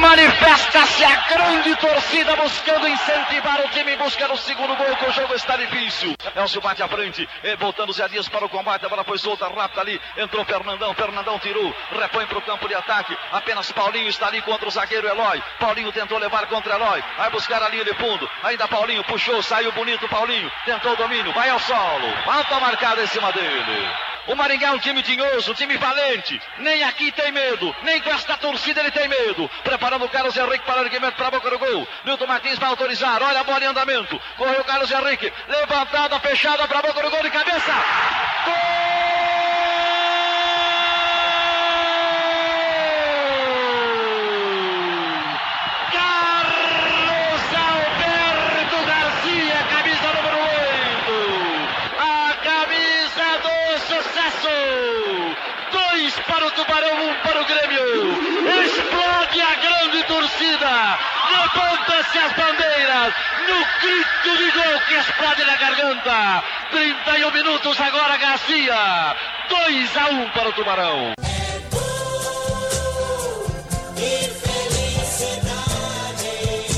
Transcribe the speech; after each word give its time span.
Manifesta-se 0.00 1.04
a 1.04 1.16
grande 1.28 1.74
torcida 1.76 2.36
buscando 2.36 2.86
incentivar 2.86 3.60
o 3.60 3.68
time 3.70 3.94
em 3.94 3.98
busca 3.98 4.28
do 4.28 4.36
segundo 4.36 4.76
gol, 4.76 4.96
que 4.96 5.06
o 5.06 5.12
jogo 5.12 5.34
está 5.34 5.56
difícil. 5.56 6.14
Elcio 6.36 6.60
bate 6.60 6.82
à 6.82 6.88
frente, 6.88 7.28
voltando 7.58 7.92
Zé 7.92 8.06
Dias 8.08 8.28
para 8.28 8.44
o 8.44 8.48
combate, 8.48 8.86
a 8.86 8.88
bola 8.88 9.02
foi 9.02 9.18
solta 9.18 9.48
rápida 9.48 9.80
ali, 9.80 10.00
entrou 10.16 10.44
Fernandão, 10.44 10.94
Fernandão 10.94 11.38
tirou, 11.40 11.74
repõe 11.90 12.26
para 12.26 12.38
o 12.38 12.42
campo 12.42 12.68
de 12.68 12.74
ataque, 12.74 13.16
apenas 13.32 13.72
Paulinho 13.72 14.08
está 14.08 14.28
ali 14.28 14.40
contra 14.42 14.68
o 14.68 14.70
zagueiro 14.70 15.08
Eloy, 15.08 15.42
Paulinho 15.58 15.92
tentou 15.92 16.18
levar 16.18 16.46
contra 16.46 16.76
Eloy, 16.76 17.02
vai 17.16 17.30
buscar 17.30 17.60
a 17.60 17.68
linha 17.68 17.84
de 17.84 17.94
fundo, 17.94 18.30
ainda 18.44 18.68
Paulinho 18.68 19.02
puxou, 19.04 19.42
saiu 19.42 19.72
bonito 19.72 20.08
Paulinho, 20.08 20.50
tentou 20.64 20.92
o 20.92 20.96
domínio, 20.96 21.32
vai 21.32 21.50
ao 21.50 21.58
solo, 21.58 22.12
falta 22.24 22.60
marcada 22.60 23.02
em 23.02 23.06
cima 23.08 23.32
dele. 23.32 23.90
O 24.28 24.36
Maringá 24.36 24.68
é 24.68 24.72
um 24.72 24.78
time 24.78 25.02
tinhoso, 25.02 25.52
um 25.52 25.54
time 25.54 25.76
valente. 25.78 26.40
Nem 26.58 26.84
aqui 26.84 27.10
tem 27.12 27.32
medo, 27.32 27.74
nem 27.82 27.98
com 28.00 28.10
esta 28.10 28.36
torcida 28.36 28.80
ele 28.80 28.90
tem 28.90 29.08
medo. 29.08 29.50
Preparando 29.64 30.04
o 30.04 30.08
Carlos 30.08 30.36
Henrique 30.36 30.66
para 30.66 30.82
o 30.82 30.84
erguimento 30.84 31.16
para 31.16 31.28
a 31.28 31.30
boca 31.30 31.48
do 31.48 31.58
gol. 31.58 31.88
Milton 32.04 32.26
Martins 32.26 32.58
vai 32.58 32.68
autorizar. 32.68 33.22
Olha 33.22 33.40
a 33.40 33.44
bola 33.44 33.64
em 33.64 33.68
andamento. 33.68 34.20
Correu 34.36 34.60
o 34.60 34.64
Carlos 34.64 34.90
Henrique. 34.90 35.32
Levantada, 35.48 36.20
fechada 36.20 36.68
para 36.68 36.78
a 36.78 36.82
boca 36.82 37.02
do 37.02 37.10
gol 37.10 37.22
de 37.22 37.30
cabeça. 37.30 37.72
Gol! 38.44 38.88
para 56.28 56.46
o 56.46 56.50
Tubarão, 56.52 57.10
um 57.10 57.14
para 57.16 57.40
o 57.40 57.44
Grêmio. 57.44 58.12
Explode 58.64 59.40
a 59.40 59.54
grande 59.54 60.04
torcida. 60.28 60.98
Levanta-se 61.30 62.18
as 62.18 62.32
bandeiras. 62.32 63.14
No 63.46 63.64
grito 63.80 64.36
de 64.36 64.50
gol 64.50 64.80
que 64.86 64.94
explode 64.94 65.44
na 65.44 65.56
garganta. 65.56 66.44
31 66.70 67.30
minutos 67.30 67.80
agora, 67.80 68.16
Garcia. 68.16 69.16
2 69.48 69.96
a 69.96 70.06
1 70.10 70.30
para 70.30 70.48
o 70.48 70.52
Tubarão. 70.52 71.12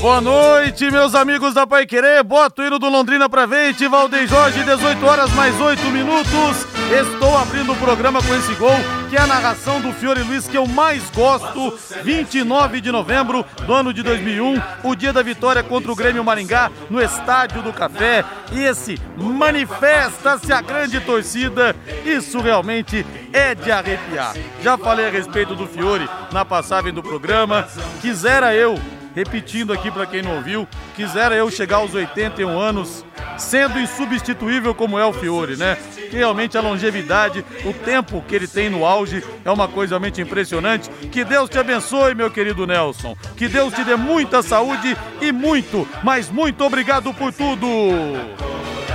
Boa 0.01 0.19
noite, 0.19 0.89
meus 0.89 1.13
amigos 1.13 1.53
da 1.53 1.67
Pai 1.67 1.85
Querer. 1.85 2.23
Bota 2.23 2.63
o 2.63 2.65
hino 2.65 2.79
do 2.79 2.89
Londrina 2.89 3.29
pra 3.29 3.47
frente. 3.47 3.87
Valdeir 3.87 4.27
Jorge, 4.27 4.63
18 4.63 5.05
horas 5.05 5.31
mais 5.33 5.61
8 5.61 5.79
minutos. 5.91 6.65
Estou 6.91 7.37
abrindo 7.37 7.71
o 7.71 7.75
programa 7.75 8.19
com 8.19 8.33
esse 8.33 8.51
gol, 8.55 8.75
que 9.11 9.15
é 9.15 9.21
a 9.21 9.27
narração 9.27 9.79
do 9.79 9.93
Fiore 9.93 10.23
Luiz 10.23 10.47
que 10.47 10.57
eu 10.57 10.65
mais 10.65 11.07
gosto. 11.11 11.77
29 12.01 12.81
de 12.81 12.91
novembro 12.91 13.45
do 13.67 13.73
ano 13.75 13.93
de 13.93 14.01
2001, 14.01 14.59
o 14.83 14.95
dia 14.95 15.13
da 15.13 15.21
vitória 15.21 15.61
contra 15.61 15.91
o 15.91 15.95
Grêmio 15.95 16.23
Maringá 16.23 16.71
no 16.89 16.99
Estádio 16.99 17.61
do 17.61 17.71
Café. 17.71 18.25
E 18.51 18.59
esse 18.59 18.99
manifesta-se 19.15 20.51
a 20.51 20.61
grande 20.61 20.99
torcida. 20.99 21.75
Isso 22.03 22.41
realmente 22.41 23.05
é 23.31 23.53
de 23.53 23.71
arrepiar. 23.71 24.33
Já 24.63 24.79
falei 24.79 25.05
a 25.05 25.11
respeito 25.11 25.53
do 25.53 25.67
Fiore 25.67 26.09
na 26.31 26.43
passagem 26.43 26.91
do 26.91 27.03
programa. 27.03 27.67
Quisera 28.01 28.55
eu 28.55 28.79
repetindo 29.15 29.73
aqui 29.73 29.91
para 29.91 30.05
quem 30.05 30.21
não 30.21 30.35
ouviu, 30.35 30.67
quisera 30.95 31.35
eu 31.35 31.49
chegar 31.49 31.77
aos 31.77 31.93
81 31.93 32.59
anos 32.59 33.05
sendo 33.37 33.79
insubstituível 33.79 34.73
como 34.73 34.99
é 34.99 35.05
o 35.05 35.13
Fiore, 35.13 35.55
né? 35.55 35.77
Realmente 36.11 36.57
a 36.57 36.61
longevidade, 36.61 37.43
o 37.65 37.73
tempo 37.73 38.23
que 38.27 38.35
ele 38.35 38.47
tem 38.47 38.69
no 38.69 38.85
auge 38.85 39.23
é 39.43 39.51
uma 39.51 39.67
coisa 39.67 39.95
realmente 39.95 40.21
impressionante. 40.21 40.89
Que 41.11 41.23
Deus 41.23 41.49
te 41.49 41.57
abençoe, 41.57 42.15
meu 42.15 42.29
querido 42.29 42.67
Nelson. 42.67 43.15
Que 43.35 43.47
Deus 43.47 43.73
te 43.73 43.83
dê 43.83 43.95
muita 43.95 44.41
saúde 44.41 44.95
e 45.21 45.31
muito, 45.31 45.87
mas 46.03 46.29
muito 46.29 46.63
obrigado 46.63 47.13
por 47.13 47.31
tudo. 47.31 47.67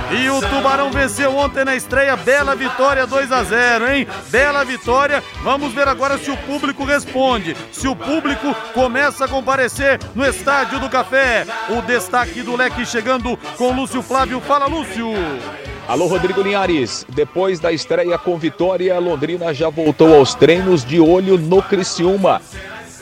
E 0.09 0.29
o 0.29 0.39
Tubarão 0.39 0.89
venceu 0.89 1.35
ontem 1.35 1.65
na 1.65 1.75
estreia, 1.75 2.15
bela 2.15 2.55
vitória 2.55 3.05
2 3.05 3.29
a 3.29 3.43
0, 3.43 3.91
hein? 3.91 4.07
Bela 4.29 4.63
vitória. 4.63 5.21
Vamos 5.43 5.73
ver 5.73 5.85
agora 5.85 6.17
se 6.17 6.31
o 6.31 6.37
público 6.37 6.85
responde. 6.85 7.57
Se 7.73 7.89
o 7.89 7.95
público 7.95 8.55
começa 8.73 9.25
a 9.25 9.27
comparecer 9.27 9.99
no 10.15 10.25
Estádio 10.25 10.79
do 10.79 10.89
Café. 10.89 11.45
O 11.69 11.81
destaque 11.81 12.41
do 12.41 12.55
leque 12.55 12.85
chegando 12.85 13.37
com 13.57 13.73
Lúcio 13.73 14.01
Flávio. 14.01 14.39
Fala, 14.41 14.67
Lúcio. 14.67 15.07
Alô, 15.87 16.07
Rodrigo 16.07 16.41
Linhares. 16.41 17.05
Depois 17.09 17.59
da 17.59 17.71
estreia 17.71 18.17
com 18.17 18.37
vitória, 18.37 18.99
Londrina 18.99 19.53
já 19.53 19.69
voltou 19.69 20.15
aos 20.15 20.35
treinos 20.35 20.83
de 20.83 20.99
olho 20.99 21.37
no 21.37 21.61
Criciúma. 21.61 22.41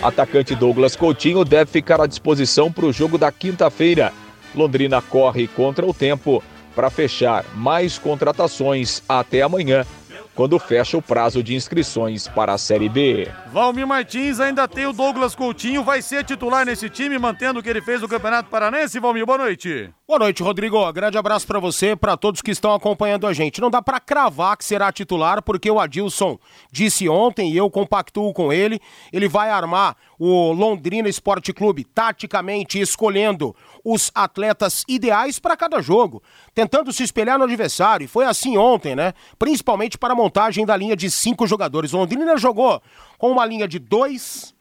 Atacante 0.02 0.54
Douglas 0.54 0.96
Coutinho 0.96 1.44
deve 1.44 1.72
ficar 1.72 2.00
à 2.00 2.06
disposição 2.06 2.72
para 2.72 2.86
o 2.86 2.94
jogo 2.94 3.18
da 3.18 3.32
quinta-feira. 3.32 4.14
Londrina 4.54 5.02
corre 5.02 5.48
contra 5.48 5.86
o 5.86 5.94
tempo 5.94 6.44
para 6.76 6.90
fechar 6.90 7.46
mais 7.56 7.98
contratações 7.98 9.02
até 9.08 9.42
amanhã, 9.42 9.86
quando 10.36 10.60
fecha 10.60 10.98
o 10.98 11.02
prazo 11.02 11.42
de 11.42 11.56
inscrições 11.56 12.28
para 12.28 12.54
a 12.54 12.58
Série 12.58 12.90
B. 12.90 13.28
Valmir 13.52 13.88
Martins 13.88 14.40
ainda 14.40 14.68
tem 14.68 14.86
o 14.86 14.94
Douglas 14.94 15.34
Coutinho, 15.34 15.84
vai 15.84 16.02
ser 16.02 16.26
titular 16.26 16.66
nesse 16.66 16.90
time, 16.90 17.18
mantendo 17.18 17.60
o 17.60 17.64
que 17.64 17.70
ele 17.70 17.82
fez 17.82 18.02
no 18.02 18.10
Campeonato 18.10 18.50
Paranense. 18.50 19.00
Valmir, 19.00 19.26
boa 19.26 19.38
noite. 19.38 19.90
Boa 20.08 20.20
noite, 20.20 20.44
Rodrigo. 20.44 20.94
Grande 20.94 21.18
abraço 21.18 21.48
para 21.48 21.60
você, 21.60 21.96
para 21.96 22.16
todos 22.16 22.40
que 22.40 22.52
estão 22.52 22.72
acompanhando 22.76 23.26
a 23.26 23.34
gente. 23.34 23.60
Não 23.60 23.72
dá 23.72 23.82
para 23.82 24.00
cravar 24.00 24.56
que 24.56 24.64
será 24.64 24.92
titular, 24.92 25.42
porque 25.42 25.70
o 25.70 25.80
Adilson 25.80 26.38
disse 26.72 27.10
ontem 27.10 27.52
e 27.52 27.58
eu 27.58 27.72
compactuo 27.72 28.32
com 28.32 28.54
ele, 28.54 28.80
ele 29.12 29.28
vai 29.28 29.50
armar 29.50 29.98
o 30.20 30.52
Londrina 30.52 31.10
Esporte 31.10 31.52
Clube 31.52 31.84
taticamente 31.84 32.80
escolhendo 32.80 33.56
os 33.84 34.12
atletas 34.14 34.84
ideais 34.88 35.40
para 35.40 35.58
cada 35.58 35.82
jogo, 35.82 36.22
tentando 36.54 36.94
se 36.94 37.02
espelhar 37.02 37.40
no 37.40 37.46
adversário. 37.46 38.06
E 38.06 38.08
foi 38.08 38.26
assim 38.26 38.58
ontem, 38.58 38.96
né? 38.96 39.12
Principalmente 39.40 39.98
para 39.98 40.14
a 40.14 40.16
montagem 40.16 40.68
da 40.68 40.78
linha 40.78 40.96
de 40.96 41.10
cinco 41.10 41.48
jogadores. 41.48 41.94
O 41.94 41.98
Londrina 41.98 42.38
jogou 42.38 42.80
com 43.18 43.32
uma 43.32 43.44
linha 43.44 43.68
de 43.68 43.80
2, 43.80 44.54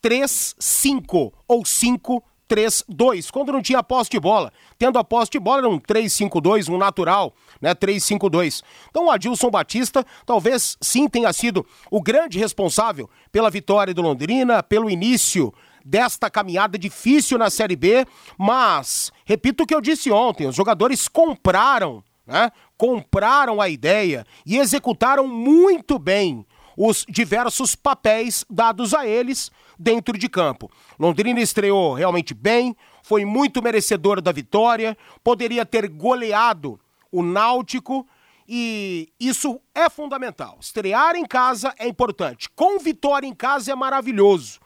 3, 0.00 0.54
5 0.56 1.32
ou 1.48 1.64
5, 1.64 2.22
3-2, 2.48 3.30
quando 3.30 3.52
não 3.52 3.62
tinha 3.62 3.82
posse 3.82 4.10
de 4.10 4.20
bola. 4.20 4.52
Tendo 4.78 4.98
a 4.98 5.04
posse 5.04 5.30
de 5.30 5.38
bola, 5.38 5.58
era 5.58 5.68
um 5.68 5.78
3-5-2, 5.78 6.72
um 6.72 6.78
natural, 6.78 7.34
né? 7.60 7.74
3-5-2. 7.74 8.62
Então 8.90 9.06
o 9.06 9.10
Adilson 9.10 9.50
Batista 9.50 10.04
talvez 10.26 10.76
sim 10.80 11.08
tenha 11.08 11.32
sido 11.32 11.66
o 11.90 12.02
grande 12.02 12.38
responsável 12.38 13.08
pela 13.32 13.50
vitória 13.50 13.94
do 13.94 14.02
Londrina, 14.02 14.62
pelo 14.62 14.90
início 14.90 15.52
desta 15.84 16.30
caminhada 16.30 16.78
difícil 16.78 17.36
na 17.36 17.50
Série 17.50 17.76
B, 17.76 18.06
mas, 18.38 19.12
repito 19.26 19.64
o 19.64 19.66
que 19.66 19.74
eu 19.74 19.82
disse 19.82 20.10
ontem, 20.10 20.46
os 20.46 20.56
jogadores 20.56 21.08
compraram, 21.08 22.02
né? 22.26 22.50
Compraram 22.76 23.60
a 23.60 23.68
ideia 23.68 24.24
e 24.46 24.56
executaram 24.56 25.28
muito 25.28 25.98
bem 25.98 26.46
os 26.76 27.04
diversos 27.08 27.76
papéis 27.76 28.44
dados 28.50 28.94
a 28.94 29.06
eles 29.06 29.50
dentro 29.78 30.16
de 30.18 30.28
campo. 30.28 30.70
Londrina 30.98 31.40
estreou 31.40 31.94
realmente 31.94 32.34
bem, 32.34 32.76
foi 33.02 33.24
muito 33.24 33.62
merecedor 33.62 34.20
da 34.20 34.32
vitória, 34.32 34.96
poderia 35.22 35.64
ter 35.66 35.88
goleado 35.88 36.78
o 37.10 37.22
Náutico 37.22 38.06
e 38.48 39.08
isso 39.18 39.60
é 39.74 39.88
fundamental. 39.88 40.58
Estrear 40.60 41.16
em 41.16 41.24
casa 41.24 41.74
é 41.78 41.88
importante. 41.88 42.48
Com 42.50 42.78
vitória 42.78 43.26
em 43.26 43.34
casa 43.34 43.72
é 43.72 43.74
maravilhoso. 43.74 44.60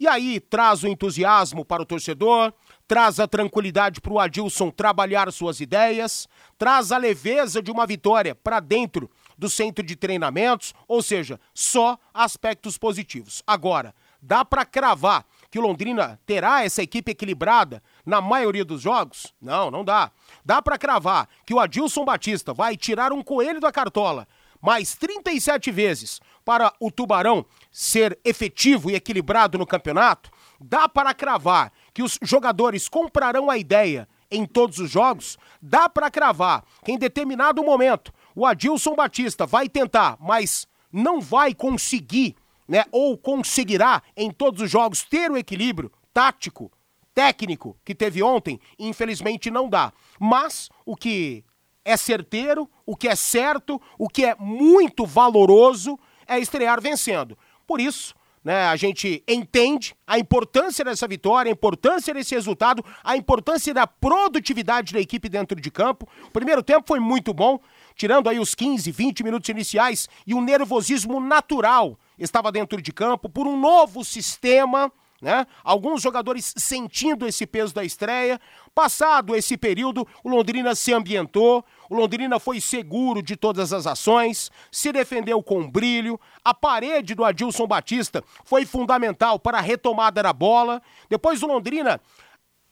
E 0.00 0.06
aí 0.06 0.38
traz 0.38 0.84
o 0.84 0.88
entusiasmo 0.88 1.64
para 1.64 1.82
o 1.82 1.86
torcedor, 1.86 2.52
traz 2.86 3.18
a 3.18 3.26
tranquilidade 3.26 4.00
para 4.00 4.12
o 4.12 4.20
Adilson 4.20 4.70
trabalhar 4.70 5.30
suas 5.32 5.60
ideias, 5.60 6.28
traz 6.56 6.92
a 6.92 6.96
leveza 6.96 7.60
de 7.60 7.70
uma 7.70 7.84
vitória 7.84 8.34
para 8.34 8.60
dentro 8.60 9.10
do 9.36 9.50
centro 9.50 9.84
de 9.84 9.96
treinamentos, 9.96 10.72
ou 10.86 11.02
seja, 11.02 11.40
só 11.52 11.98
aspectos 12.14 12.78
positivos. 12.78 13.42
Agora, 13.46 13.94
dá 14.20 14.44
para 14.44 14.64
cravar 14.64 15.24
que 15.50 15.58
o 15.58 15.62
Londrina 15.62 16.20
terá 16.26 16.64
essa 16.64 16.82
equipe 16.82 17.12
equilibrada 17.12 17.82
na 18.04 18.20
maioria 18.20 18.64
dos 18.64 18.82
jogos? 18.82 19.32
Não, 19.40 19.70
não 19.70 19.84
dá. 19.84 20.10
Dá 20.44 20.60
para 20.60 20.78
cravar 20.78 21.28
que 21.46 21.54
o 21.54 21.60
Adilson 21.60 22.04
Batista 22.04 22.52
vai 22.52 22.76
tirar 22.76 23.12
um 23.12 23.22
coelho 23.22 23.60
da 23.60 23.72
cartola 23.72 24.26
mais 24.60 24.94
37 24.96 25.70
vezes 25.70 26.20
para 26.44 26.72
o 26.80 26.90
Tubarão 26.90 27.44
ser 27.70 28.18
efetivo 28.24 28.90
e 28.90 28.94
equilibrado 28.94 29.58
no 29.58 29.66
campeonato, 29.66 30.30
dá 30.60 30.88
para 30.88 31.14
cravar 31.14 31.72
que 31.94 32.02
os 32.02 32.18
jogadores 32.22 32.88
comprarão 32.88 33.50
a 33.50 33.58
ideia 33.58 34.08
em 34.30 34.44
todos 34.44 34.78
os 34.78 34.90
jogos, 34.90 35.38
dá 35.62 35.88
para 35.88 36.10
cravar 36.10 36.64
que 36.84 36.92
em 36.92 36.98
determinado 36.98 37.62
momento 37.62 38.12
o 38.34 38.44
Adilson 38.44 38.94
Batista 38.94 39.46
vai 39.46 39.68
tentar, 39.68 40.16
mas 40.20 40.66
não 40.92 41.20
vai 41.20 41.54
conseguir, 41.54 42.36
né, 42.68 42.84
ou 42.92 43.16
conseguirá 43.16 44.02
em 44.16 44.30
todos 44.30 44.60
os 44.60 44.70
jogos 44.70 45.02
ter 45.02 45.30
o 45.30 45.36
equilíbrio 45.36 45.90
tático, 46.12 46.70
técnico 47.14 47.76
que 47.84 47.94
teve 47.94 48.22
ontem, 48.22 48.60
infelizmente 48.78 49.50
não 49.50 49.68
dá. 49.68 49.92
Mas 50.20 50.68
o 50.84 50.94
que 50.94 51.44
é 51.84 51.96
certeiro, 51.96 52.70
o 52.84 52.94
que 52.94 53.08
é 53.08 53.16
certo, 53.16 53.80
o 53.98 54.08
que 54.08 54.24
é 54.24 54.36
muito 54.38 55.06
valoroso 55.06 55.98
é 56.26 56.38
estrear 56.38 56.80
vencendo. 56.80 57.36
Por 57.66 57.80
isso, 57.80 58.14
né, 58.44 58.66
a 58.66 58.76
gente 58.76 59.22
entende 59.26 59.94
a 60.06 60.18
importância 60.18 60.84
dessa 60.84 61.08
vitória, 61.08 61.50
a 61.50 61.52
importância 61.52 62.12
desse 62.12 62.34
resultado, 62.34 62.84
a 63.02 63.16
importância 63.16 63.72
da 63.72 63.86
produtividade 63.86 64.92
da 64.92 65.00
equipe 65.00 65.28
dentro 65.28 65.60
de 65.60 65.70
campo. 65.70 66.06
O 66.26 66.30
primeiro 66.30 66.62
tempo 66.62 66.84
foi 66.86 67.00
muito 67.00 67.32
bom, 67.32 67.58
tirando 67.94 68.28
aí 68.28 68.38
os 68.38 68.54
15, 68.54 68.92
20 68.92 69.24
minutos 69.24 69.48
iniciais 69.48 70.08
e 70.26 70.34
o 70.34 70.40
nervosismo 70.40 71.20
natural 71.20 71.98
estava 72.18 72.52
dentro 72.52 72.80
de 72.80 72.92
campo 72.92 73.28
por 73.28 73.46
um 73.46 73.58
novo 73.58 74.04
sistema 74.04 74.92
né? 75.20 75.46
Alguns 75.64 76.00
jogadores 76.00 76.54
sentindo 76.56 77.26
esse 77.26 77.44
peso 77.46 77.74
da 77.74 77.84
estreia. 77.84 78.40
Passado 78.74 79.34
esse 79.34 79.56
período, 79.56 80.06
o 80.22 80.28
Londrina 80.28 80.74
se 80.76 80.92
ambientou, 80.92 81.64
o 81.90 81.96
Londrina 81.96 82.38
foi 82.38 82.60
seguro 82.60 83.20
de 83.20 83.36
todas 83.36 83.72
as 83.72 83.86
ações, 83.86 84.50
se 84.70 84.92
defendeu 84.92 85.42
com 85.42 85.68
brilho. 85.68 86.20
A 86.44 86.54
parede 86.54 87.14
do 87.14 87.24
Adilson 87.24 87.66
Batista 87.66 88.22
foi 88.44 88.64
fundamental 88.64 89.38
para 89.40 89.58
a 89.58 89.62
retomada 89.62 90.22
da 90.22 90.32
bola. 90.32 90.80
Depois 91.08 91.42
o 91.42 91.48
Londrina 91.48 92.00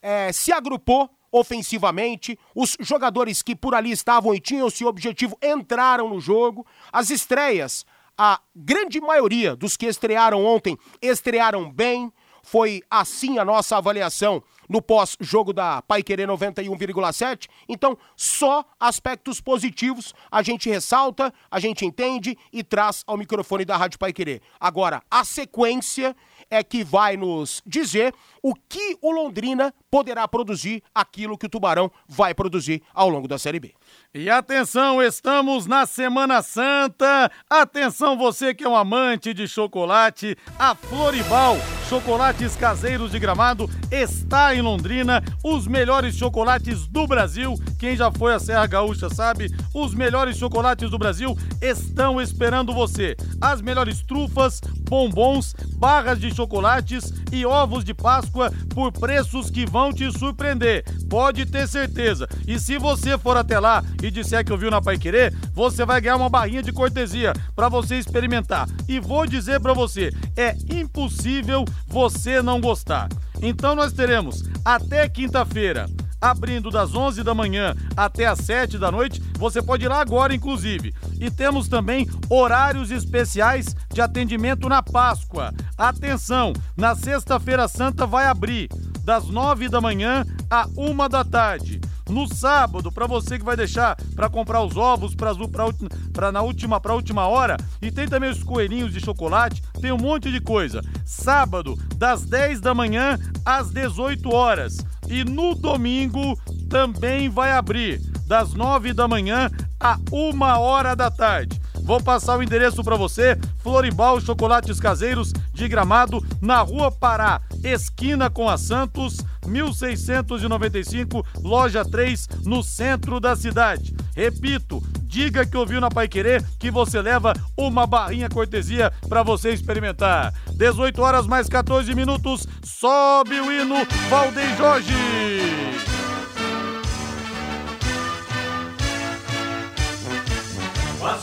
é, 0.01 0.33
se 0.33 0.53
agrupou 0.53 1.11
ofensivamente. 1.33 2.39
Os 2.55 2.77
jogadores 2.79 3.43
que 3.43 3.57
por 3.57 3.75
ali 3.75 3.91
estavam 3.91 4.33
e 4.33 4.41
tinham 4.41 4.69
esse 4.69 4.85
objetivo 4.85 5.37
entraram 5.43 6.09
no 6.09 6.21
jogo. 6.21 6.65
As 6.93 7.11
estreias, 7.11 7.85
a 8.17 8.41
grande 8.55 9.01
maioria 9.01 9.55
dos 9.55 9.77
que 9.77 9.87
estrearam 9.87 10.45
ontem 10.45 10.79
estrearam 11.01 11.71
bem. 11.71 12.13
Foi 12.43 12.81
assim 12.89 13.39
a 13.39 13.45
nossa 13.45 13.77
avaliação 13.77 14.41
no 14.69 14.81
pós-jogo 14.81 15.53
da 15.53 15.83
Paiquerê 15.83 16.27
91,7. 16.27 17.49
Então, 17.69 17.99
só 18.17 18.65
aspectos 18.79 19.41
positivos 19.41 20.15
a 20.31 20.43
gente 20.43 20.69
ressalta, 20.69 21.35
a 21.51 21.59
gente 21.59 21.85
entende 21.85 22.39
e 22.53 22.63
traz 22.63 23.03
ao 23.05 23.17
microfone 23.17 23.65
da 23.65 23.77
Rádio 23.77 23.99
Paiquerê. 23.99 24.41
Agora, 24.61 25.03
a 25.11 25.25
sequência 25.25 26.15
é 26.51 26.63
que 26.63 26.85
vai 26.85 27.17
nos 27.17 27.63
dizer 27.67 28.15
o 28.43 28.55
que 28.55 28.97
o 29.03 29.11
Londrina 29.11 29.75
poderá 29.91 30.27
produzir, 30.29 30.83
aquilo 30.95 31.37
que 31.37 31.47
o 31.47 31.49
Tubarão 31.49 31.91
vai 32.09 32.35
produzir 32.35 32.83
ao 32.95 33.09
longo 33.09 33.27
da 33.27 33.39
Série 33.39 33.59
B. 33.59 33.75
E 34.15 34.31
atenção, 34.31 35.03
estamos 35.03 35.67
na 35.67 35.87
Semana 35.87 36.43
Santa. 36.43 37.31
Atenção, 37.49 38.17
você 38.17 38.55
que 38.55 38.65
é 38.65 38.69
um 38.69 38.77
amante 38.77 39.35
de 39.35 39.49
chocolate, 39.49 40.37
a 40.59 40.75
Floribal 40.75 41.57
Chocolates 41.89 42.57
Caseiros 42.57 43.13
de 43.13 43.19
Gramado 43.21 43.71
está 43.93 44.53
em 44.53 44.61
Londrina. 44.61 45.23
Os 45.45 45.69
melhores 45.69 46.17
chocolates 46.17 46.89
do 46.89 47.07
Brasil. 47.07 47.55
Quem 47.79 47.97
já 47.97 48.11
foi 48.11 48.35
à 48.35 48.41
Serra 48.41 48.67
Gaúcha 48.67 49.09
sabe, 49.09 49.55
os 49.73 49.95
melhores 49.95 50.37
chocolates 50.37 50.91
do 50.91 50.99
Brasil 50.99 51.39
estão 51.63 52.21
esperando 52.21 52.75
você. 52.75 53.17
As 53.41 53.61
melhores 53.61 54.03
trufas, 54.03 54.61
bombons, 54.89 55.55
barras 55.77 56.19
de 56.19 56.35
chocolates 56.35 57.13
e 57.31 57.47
ovos 57.47 57.85
de 57.85 57.95
Páscoa 57.95 58.51
por 58.75 58.91
preços 58.91 59.49
que 59.51 59.65
vão 59.65 59.93
te 59.93 60.11
surpreender. 60.11 60.85
Pode 61.09 61.47
ter 61.47 61.69
certeza. 61.69 62.27
E 62.49 62.59
se 62.59 62.79
você 62.79 63.17
for 63.17 63.37
até 63.37 63.61
lá 63.61 63.85
e 64.03 64.11
disser 64.11 64.45
que 64.45 64.53
ouviu 64.53 64.71
na 64.71 64.83
Pai 64.83 64.99
Querer, 64.99 65.33
você 65.53 65.85
vai 65.85 66.01
ganhar 66.01 66.17
uma 66.17 66.29
barrinha 66.29 66.63
de 66.63 66.73
cortesia 66.73 67.33
para 67.55 67.69
você 67.69 67.97
experimentar. 67.97 68.69
E 68.89 68.99
vou 68.99 69.27
dizer 69.27 69.61
para 69.61 69.73
você, 69.73 70.13
é 70.37 70.57
impossível 70.69 71.65
você 71.87 72.43
não 72.43 72.61
gostar. 72.61 73.09
Então 73.41 73.75
nós 73.75 73.93
teremos 73.93 74.43
até 74.65 75.09
quinta-feira 75.09 75.87
abrindo 76.21 76.71
das 76.71 76.95
11 76.95 77.23
da 77.23 77.35
manhã 77.35 77.75
até 77.97 78.27
as 78.27 78.39
7 78.41 78.79
da 78.79 78.91
noite. 78.91 79.23
Você 79.39 79.63
pode 79.63 79.85
ir 79.85 79.89
lá 79.89 80.01
agora, 80.01 80.35
inclusive. 80.35 80.95
E 81.21 81.31
temos 81.31 81.69
também 81.69 82.09
horários 82.29 82.91
especiais 82.91 83.75
de 83.93 84.01
atendimento 84.01 84.69
na 84.69 84.83
Páscoa. 84.83 85.53
Atenção, 85.77 86.53
na 86.77 86.95
Sexta-feira 86.95 87.69
Santa 87.69 88.07
vai 88.07 88.27
abrir 88.27 88.69
das 89.07 89.29
9 89.29 89.69
da 89.69 89.81
manhã 89.81 90.27
a 90.51 90.67
1 90.77 91.09
da 91.09 91.25
tarde 91.25 91.81
no 92.11 92.27
sábado, 92.27 92.91
para 92.91 93.07
você 93.07 93.39
que 93.39 93.45
vai 93.45 93.57
deixar 93.57 93.97
para 94.15 94.29
comprar 94.29 94.63
os 94.63 94.77
ovos 94.77 95.15
para 95.15 96.33
na 96.33 96.43
última 96.43 96.81
para 96.81 96.95
última 96.95 97.27
hora 97.27 97.57
e 97.83 97.91
tem 97.91 98.07
também 98.07 98.31
os 98.31 98.43
coelhinhos 98.43 98.93
de 98.93 99.01
chocolate, 99.01 99.63
tem 99.81 99.93
um 99.93 99.99
monte 99.99 100.31
de 100.31 100.41
coisa. 100.41 100.83
Sábado, 101.05 101.77
das 101.97 102.25
10 102.25 102.61
da 102.61 102.75
manhã 102.75 103.19
às 103.45 103.71
18 103.71 104.33
horas. 104.33 104.79
E 105.09 105.25
no 105.25 105.55
domingo 105.55 106.37
também 106.69 107.29
vai 107.29 107.53
abrir 107.53 108.01
das 108.27 108.55
9 108.55 108.93
da 108.93 109.07
manhã 109.07 109.51
a 109.79 109.99
1 110.13 110.41
hora 110.61 110.95
da 110.97 111.11
tarde. 111.11 111.61
Vou 111.87 112.03
passar 112.03 112.37
o 112.37 112.43
endereço 112.43 112.83
para 112.83 112.97
você: 112.97 113.39
Floribal 113.63 114.21
Chocolates 114.21 114.81
Caseiros 114.81 115.33
de 115.55 115.69
Gramado, 115.69 116.21
na 116.43 116.61
Rua 116.61 116.91
Pará, 116.91 117.41
esquina 117.63 118.29
com 118.29 118.49
a 118.49 118.59
Santos, 118.59 119.19
1695, 119.47 121.25
loja 121.41 121.85
3, 121.85 122.29
no 122.45 122.61
centro 122.61 123.21
da 123.21 123.37
cidade. 123.37 123.95
Repito, 124.17 124.83
diga 125.05 125.47
que 125.47 125.57
ouviu 125.57 125.81
na 125.81 125.89
Pai 125.89 126.09
Querer 126.09 126.45
que 126.59 126.73
você 126.73 127.01
leva 127.01 127.33
uma 127.57 127.87
barrinha 127.87 128.29
cortesia 128.29 128.93
para 129.09 129.23
você 129.23 129.51
experimentar. 129.51 130.35
18 130.55 131.01
horas 131.01 131.27
mais 131.27 131.49
14 131.49 131.95
minutos, 131.95 132.49
sobe 132.65 133.41
o 133.41 133.53
hino 133.53 133.77
Valdem 134.11 134.57
Jorge. 134.57 135.56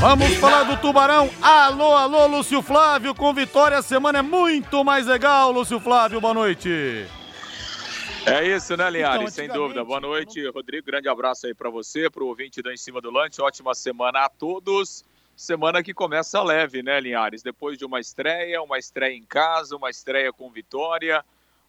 Vamos 0.00 0.36
falar 0.36 0.62
do 0.62 0.80
Tubarão. 0.80 1.28
Alô, 1.42 1.92
alô, 1.96 2.26
Lúcio 2.28 2.62
Flávio, 2.62 3.12
com 3.16 3.34
vitória 3.34 3.78
a 3.78 3.82
semana 3.82 4.20
é 4.20 4.22
muito 4.22 4.84
mais 4.84 5.06
legal, 5.06 5.50
Lúcio 5.50 5.80
Flávio, 5.80 6.20
boa 6.20 6.32
noite. 6.32 7.04
É 8.24 8.46
isso, 8.46 8.76
né, 8.76 8.88
Linhares? 8.90 9.22
Então, 9.22 9.30
Sem 9.32 9.48
dúvida. 9.48 9.84
Boa 9.84 10.00
noite, 10.00 10.46
Rodrigo. 10.50 10.86
Grande 10.86 11.08
abraço 11.08 11.48
aí 11.48 11.54
para 11.54 11.68
você, 11.68 12.08
para 12.08 12.22
o 12.22 12.28
ouvinte 12.28 12.62
do 12.62 12.70
Em 12.70 12.76
Cima 12.76 13.00
do 13.00 13.10
Lante. 13.10 13.42
Ótima 13.42 13.74
semana 13.74 14.20
a 14.20 14.28
todos. 14.28 15.04
Semana 15.34 15.82
que 15.82 15.92
começa 15.92 16.40
leve, 16.44 16.80
né, 16.80 17.00
Linhares? 17.00 17.42
Depois 17.42 17.76
de 17.76 17.84
uma 17.84 17.98
estreia, 17.98 18.62
uma 18.62 18.78
estreia 18.78 19.16
em 19.16 19.24
casa, 19.24 19.74
uma 19.74 19.90
estreia 19.90 20.32
com 20.32 20.48
vitória, 20.48 21.24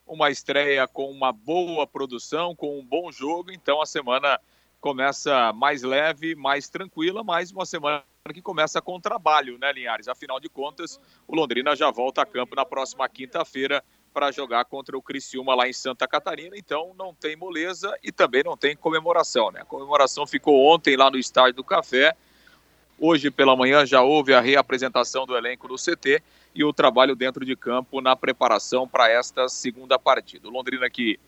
uma 0.05 0.29
estreia 0.29 0.87
com 0.87 1.09
uma 1.09 1.33
boa 1.33 1.87
produção, 1.87 2.55
com 2.55 2.77
um 2.79 2.85
bom 2.85 3.11
jogo. 3.11 3.51
Então 3.51 3.81
a 3.81 3.87
semana 3.87 4.39
começa 4.79 5.51
mais 5.53 5.81
leve, 5.81 6.35
mais 6.35 6.69
tranquila, 6.69 7.23
mais 7.23 7.51
uma 7.51 7.65
semana 7.65 8.03
que 8.33 8.41
começa 8.41 8.81
com 8.81 8.99
trabalho, 8.99 9.57
né, 9.57 9.71
Linhares? 9.71 10.07
Afinal 10.07 10.39
de 10.39 10.49
contas, 10.49 10.99
o 11.27 11.35
Londrina 11.35 11.75
já 11.75 11.89
volta 11.91 12.21
a 12.21 12.25
campo 12.25 12.55
na 12.55 12.65
próxima 12.65 13.07
quinta-feira 13.07 13.83
para 14.13 14.31
jogar 14.31 14.65
contra 14.65 14.97
o 14.97 15.01
Criciúma 15.01 15.55
lá 15.55 15.67
em 15.67 15.73
Santa 15.73 16.07
Catarina, 16.07 16.57
então 16.57 16.93
não 16.97 17.13
tem 17.13 17.35
moleza 17.35 17.95
e 18.03 18.11
também 18.11 18.43
não 18.43 18.57
tem 18.57 18.75
comemoração, 18.75 19.51
né? 19.51 19.61
A 19.61 19.65
comemoração 19.65 20.25
ficou 20.25 20.65
ontem 20.65 20.95
lá 20.97 21.09
no 21.09 21.17
Estádio 21.17 21.55
do 21.55 21.63
Café. 21.63 22.15
Hoje 22.99 23.31
pela 23.31 23.55
manhã 23.55 23.85
já 23.85 24.01
houve 24.01 24.33
a 24.33 24.41
reapresentação 24.41 25.25
do 25.25 25.37
elenco 25.37 25.67
do 25.67 25.75
CT 25.75 26.21
e 26.53 26.63
o 26.63 26.73
trabalho 26.73 27.15
dentro 27.15 27.45
de 27.45 27.55
campo 27.55 28.01
na 28.01 28.15
preparação 28.15 28.87
para 28.87 29.09
esta 29.09 29.47
segunda 29.47 29.97
partida. 29.97 30.47
O 30.47 30.51
Londrina 30.51 30.89
que 30.89 31.19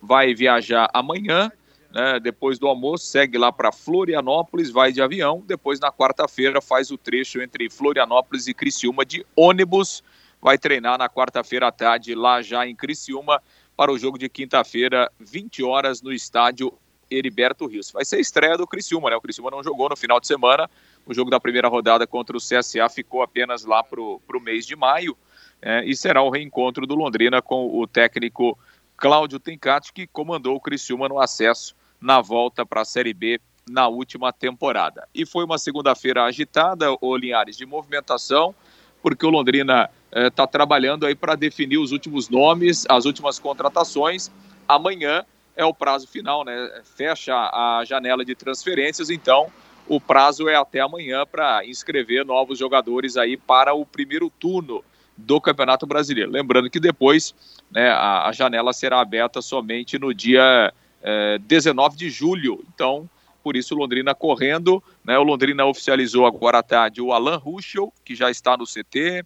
vai 0.00 0.34
viajar 0.34 0.88
amanhã 0.94 1.52
né, 1.92 2.20
depois 2.20 2.58
do 2.58 2.68
almoço, 2.68 3.06
segue 3.06 3.36
lá 3.36 3.50
para 3.50 3.72
Florianópolis, 3.72 4.70
vai 4.70 4.92
de 4.92 5.02
avião. 5.02 5.42
Depois, 5.46 5.80
na 5.80 5.90
quarta-feira, 5.90 6.60
faz 6.60 6.90
o 6.90 6.96
trecho 6.96 7.42
entre 7.42 7.68
Florianópolis 7.68 8.46
e 8.46 8.54
Criciúma 8.54 9.04
de 9.04 9.26
ônibus. 9.34 10.02
Vai 10.40 10.56
treinar 10.56 10.96
na 10.98 11.08
quarta-feira 11.08 11.66
à 11.66 11.72
tarde, 11.72 12.14
lá 12.14 12.40
já 12.42 12.66
em 12.66 12.74
Criciúma, 12.74 13.42
para 13.76 13.92
o 13.92 13.98
jogo 13.98 14.18
de 14.18 14.28
quinta-feira, 14.28 15.10
20 15.18 15.62
horas, 15.64 16.00
no 16.00 16.12
estádio 16.12 16.72
Heriberto 17.10 17.66
Rios. 17.66 17.90
Vai 17.90 18.04
ser 18.04 18.16
a 18.16 18.20
estreia 18.20 18.56
do 18.56 18.66
Criciúma, 18.66 19.10
né? 19.10 19.16
O 19.16 19.20
Criciúma 19.20 19.50
não 19.50 19.62
jogou 19.62 19.88
no 19.88 19.96
final 19.96 20.20
de 20.20 20.28
semana. 20.28 20.70
O 21.04 21.12
jogo 21.12 21.28
da 21.28 21.40
primeira 21.40 21.66
rodada 21.66 22.06
contra 22.06 22.36
o 22.36 22.40
CSA 22.40 22.88
ficou 22.88 23.20
apenas 23.20 23.64
lá 23.64 23.82
para 23.82 24.00
o 24.00 24.40
mês 24.40 24.64
de 24.64 24.76
maio. 24.76 25.16
É, 25.60 25.84
e 25.84 25.94
será 25.96 26.22
o 26.22 26.30
reencontro 26.30 26.86
do 26.86 26.94
Londrina 26.94 27.42
com 27.42 27.78
o 27.78 27.86
técnico 27.86 28.56
Cláudio 28.96 29.40
Tencati, 29.40 29.92
que 29.92 30.06
comandou 30.06 30.54
o 30.54 30.60
Criciúma 30.60 31.08
no 31.08 31.18
acesso 31.18 31.74
na 32.00 32.20
volta 32.20 32.64
para 32.64 32.82
a 32.82 32.84
Série 32.84 33.12
B 33.12 33.40
na 33.68 33.86
última 33.88 34.32
temporada. 34.32 35.06
E 35.14 35.24
foi 35.24 35.44
uma 35.44 35.58
segunda-feira 35.58 36.24
agitada, 36.24 36.86
o 37.00 37.16
Linhares, 37.16 37.56
de 37.56 37.66
movimentação, 37.66 38.54
porque 39.02 39.24
o 39.24 39.30
Londrina 39.30 39.88
está 40.12 40.42
eh, 40.42 40.46
trabalhando 40.46 41.06
aí 41.06 41.14
para 41.14 41.34
definir 41.34 41.78
os 41.78 41.92
últimos 41.92 42.28
nomes, 42.28 42.84
as 42.88 43.04
últimas 43.04 43.38
contratações. 43.38 44.30
Amanhã 44.66 45.24
é 45.56 45.64
o 45.64 45.74
prazo 45.74 46.08
final, 46.08 46.44
né? 46.44 46.82
Fecha 46.96 47.34
a 47.34 47.82
janela 47.84 48.24
de 48.24 48.34
transferências, 48.34 49.10
então 49.10 49.50
o 49.86 50.00
prazo 50.00 50.48
é 50.48 50.56
até 50.56 50.80
amanhã 50.80 51.24
para 51.26 51.64
inscrever 51.66 52.24
novos 52.24 52.58
jogadores 52.58 53.16
aí 53.16 53.36
para 53.36 53.74
o 53.74 53.84
primeiro 53.84 54.30
turno 54.30 54.84
do 55.16 55.40
Campeonato 55.40 55.86
Brasileiro. 55.86 56.30
Lembrando 56.30 56.70
que 56.70 56.80
depois 56.80 57.34
né, 57.70 57.90
a, 57.90 58.28
a 58.28 58.32
janela 58.32 58.72
será 58.72 59.00
aberta 59.00 59.42
somente 59.42 59.98
no 59.98 60.14
dia 60.14 60.72
é, 61.02 61.38
19 61.38 61.96
de 61.96 62.10
julho. 62.10 62.64
Então, 62.74 63.08
por 63.42 63.56
isso 63.56 63.74
Londrina 63.74 64.14
correndo. 64.14 64.82
Né, 65.04 65.18
o 65.18 65.22
Londrina 65.22 65.64
oficializou 65.66 66.26
agora 66.26 66.58
à 66.58 66.62
tarde 66.62 67.00
o 67.00 67.12
Alan 67.12 67.36
Ruschel, 67.36 67.92
que 68.04 68.14
já 68.14 68.30
está 68.30 68.56
no 68.56 68.64
CT, 68.64 69.24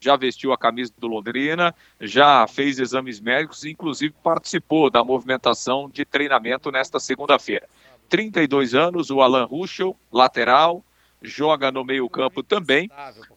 já 0.00 0.16
vestiu 0.16 0.52
a 0.52 0.58
camisa 0.58 0.92
do 0.98 1.06
Londrina, 1.06 1.74
já 2.00 2.46
fez 2.46 2.78
exames 2.78 3.20
médicos, 3.20 3.64
inclusive 3.64 4.14
participou 4.22 4.90
da 4.90 5.04
movimentação 5.04 5.90
de 5.90 6.04
treinamento 6.04 6.70
nesta 6.70 6.98
segunda-feira. 6.98 7.68
32 8.08 8.74
anos, 8.74 9.10
o 9.10 9.20
Alan 9.20 9.44
Ruschel, 9.44 9.94
lateral, 10.10 10.82
joga 11.22 11.70
no 11.70 11.84
meio-campo 11.84 12.42
também. 12.42 12.90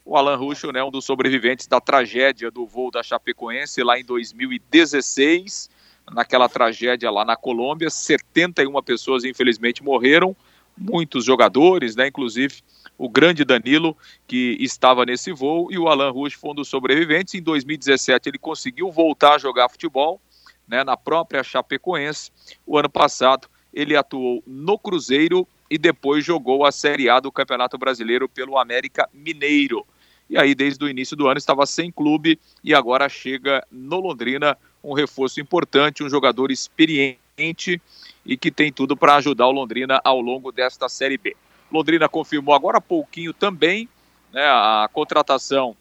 O 0.04 0.16
Alan 0.16 0.36
Ruschel, 0.36 0.72
né, 0.72 0.82
um 0.82 0.90
dos 0.90 1.04
sobreviventes 1.04 1.66
da 1.66 1.80
tragédia 1.80 2.50
do 2.50 2.66
voo 2.66 2.90
da 2.90 3.02
Chapecoense 3.02 3.82
lá 3.82 3.98
em 3.98 4.04
2016, 4.04 5.70
naquela 6.12 6.48
tragédia 6.48 7.10
lá 7.10 7.24
na 7.24 7.36
Colômbia, 7.36 7.90
71 7.90 8.82
pessoas 8.82 9.24
infelizmente 9.24 9.82
morreram, 9.82 10.36
muitos 10.76 11.24
jogadores, 11.24 11.94
né, 11.96 12.08
inclusive 12.08 12.62
o 12.96 13.08
grande 13.08 13.44
Danilo 13.44 13.96
que 14.26 14.56
estava 14.60 15.04
nesse 15.04 15.32
voo 15.32 15.68
e 15.70 15.78
o 15.78 15.88
Alan 15.88 16.10
Ruschel 16.10 16.40
foi 16.40 16.50
um 16.50 16.54
dos 16.54 16.68
sobreviventes. 16.68 17.34
Em 17.34 17.42
2017 17.42 18.28
ele 18.28 18.38
conseguiu 18.38 18.90
voltar 18.90 19.34
a 19.34 19.38
jogar 19.38 19.68
futebol, 19.68 20.20
né, 20.66 20.84
na 20.84 20.96
própria 20.96 21.42
Chapecoense. 21.42 22.30
O 22.66 22.78
ano 22.78 22.88
passado 22.88 23.48
ele 23.72 23.96
atuou 23.96 24.42
no 24.46 24.78
Cruzeiro 24.78 25.46
e 25.68 25.76
depois 25.76 26.24
jogou 26.24 26.64
a 26.64 26.70
Série 26.70 27.08
A 27.08 27.18
do 27.18 27.32
Campeonato 27.32 27.76
Brasileiro 27.76 28.28
pelo 28.28 28.58
América 28.58 29.08
Mineiro. 29.12 29.84
E 30.30 30.38
aí, 30.38 30.54
desde 30.54 30.82
o 30.82 30.88
início 30.88 31.16
do 31.16 31.26
ano, 31.26 31.36
estava 31.36 31.66
sem 31.66 31.90
clube 31.90 32.38
e 32.62 32.72
agora 32.72 33.08
chega 33.08 33.66
no 33.70 34.00
Londrina 34.00 34.56
um 34.84 34.92
reforço 34.92 35.40
importante, 35.40 36.04
um 36.04 36.08
jogador 36.08 36.52
experiente 36.52 37.80
e 38.24 38.36
que 38.36 38.50
tem 38.50 38.70
tudo 38.70 38.96
para 38.96 39.16
ajudar 39.16 39.46
o 39.46 39.52
Londrina 39.52 40.00
ao 40.04 40.20
longo 40.20 40.52
desta 40.52 40.88
Série 40.88 41.16
B. 41.16 41.34
Londrina 41.72 42.08
confirmou 42.08 42.54
agora 42.54 42.78
há 42.78 42.80
pouquinho 42.80 43.32
também 43.32 43.88
né, 44.32 44.44
a 44.44 44.88
contratação 44.92 45.74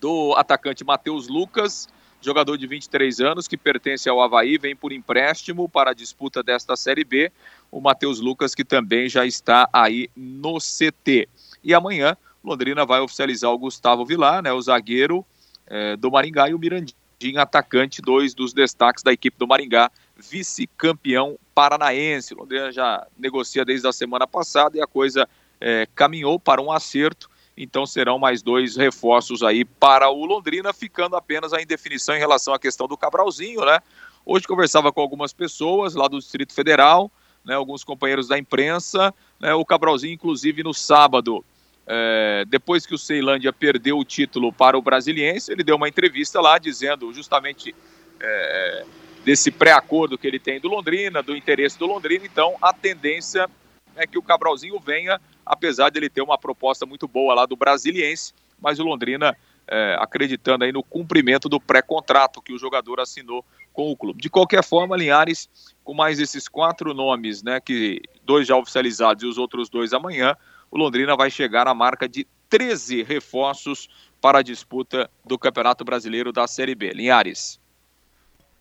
do 0.00 0.34
atacante 0.36 0.84
Matheus 0.84 1.28
Lucas, 1.28 1.88
jogador 2.20 2.56
de 2.56 2.66
23 2.66 3.20
anos 3.20 3.46
que 3.46 3.56
pertence 3.56 4.08
ao 4.08 4.20
Havaí, 4.20 4.58
vem 4.58 4.74
por 4.74 4.92
empréstimo 4.92 5.68
para 5.68 5.90
a 5.90 5.94
disputa 5.94 6.42
desta 6.42 6.74
Série 6.74 7.04
B. 7.04 7.30
O 7.70 7.80
Matheus 7.80 8.20
Lucas, 8.20 8.54
que 8.54 8.64
também 8.64 9.08
já 9.08 9.26
está 9.26 9.68
aí 9.72 10.08
no 10.16 10.58
CT. 10.58 11.28
E 11.62 11.74
amanhã, 11.74 12.16
Londrina 12.42 12.86
vai 12.86 13.00
oficializar 13.00 13.50
o 13.50 13.58
Gustavo 13.58 14.04
Vilar, 14.04 14.42
né, 14.42 14.52
o 14.52 14.60
zagueiro 14.60 15.24
é, 15.66 15.96
do 15.96 16.10
Maringá, 16.10 16.48
e 16.48 16.54
o 16.54 16.58
Mirandinha, 16.58 16.96
atacante, 17.36 18.02
dois 18.02 18.34
dos 18.34 18.52
destaques 18.52 19.02
da 19.02 19.12
equipe 19.12 19.38
do 19.38 19.46
Maringá, 19.46 19.90
vice-campeão 20.16 21.38
paranaense. 21.54 22.34
Londrina 22.34 22.70
já 22.70 23.06
negocia 23.18 23.64
desde 23.64 23.86
a 23.88 23.92
semana 23.92 24.26
passada 24.26 24.76
e 24.76 24.82
a 24.82 24.86
coisa 24.86 25.28
é, 25.60 25.86
caminhou 25.94 26.38
para 26.38 26.60
um 26.60 26.70
acerto 26.70 27.30
então 27.56 27.86
serão 27.86 28.18
mais 28.18 28.42
dois 28.42 28.76
reforços 28.76 29.42
aí 29.42 29.64
para 29.64 30.10
o 30.10 30.26
Londrina, 30.26 30.72
ficando 30.72 31.16
apenas 31.16 31.52
a 31.54 31.62
indefinição 31.62 32.14
em 32.14 32.18
relação 32.18 32.52
à 32.52 32.58
questão 32.58 32.86
do 32.86 32.96
Cabralzinho, 32.96 33.64
né? 33.64 33.80
Hoje 34.26 34.46
conversava 34.46 34.92
com 34.92 35.00
algumas 35.00 35.32
pessoas 35.32 35.94
lá 35.94 36.06
do 36.06 36.18
Distrito 36.18 36.52
Federal, 36.52 37.10
né, 37.44 37.54
alguns 37.54 37.84
companheiros 37.84 38.26
da 38.28 38.36
imprensa, 38.36 39.14
né, 39.38 39.54
o 39.54 39.64
Cabralzinho, 39.64 40.12
inclusive, 40.12 40.64
no 40.64 40.74
sábado, 40.74 41.44
é, 41.86 42.44
depois 42.48 42.84
que 42.86 42.94
o 42.94 42.98
Ceilândia 42.98 43.52
perdeu 43.52 43.98
o 43.98 44.04
título 44.04 44.52
para 44.52 44.76
o 44.76 44.82
Brasiliense, 44.82 45.52
ele 45.52 45.62
deu 45.62 45.76
uma 45.76 45.88
entrevista 45.88 46.40
lá 46.40 46.58
dizendo 46.58 47.12
justamente 47.12 47.74
é, 48.20 48.84
desse 49.24 49.50
pré-acordo 49.50 50.18
que 50.18 50.26
ele 50.26 50.38
tem 50.38 50.60
do 50.60 50.68
Londrina, 50.68 51.22
do 51.22 51.36
interesse 51.36 51.78
do 51.78 51.86
Londrina, 51.86 52.24
então 52.24 52.56
a 52.60 52.72
tendência 52.72 53.48
é 53.94 54.06
que 54.06 54.18
o 54.18 54.22
Cabralzinho 54.22 54.78
venha 54.78 55.20
apesar 55.46 55.90
de 55.90 55.98
ele 56.00 56.10
ter 56.10 56.20
uma 56.20 56.36
proposta 56.36 56.84
muito 56.84 57.06
boa 57.06 57.32
lá 57.32 57.46
do 57.46 57.54
Brasiliense, 57.54 58.34
mas 58.60 58.80
o 58.80 58.82
Londrina 58.82 59.36
é, 59.68 59.96
acreditando 60.00 60.64
aí 60.64 60.72
no 60.72 60.82
cumprimento 60.82 61.48
do 61.48 61.60
pré-contrato 61.60 62.42
que 62.42 62.52
o 62.52 62.58
jogador 62.58 62.98
assinou 63.00 63.44
com 63.72 63.90
o 63.90 63.96
clube. 63.96 64.20
De 64.20 64.28
qualquer 64.28 64.64
forma, 64.64 64.96
Linhares, 64.96 65.48
com 65.84 65.94
mais 65.94 66.18
esses 66.18 66.48
quatro 66.48 66.92
nomes, 66.92 67.42
né, 67.42 67.60
que 67.60 68.02
dois 68.24 68.46
já 68.46 68.56
oficializados 68.56 69.22
e 69.22 69.26
os 69.26 69.38
outros 69.38 69.68
dois 69.68 69.92
amanhã, 69.92 70.36
o 70.70 70.78
Londrina 70.78 71.16
vai 71.16 71.30
chegar 71.30 71.66
à 71.68 71.74
marca 71.74 72.08
de 72.08 72.26
13 72.48 73.02
reforços 73.02 73.88
para 74.20 74.38
a 74.38 74.42
disputa 74.42 75.10
do 75.24 75.38
Campeonato 75.38 75.84
Brasileiro 75.84 76.32
da 76.32 76.46
Série 76.46 76.74
B. 76.74 76.90
Linhares. 76.90 77.60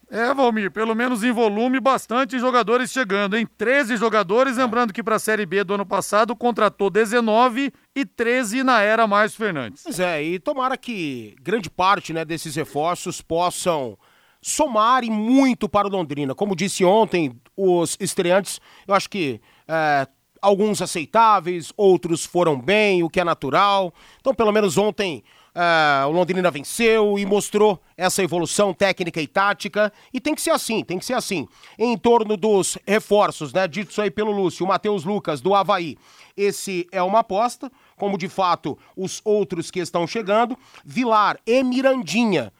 É, 0.09 0.31
Valmir, 0.33 0.69
pelo 0.69 0.93
menos 0.93 1.23
em 1.23 1.31
volume, 1.31 1.79
bastante 1.79 2.37
jogadores 2.37 2.91
chegando, 2.91 3.35
hein? 3.35 3.47
13 3.57 3.97
jogadores, 3.97 4.57
lembrando 4.57 4.93
que 4.93 5.01
para 5.01 5.15
a 5.15 5.19
Série 5.19 5.47
B 5.47 5.63
do 5.63 5.73
ano 5.73 5.85
passado 5.85 6.35
contratou 6.35 6.91
19 6.91 7.73
e 7.95 8.05
13 8.05 8.63
na 8.63 8.81
era 8.81 9.07
Márcio 9.07 9.39
Fernandes. 9.39 9.81
Pois 9.83 9.99
é, 9.99 10.21
e 10.23 10.39
tomara 10.39 10.77
que 10.77 11.35
grande 11.41 11.71
parte 11.71 12.13
né, 12.13 12.23
desses 12.23 12.55
reforços 12.55 13.19
possam 13.19 13.97
somar 14.39 15.03
e 15.03 15.09
muito 15.09 15.67
para 15.67 15.87
o 15.87 15.91
Londrina. 15.91 16.35
Como 16.35 16.55
disse 16.55 16.85
ontem, 16.85 17.35
os 17.57 17.97
estreantes, 17.99 18.61
eu 18.87 18.93
acho 18.93 19.09
que 19.09 19.41
é, 19.67 20.07
alguns 20.45 20.81
aceitáveis, 20.81 21.73
outros 21.75 22.23
foram 22.23 22.59
bem, 22.59 23.03
o 23.03 23.09
que 23.09 23.19
é 23.19 23.23
natural. 23.23 23.93
Então, 24.19 24.33
pelo 24.33 24.51
menos 24.51 24.77
ontem 24.77 25.23
Uh, 25.55 26.09
o 26.09 26.11
Londrina 26.11 26.51
venceu 26.51 27.17
e 27.17 27.25
mostrou 27.25 27.81
essa 27.95 28.21
evolução 28.21 28.73
técnica 28.73 29.21
e 29.21 29.27
tática. 29.27 29.89
E 30.13 30.19
tem 30.19 30.35
que 30.35 30.41
ser 30.41 30.49
assim, 30.49 30.83
tem 30.83 30.99
que 30.99 31.05
ser 31.05 31.13
assim. 31.13 31.47
Em 31.79 31.97
torno 31.97 32.35
dos 32.35 32.77
reforços, 32.85 33.53
né? 33.53 33.65
Dito 33.65 34.01
aí 34.01 34.11
pelo 34.11 34.33
Lúcio, 34.33 34.65
o 34.65 34.67
Matheus 34.67 35.05
Lucas, 35.05 35.39
do 35.39 35.55
Havaí. 35.55 35.97
Esse 36.35 36.85
é 36.91 37.01
uma 37.01 37.19
aposta, 37.19 37.71
como 37.95 38.17
de 38.17 38.27
fato 38.27 38.77
os 38.97 39.21
outros 39.23 39.71
que 39.71 39.79
estão 39.79 40.05
chegando. 40.05 40.57
Vilar 40.83 41.39
e 41.47 41.63
Mirandinha. 41.63 42.51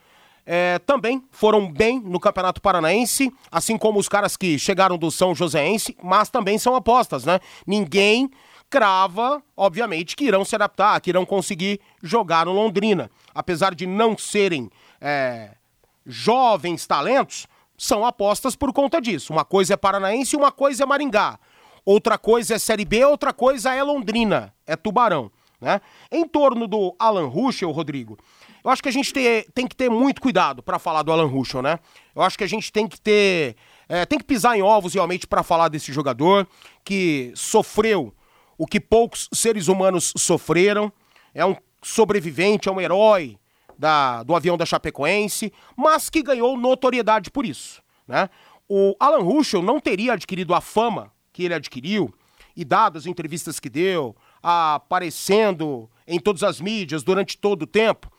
É, 0.46 0.78
também 0.80 1.24
foram 1.32 1.72
bem 1.72 2.00
no 2.00 2.20
Campeonato 2.20 2.62
Paranaense, 2.62 3.34
assim 3.52 3.78
como 3.78 4.00
os 4.00 4.08
caras 4.08 4.38
que 4.38 4.60
chegaram 4.60 4.98
do 4.98 5.10
São 5.10 5.34
Joséense, 5.34 5.98
mas 6.04 6.30
também 6.30 6.60
são 6.60 6.76
apostas, 6.76 7.26
né? 7.26 7.40
Ninguém 7.66 8.30
crava, 8.70 9.42
obviamente, 9.58 10.16
que 10.16 10.26
irão 10.26 10.46
se 10.46 10.56
adaptar, 10.56 11.00
que 11.02 11.10
irão 11.10 11.26
conseguir 11.26 11.80
jogar 12.02 12.46
no 12.46 12.52
Londrina. 12.52 13.10
Apesar 13.34 13.74
de 13.74 13.88
não 13.88 14.18
serem 14.18 14.70
é, 15.02 15.52
jovens 16.06 16.86
talentos, 16.86 17.48
são 17.78 18.06
apostas 18.06 18.56
por 18.56 18.72
conta 18.72 19.02
disso. 19.02 19.34
Uma 19.34 19.46
coisa 19.46 19.74
é 19.74 19.78
Paranaense 19.78 20.36
uma 20.36 20.52
coisa 20.52 20.84
é 20.84 20.86
Maringá. 20.86 21.40
Outra 21.84 22.18
coisa 22.18 22.56
é 22.56 22.60
Série 22.60 22.86
B, 22.86 23.06
outra 23.06 23.32
coisa 23.32 23.74
é 23.74 23.84
Londrina, 23.84 24.54
é 24.66 24.76
Tubarão. 24.76 25.32
Né? 25.60 25.80
Em 26.12 26.28
torno 26.28 26.68
do 26.68 26.96
Alan 27.00 27.28
Ruschel, 27.28 27.72
Rodrigo, 27.72 28.18
eu 28.66 28.72
acho 28.72 28.82
que 28.82 28.90
a 28.90 28.92
gente 28.92 29.14
tem, 29.14 29.68
que 29.68 29.76
ter 29.76 29.92
muito 29.92 30.20
cuidado 30.20 30.64
para 30.64 30.80
falar 30.80 31.04
do 31.04 31.12
Alan 31.12 31.28
Ruschel, 31.28 31.62
né? 31.62 31.80
Eu 32.16 32.24
acho 32.24 32.36
que 32.36 32.44
a 32.44 32.48
gente 32.48 32.72
tem 32.72 32.88
que 32.88 33.00
ter. 33.00 33.56
É, 33.88 34.08
tem 34.08 34.18
que 34.18 34.26
pisar 34.26 34.58
em 34.58 34.64
ovos 34.64 34.96
realmente 34.96 35.28
para 35.28 35.44
falar 35.44 35.68
desse 35.68 35.94
jogador 35.94 36.48
que 36.84 37.32
sofreu 37.36 38.12
o 38.58 38.66
que 38.66 38.80
poucos 38.80 39.30
seres 39.32 39.68
humanos 39.68 40.12
sofreram. 40.18 40.92
É 41.32 41.46
um 41.46 41.56
sobrevivente, 41.84 42.68
é 42.68 42.72
um 42.72 42.82
herói 42.82 43.38
da, 43.78 44.24
do 44.24 44.36
avião 44.36 44.58
da 44.58 44.66
Chapecoense, 44.66 45.54
mas 45.78 46.10
que 46.10 46.24
ganhou 46.24 46.58
notoriedade 46.58 47.30
por 47.30 47.46
isso. 47.46 47.84
Né? 48.08 48.28
O 48.68 48.96
Alan 49.00 49.22
Ruschel 49.22 49.62
não 49.62 49.80
teria 49.80 50.14
adquirido 50.14 50.56
a 50.56 50.62
fama 50.62 51.12
que 51.32 51.44
ele 51.44 51.54
adquiriu, 51.54 52.12
e 52.56 52.66
dadas 52.66 53.04
as 53.04 53.08
entrevistas 53.08 53.60
que 53.60 53.70
deu, 53.70 54.16
aparecendo 54.42 55.88
em 56.08 56.20
todas 56.20 56.42
as 56.42 56.62
mídias 56.62 57.04
durante 57.04 57.38
todo 57.38 57.64
o 57.64 57.68
tempo, 57.68 58.10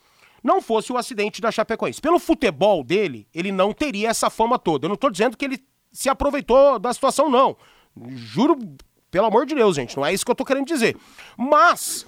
não 0.43 0.61
fosse 0.61 0.91
o 0.91 0.97
acidente 0.97 1.41
da 1.41 1.51
Chapecoense. 1.51 2.01
Pelo 2.01 2.19
futebol 2.19 2.83
dele, 2.83 3.27
ele 3.33 3.51
não 3.51 3.73
teria 3.73 4.09
essa 4.09 4.29
fama 4.29 4.57
toda. 4.57 4.85
Eu 4.85 4.89
não 4.89 4.95
estou 4.95 5.09
dizendo 5.09 5.37
que 5.37 5.45
ele 5.45 5.63
se 5.91 6.09
aproveitou 6.09 6.77
da 6.79 6.93
situação, 6.93 7.29
não. 7.29 7.57
Juro 8.11 8.57
pelo 9.09 9.27
amor 9.27 9.45
de 9.45 9.55
Deus, 9.55 9.75
gente, 9.75 9.95
não 9.95 10.05
é 10.05 10.13
isso 10.13 10.25
que 10.25 10.31
eu 10.31 10.35
tô 10.35 10.45
querendo 10.45 10.67
dizer. 10.67 10.95
Mas, 11.37 12.05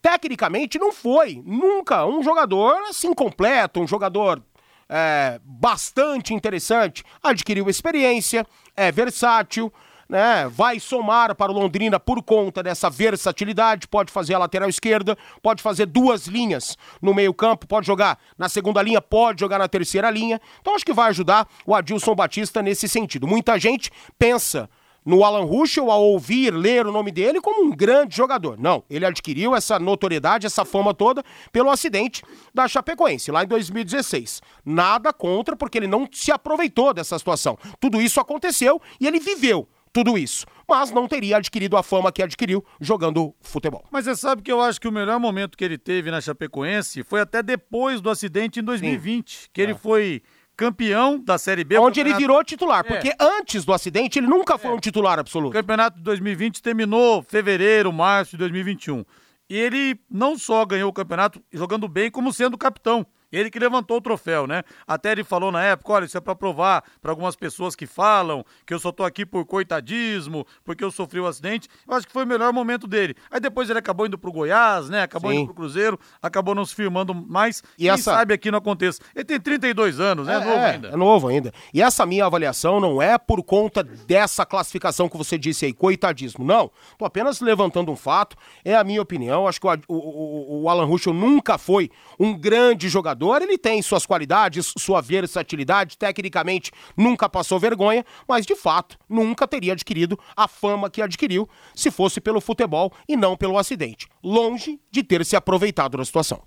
tecnicamente, 0.00 0.78
não 0.78 0.92
foi 0.92 1.42
nunca 1.44 2.06
um 2.06 2.22
jogador 2.22 2.74
assim 2.88 3.12
completo, 3.14 3.80
um 3.80 3.86
jogador 3.86 4.42
é, 4.88 5.40
bastante 5.42 6.34
interessante. 6.34 7.02
Adquiriu 7.22 7.68
experiência, 7.68 8.46
é 8.76 8.92
versátil, 8.92 9.72
né, 10.12 10.46
vai 10.46 10.78
somar 10.78 11.34
para 11.34 11.50
o 11.50 11.54
Londrina 11.54 11.98
por 11.98 12.22
conta 12.22 12.62
dessa 12.62 12.90
versatilidade, 12.90 13.88
pode 13.88 14.12
fazer 14.12 14.34
a 14.34 14.38
lateral 14.38 14.68
esquerda, 14.68 15.16
pode 15.40 15.62
fazer 15.62 15.86
duas 15.86 16.26
linhas 16.26 16.76
no 17.00 17.14
meio-campo, 17.14 17.66
pode 17.66 17.86
jogar 17.86 18.18
na 18.36 18.46
segunda 18.46 18.82
linha, 18.82 19.00
pode 19.00 19.40
jogar 19.40 19.58
na 19.58 19.66
terceira 19.66 20.10
linha. 20.10 20.38
Então 20.60 20.74
acho 20.74 20.84
que 20.84 20.92
vai 20.92 21.08
ajudar 21.08 21.48
o 21.66 21.74
Adilson 21.74 22.14
Batista 22.14 22.60
nesse 22.60 22.86
sentido. 22.90 23.26
Muita 23.26 23.58
gente 23.58 23.90
pensa 24.18 24.68
no 25.02 25.24
Alan 25.24 25.46
Ruschel 25.46 25.90
ao 25.90 26.02
ouvir, 26.02 26.52
ler 26.52 26.86
o 26.86 26.92
nome 26.92 27.10
dele 27.10 27.40
como 27.40 27.64
um 27.64 27.70
grande 27.70 28.14
jogador. 28.14 28.58
Não, 28.60 28.84
ele 28.90 29.06
adquiriu 29.06 29.56
essa 29.56 29.78
notoriedade, 29.78 30.46
essa 30.46 30.62
fama 30.62 30.92
toda 30.92 31.24
pelo 31.50 31.70
acidente 31.70 32.22
da 32.52 32.68
Chapecoense, 32.68 33.30
lá 33.32 33.44
em 33.44 33.46
2016. 33.46 34.42
Nada 34.62 35.10
contra, 35.10 35.56
porque 35.56 35.78
ele 35.78 35.86
não 35.86 36.06
se 36.12 36.30
aproveitou 36.30 36.92
dessa 36.92 37.18
situação. 37.18 37.58
Tudo 37.80 37.98
isso 37.98 38.20
aconteceu 38.20 38.78
e 39.00 39.06
ele 39.06 39.18
viveu 39.18 39.66
tudo 39.92 40.16
isso. 40.16 40.46
Mas 40.68 40.90
não 40.90 41.06
teria 41.06 41.36
adquirido 41.36 41.76
a 41.76 41.82
fama 41.82 42.10
que 42.10 42.22
adquiriu 42.22 42.64
jogando 42.80 43.34
futebol. 43.40 43.84
Mas 43.90 44.06
você 44.06 44.16
sabe 44.16 44.42
que 44.42 44.50
eu 44.50 44.60
acho 44.60 44.80
que 44.80 44.88
o 44.88 44.92
melhor 44.92 45.20
momento 45.20 45.56
que 45.56 45.64
ele 45.64 45.76
teve 45.76 46.10
na 46.10 46.20
Chapecoense 46.20 47.02
foi 47.02 47.20
até 47.20 47.42
depois 47.42 48.00
do 48.00 48.08
acidente 48.08 48.60
em 48.60 48.62
2020, 48.62 49.30
Sim. 49.30 49.48
que 49.52 49.60
ele 49.60 49.72
é. 49.72 49.76
foi 49.76 50.22
campeão 50.56 51.18
da 51.18 51.38
Série 51.38 51.64
B. 51.64 51.78
Onde 51.78 52.00
ele 52.00 52.14
virou 52.14 52.42
titular, 52.44 52.80
é. 52.80 52.82
porque 52.82 53.12
antes 53.18 53.64
do 53.64 53.72
acidente 53.72 54.18
ele 54.18 54.26
nunca 54.26 54.56
foi 54.56 54.70
é. 54.70 54.74
um 54.74 54.78
titular 54.78 55.18
absoluto. 55.18 55.50
O 55.50 55.52
campeonato 55.52 55.98
de 55.98 56.04
2020 56.04 56.62
terminou 56.62 57.22
fevereiro, 57.22 57.92
março 57.92 58.32
de 58.32 58.38
2021. 58.38 59.04
E 59.50 59.56
ele 59.56 60.00
não 60.08 60.38
só 60.38 60.64
ganhou 60.64 60.88
o 60.88 60.92
campeonato 60.92 61.42
jogando 61.52 61.86
bem, 61.88 62.10
como 62.10 62.32
sendo 62.32 62.56
capitão. 62.56 63.06
Ele 63.32 63.50
que 63.50 63.58
levantou 63.58 63.96
o 63.96 64.00
troféu, 64.00 64.46
né? 64.46 64.62
Até 64.86 65.12
ele 65.12 65.24
falou 65.24 65.50
na 65.50 65.62
época: 65.62 65.92
olha, 65.92 66.04
isso 66.04 66.18
é 66.18 66.20
para 66.20 66.34
provar 66.34 66.84
para 67.00 67.10
algumas 67.10 67.34
pessoas 67.34 67.74
que 67.74 67.86
falam 67.86 68.44
que 68.66 68.74
eu 68.74 68.78
só 68.78 68.92
tô 68.92 69.02
aqui 69.02 69.24
por 69.24 69.44
coitadismo, 69.46 70.46
porque 70.64 70.84
eu 70.84 70.90
sofri 70.90 71.18
o 71.18 71.24
um 71.24 71.26
acidente. 71.26 71.68
Eu 71.88 71.94
acho 71.94 72.06
que 72.06 72.12
foi 72.12 72.24
o 72.24 72.26
melhor 72.26 72.52
momento 72.52 72.86
dele. 72.86 73.14
Aí 73.30 73.40
depois 73.40 73.70
ele 73.70 73.78
acabou 73.78 74.06
indo 74.06 74.18
pro 74.18 74.30
Goiás, 74.30 74.90
né? 74.90 75.02
Acabou 75.02 75.30
Sim. 75.30 75.38
indo 75.38 75.46
pro 75.46 75.54
Cruzeiro, 75.54 75.98
acabou 76.20 76.54
não 76.54 76.64
se 76.64 76.74
firmando 76.74 77.14
mais. 77.14 77.62
E 77.78 77.84
Quem 77.84 77.90
essa... 77.90 78.12
sabe 78.12 78.34
aqui 78.34 78.50
não 78.50 78.58
aconteça. 78.58 79.00
Ele 79.14 79.24
tem 79.24 79.40
32 79.40 79.98
anos, 79.98 80.26
né? 80.26 80.34
É, 80.34 80.36
é 80.36 80.44
novo 80.44 80.64
ainda. 80.64 80.88
É 80.88 80.96
novo 80.96 81.28
ainda. 81.28 81.52
E 81.72 81.80
essa 81.80 82.04
minha 82.04 82.26
avaliação 82.26 82.80
não 82.80 83.00
é 83.00 83.16
por 83.16 83.42
conta 83.42 83.82
dessa 83.82 84.44
classificação 84.44 85.08
que 85.08 85.16
você 85.16 85.38
disse 85.38 85.64
aí, 85.64 85.72
coitadismo. 85.72 86.44
Não. 86.44 86.70
Tô 86.98 87.06
apenas 87.06 87.40
levantando 87.40 87.90
um 87.90 87.96
fato. 87.96 88.36
É 88.64 88.74
a 88.74 88.84
minha 88.84 89.00
opinião. 89.00 89.46
Acho 89.46 89.60
que 89.60 89.66
o, 89.66 89.78
o, 89.88 90.62
o 90.62 90.68
Alan 90.68 90.84
Ruschel 90.84 91.14
nunca 91.14 91.56
foi 91.56 91.90
um 92.18 92.36
grande 92.36 92.88
jogador 92.88 93.21
jogador, 93.22 93.42
ele 93.42 93.56
tem 93.56 93.80
suas 93.80 94.04
qualidades, 94.04 94.72
sua 94.76 95.00
versatilidade, 95.00 95.96
tecnicamente 95.96 96.72
nunca 96.96 97.28
passou 97.28 97.58
vergonha, 97.58 98.04
mas 98.26 98.44
de 98.44 98.56
fato 98.56 98.98
nunca 99.08 99.46
teria 99.46 99.72
adquirido 99.72 100.18
a 100.36 100.48
fama 100.48 100.90
que 100.90 101.00
adquiriu 101.00 101.48
se 101.74 101.90
fosse 101.90 102.20
pelo 102.20 102.40
futebol 102.40 102.92
e 103.08 103.16
não 103.16 103.36
pelo 103.36 103.56
acidente. 103.56 104.08
Longe 104.22 104.80
de 104.90 105.02
ter 105.02 105.24
se 105.24 105.36
aproveitado 105.36 105.96
da 105.96 106.04
situação. 106.04 106.42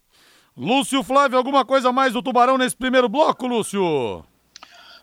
Lúcio 0.58 1.04
Flávio, 1.04 1.38
alguma 1.38 1.66
coisa 1.66 1.92
mais 1.92 2.14
do 2.14 2.22
Tubarão 2.22 2.58
nesse 2.58 2.76
primeiro 2.76 3.10
bloco, 3.10 3.48
Lúcio? 3.48 4.24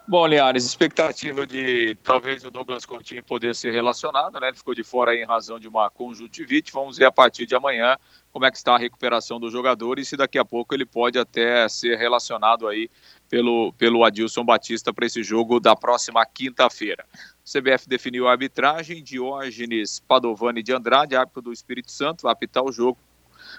Bom, 0.08 0.26
Linhares, 0.26 0.64
expectativa 0.64 1.46
de 1.46 1.96
talvez 2.02 2.44
o 2.44 2.50
Douglas 2.50 2.84
Coutinho 2.84 3.22
poder 3.22 3.54
ser 3.54 3.72
relacionado, 3.72 4.40
né? 4.40 4.48
Ele 4.48 4.56
ficou 4.56 4.74
de 4.74 4.82
fora 4.82 5.14
em 5.14 5.24
razão 5.24 5.60
de 5.60 5.68
uma 5.68 5.88
conjuntivite. 5.90 6.72
Vamos 6.72 6.98
ver 6.98 7.04
a 7.04 7.12
partir 7.12 7.46
de 7.46 7.54
amanhã 7.54 7.96
como 8.32 8.46
é 8.46 8.50
que 8.50 8.56
está 8.56 8.74
a 8.74 8.78
recuperação 8.78 9.38
do 9.38 9.50
jogador 9.50 9.98
e 9.98 10.04
se 10.04 10.16
daqui 10.16 10.38
a 10.38 10.44
pouco 10.44 10.74
ele 10.74 10.86
pode 10.86 11.18
até 11.18 11.68
ser 11.68 11.98
relacionado 11.98 12.66
aí 12.66 12.88
pelo, 13.28 13.72
pelo 13.74 14.04
Adilson 14.04 14.44
Batista 14.44 14.92
para 14.92 15.04
esse 15.04 15.22
jogo 15.22 15.60
da 15.60 15.76
próxima 15.76 16.24
quinta-feira. 16.24 17.04
O 17.14 17.60
CBF 17.60 17.86
definiu 17.86 18.26
a 18.26 18.32
arbitragem, 18.32 19.02
Diógenes 19.02 20.00
Padovani 20.00 20.62
de 20.62 20.72
Andrade, 20.72 21.14
árbitro 21.14 21.42
do 21.42 21.52
Espírito 21.52 21.90
Santo, 21.90 22.22
vai 22.22 22.32
apitar 22.32 22.64
o 22.64 22.72
jogo. 22.72 22.98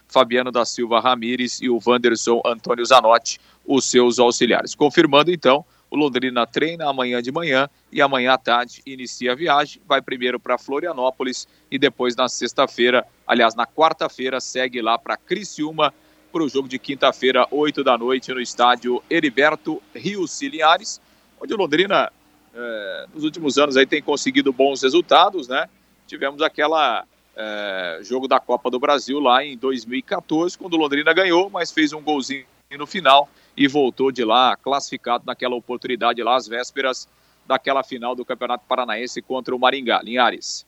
Fabiano 0.07 0.51
da 0.51 0.65
Silva 0.65 0.99
Ramires 0.99 1.61
e 1.61 1.69
o 1.69 1.79
Wanderson 1.85 2.41
Antônio 2.45 2.85
Zanotti, 2.85 3.39
os 3.65 3.85
seus 3.85 4.17
auxiliares. 4.17 4.73
Confirmando 4.73 5.31
então 5.31 5.65
o 5.93 5.95
Londrina 5.95 6.47
treina 6.47 6.89
amanhã 6.89 7.21
de 7.21 7.31
manhã 7.31 7.69
e 7.91 8.01
amanhã 8.01 8.33
à 8.33 8.37
tarde 8.39 8.81
inicia 8.83 9.33
a 9.33 9.35
viagem. 9.35 9.79
Vai 9.87 10.01
primeiro 10.01 10.39
para 10.39 10.57
Florianópolis 10.57 11.47
e 11.69 11.77
depois 11.77 12.15
na 12.15 12.27
sexta-feira, 12.27 13.05
aliás, 13.27 13.53
na 13.53 13.67
quarta-feira, 13.67 14.41
segue 14.41 14.81
lá 14.81 14.97
para 14.97 15.15
Criciúma 15.15 15.93
para 16.31 16.41
o 16.41 16.49
jogo 16.49 16.67
de 16.67 16.79
quinta-feira, 16.79 17.47
8 17.51 17.83
da 17.83 17.95
noite, 17.95 18.33
no 18.33 18.41
estádio 18.41 19.03
Heriberto 19.07 19.79
Rio 19.93 20.27
Ciliares, 20.27 20.99
onde 21.39 21.53
o 21.53 21.57
Londrina, 21.57 22.11
é, 22.55 23.05
nos 23.13 23.23
últimos 23.23 23.59
anos, 23.59 23.77
aí 23.77 23.85
tem 23.85 24.01
conseguido 24.01 24.51
bons 24.51 24.81
resultados, 24.81 25.47
né? 25.47 25.69
Tivemos 26.07 26.41
aquela 26.41 27.05
é, 27.35 27.99
jogo 28.01 28.27
da 28.27 28.39
Copa 28.39 28.71
do 28.71 28.79
Brasil 28.79 29.19
lá 29.19 29.45
em 29.45 29.55
2014, 29.55 30.57
quando 30.57 30.73
o 30.73 30.77
Londrina 30.77 31.13
ganhou, 31.13 31.51
mas 31.51 31.71
fez 31.71 31.93
um 31.93 32.01
golzinho 32.01 32.47
no 32.79 32.87
final 32.87 33.29
e 33.55 33.67
voltou 33.67 34.11
de 34.11 34.23
lá 34.23 34.55
classificado 34.55 35.23
naquela 35.25 35.55
oportunidade 35.55 36.21
lá 36.23 36.35
às 36.35 36.47
vésperas 36.47 37.07
daquela 37.45 37.83
final 37.83 38.15
do 38.15 38.25
Campeonato 38.25 38.65
Paranaense 38.67 39.21
contra 39.21 39.55
o 39.55 39.59
Maringá. 39.59 40.01
Linhares. 40.01 40.65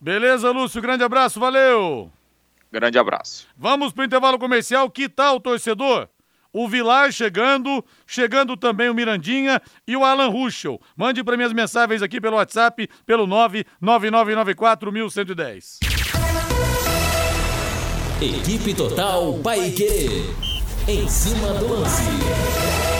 Beleza, 0.00 0.50
Lúcio, 0.50 0.80
grande 0.82 1.04
abraço, 1.04 1.38
valeu. 1.38 2.10
Grande 2.70 2.98
abraço. 2.98 3.46
Vamos 3.56 3.92
para 3.92 4.02
o 4.02 4.04
intervalo 4.06 4.38
comercial. 4.38 4.90
Que 4.90 5.08
tal, 5.08 5.38
torcedor? 5.38 6.08
O 6.52 6.68
Vilar 6.68 7.10
chegando, 7.12 7.84
chegando 8.06 8.56
também 8.56 8.88
o 8.88 8.94
Mirandinha 8.94 9.60
e 9.86 9.96
o 9.96 10.04
Alan 10.04 10.28
Ruschel. 10.28 10.80
Mande 10.96 11.24
para 11.24 11.36
minhas 11.36 11.52
mensagens 11.52 12.02
aqui 12.02 12.20
pelo 12.20 12.36
WhatsApp, 12.36 12.88
pelo 13.06 13.26
99994 13.26 14.92
Equipe 18.20 18.74
Total 18.74 19.38
Paique. 19.42 20.51
Em 20.88 21.08
cima 21.08 21.52
do 21.54 21.68
lance. 21.68 22.91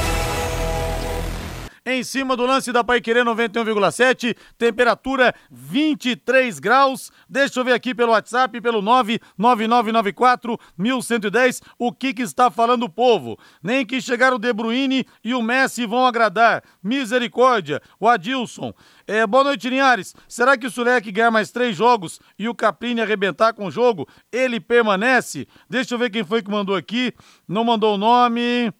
Em 1.85 2.05
cima 2.05 2.37
do 2.37 2.47
lance 2.47 2.71
da 2.71 2.85
Paiquerê 2.85 3.25
91,7, 3.25 4.37
temperatura 4.57 5.35
23 5.51 6.61
graus. 6.61 7.11
Deixa 7.29 7.59
eu 7.59 7.65
ver 7.65 7.73
aqui 7.73 7.93
pelo 7.93 8.13
WhatsApp, 8.13 8.61
pelo 8.61 8.81
99994 8.81 10.57
1110, 10.79 11.61
o 11.77 11.91
que 11.91 12.15
que 12.15 12.23
está 12.23 12.53
falando 12.53 12.85
o 12.85 12.89
povo. 12.89 13.37
Nem 13.61 13.85
que 13.85 14.01
chegar 14.01 14.33
o 14.33 14.39
De 14.39 14.53
Bruyne 14.53 15.05
e 15.25 15.35
o 15.35 15.43
Messi 15.43 15.85
vão 15.85 16.07
agradar. 16.07 16.63
Misericórdia, 16.81 17.83
o 17.99 18.09
Adilson. 18.09 18.73
É, 19.05 19.27
boa 19.27 19.43
noite, 19.43 19.69
Linhares. 19.69 20.15
Será 20.29 20.57
que 20.57 20.69
o 20.69 20.71
Sulek 20.71 21.11
ganhar 21.11 21.33
mais 21.33 21.51
três 21.51 21.77
jogos 21.77 22.21
e 22.39 22.49
o 22.49 22.55
Caprini 22.55 23.01
arrebentar 23.01 23.55
com 23.55 23.67
o 23.67 23.73
jogo, 23.73 24.07
ele 24.31 24.61
permanece? 24.61 25.49
Deixa 25.69 25.97
eu 25.97 25.99
ver 25.99 26.11
quem 26.11 26.23
foi 26.23 26.43
que 26.43 26.51
mandou 26.51 26.77
aqui. 26.77 27.13
Não 27.49 27.65
mandou 27.65 27.97
o 27.97 27.99
nome. 27.99 28.73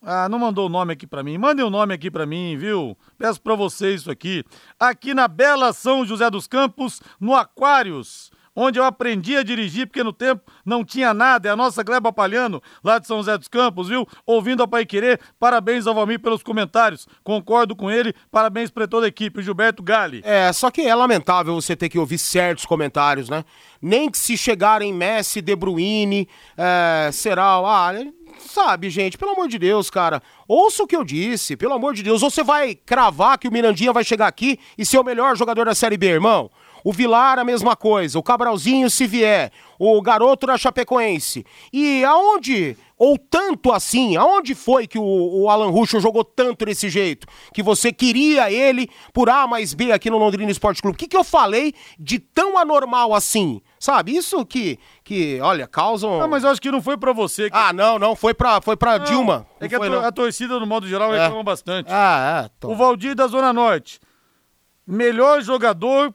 Ah, 0.00 0.28
não 0.28 0.38
mandou 0.38 0.66
o 0.66 0.68
nome 0.68 0.92
aqui 0.92 1.06
para 1.06 1.22
mim. 1.22 1.36
Mandem 1.36 1.64
o 1.64 1.70
nome 1.70 1.94
aqui 1.94 2.10
para 2.10 2.26
mim, 2.26 2.56
viu? 2.56 2.96
Peço 3.18 3.40
para 3.40 3.54
vocês 3.54 4.02
isso 4.02 4.10
aqui. 4.10 4.44
Aqui 4.78 5.14
na 5.14 5.28
Bela 5.28 5.72
São 5.72 6.04
José 6.04 6.30
dos 6.30 6.46
Campos, 6.46 7.00
no 7.20 7.34
Aquários 7.34 8.30
onde 8.54 8.78
eu 8.78 8.84
aprendi 8.84 9.36
a 9.36 9.42
dirigir, 9.42 9.86
porque 9.86 10.02
no 10.02 10.12
tempo 10.12 10.42
não 10.64 10.84
tinha 10.84 11.12
nada. 11.12 11.48
É 11.48 11.52
a 11.52 11.56
nossa 11.56 11.82
Gleba 11.82 12.12
Palhano, 12.12 12.62
lá 12.82 12.98
de 12.98 13.06
São 13.06 13.18
José 13.18 13.36
dos 13.36 13.48
Campos, 13.48 13.88
viu? 13.88 14.06
Ouvindo 14.26 14.62
a 14.62 14.68
Pai 14.68 14.84
Querer. 14.84 15.20
Parabéns 15.38 15.86
ao 15.86 15.94
Valmir 15.94 16.20
pelos 16.20 16.42
comentários. 16.42 17.06
Concordo 17.24 17.74
com 17.74 17.90
ele. 17.90 18.14
Parabéns 18.30 18.70
para 18.70 18.86
toda 18.86 19.06
a 19.06 19.08
equipe. 19.08 19.42
Gilberto 19.42 19.82
Gali. 19.82 20.22
É, 20.24 20.52
só 20.52 20.70
que 20.70 20.82
é 20.82 20.94
lamentável 20.94 21.54
você 21.54 21.74
ter 21.74 21.88
que 21.88 21.98
ouvir 21.98 22.18
certos 22.18 22.64
comentários, 22.64 23.28
né? 23.28 23.44
Nem 23.80 24.10
que 24.10 24.18
se 24.18 24.36
chegarem 24.36 24.92
Messi, 24.92 25.40
De 25.40 25.56
Bruyne, 25.56 26.28
é, 26.56 27.10
será. 27.12 27.42
Ah, 27.42 27.92
sabe, 28.38 28.90
gente, 28.90 29.18
pelo 29.18 29.32
amor 29.32 29.48
de 29.48 29.58
Deus, 29.58 29.90
cara. 29.90 30.22
Ouça 30.46 30.82
o 30.82 30.86
que 30.86 30.96
eu 30.96 31.04
disse, 31.04 31.56
pelo 31.56 31.74
amor 31.74 31.94
de 31.94 32.02
Deus. 32.02 32.22
Ou 32.22 32.30
você 32.30 32.42
vai 32.42 32.74
cravar 32.74 33.38
que 33.38 33.48
o 33.48 33.52
Mirandinha 33.52 33.92
vai 33.92 34.04
chegar 34.04 34.26
aqui 34.26 34.58
e 34.76 34.84
ser 34.84 34.98
o 34.98 35.04
melhor 35.04 35.36
jogador 35.36 35.64
da 35.64 35.74
Série 35.74 35.96
B, 35.96 36.06
irmão? 36.06 36.50
O 36.84 36.92
Vilar, 36.92 37.38
a 37.38 37.44
mesma 37.44 37.76
coisa. 37.76 38.18
O 38.18 38.22
Cabralzinho, 38.22 38.90
se 38.90 39.06
vier. 39.06 39.52
O 39.78 40.00
garoto 40.02 40.46
da 40.46 40.58
Chapecoense. 40.58 41.44
E 41.72 42.04
aonde, 42.04 42.76
ou 42.98 43.16
tanto 43.16 43.72
assim, 43.72 44.16
aonde 44.16 44.54
foi 44.54 44.86
que 44.86 44.98
o, 44.98 45.02
o 45.02 45.48
Alan 45.48 45.70
Ruschel 45.70 46.00
jogou 46.00 46.24
tanto 46.24 46.64
desse 46.64 46.88
jeito? 46.88 47.26
Que 47.54 47.62
você 47.62 47.92
queria 47.92 48.50
ele 48.50 48.88
por 49.12 49.28
A 49.30 49.46
mais 49.46 49.74
B 49.74 49.92
aqui 49.92 50.10
no 50.10 50.18
Londrina 50.18 50.50
Esporte 50.50 50.82
Clube. 50.82 50.96
O 50.96 50.98
que, 50.98 51.08
que 51.08 51.16
eu 51.16 51.24
falei 51.24 51.72
de 51.98 52.18
tão 52.18 52.58
anormal 52.58 53.14
assim? 53.14 53.60
Sabe, 53.78 54.14
isso 54.14 54.46
que, 54.46 54.78
que 55.12 55.40
olha, 55.42 55.66
causam... 55.66 56.22
Ah, 56.22 56.26
mas 56.26 56.42
eu 56.42 56.48
acho 56.48 56.60
que 56.60 56.70
não 56.70 56.80
foi 56.80 56.96
para 56.96 57.12
você. 57.12 57.50
Que... 57.50 57.56
Ah, 57.56 57.70
não, 57.70 57.98
não, 57.98 58.16
foi 58.16 58.32
pra, 58.32 58.62
foi 58.62 58.76
pra 58.76 58.98
não, 58.98 59.04
Dilma. 59.04 59.46
É 59.60 59.68
que 59.68 59.76
foi, 59.76 59.88
a, 59.88 59.90
to 59.90 60.06
a, 60.06 60.12
torcida, 60.12 60.58
no 60.58 60.66
modo 60.66 60.88
geral, 60.88 61.14
é. 61.14 61.20
reclama 61.20 61.42
bastante. 61.42 61.88
Ah, 61.90 62.44
é. 62.46 62.50
Tô... 62.58 62.70
O 62.70 62.74
Valdir 62.74 63.14
da 63.14 63.26
Zona 63.26 63.52
Norte. 63.52 64.00
Melhor 64.86 65.42
jogador 65.42 66.14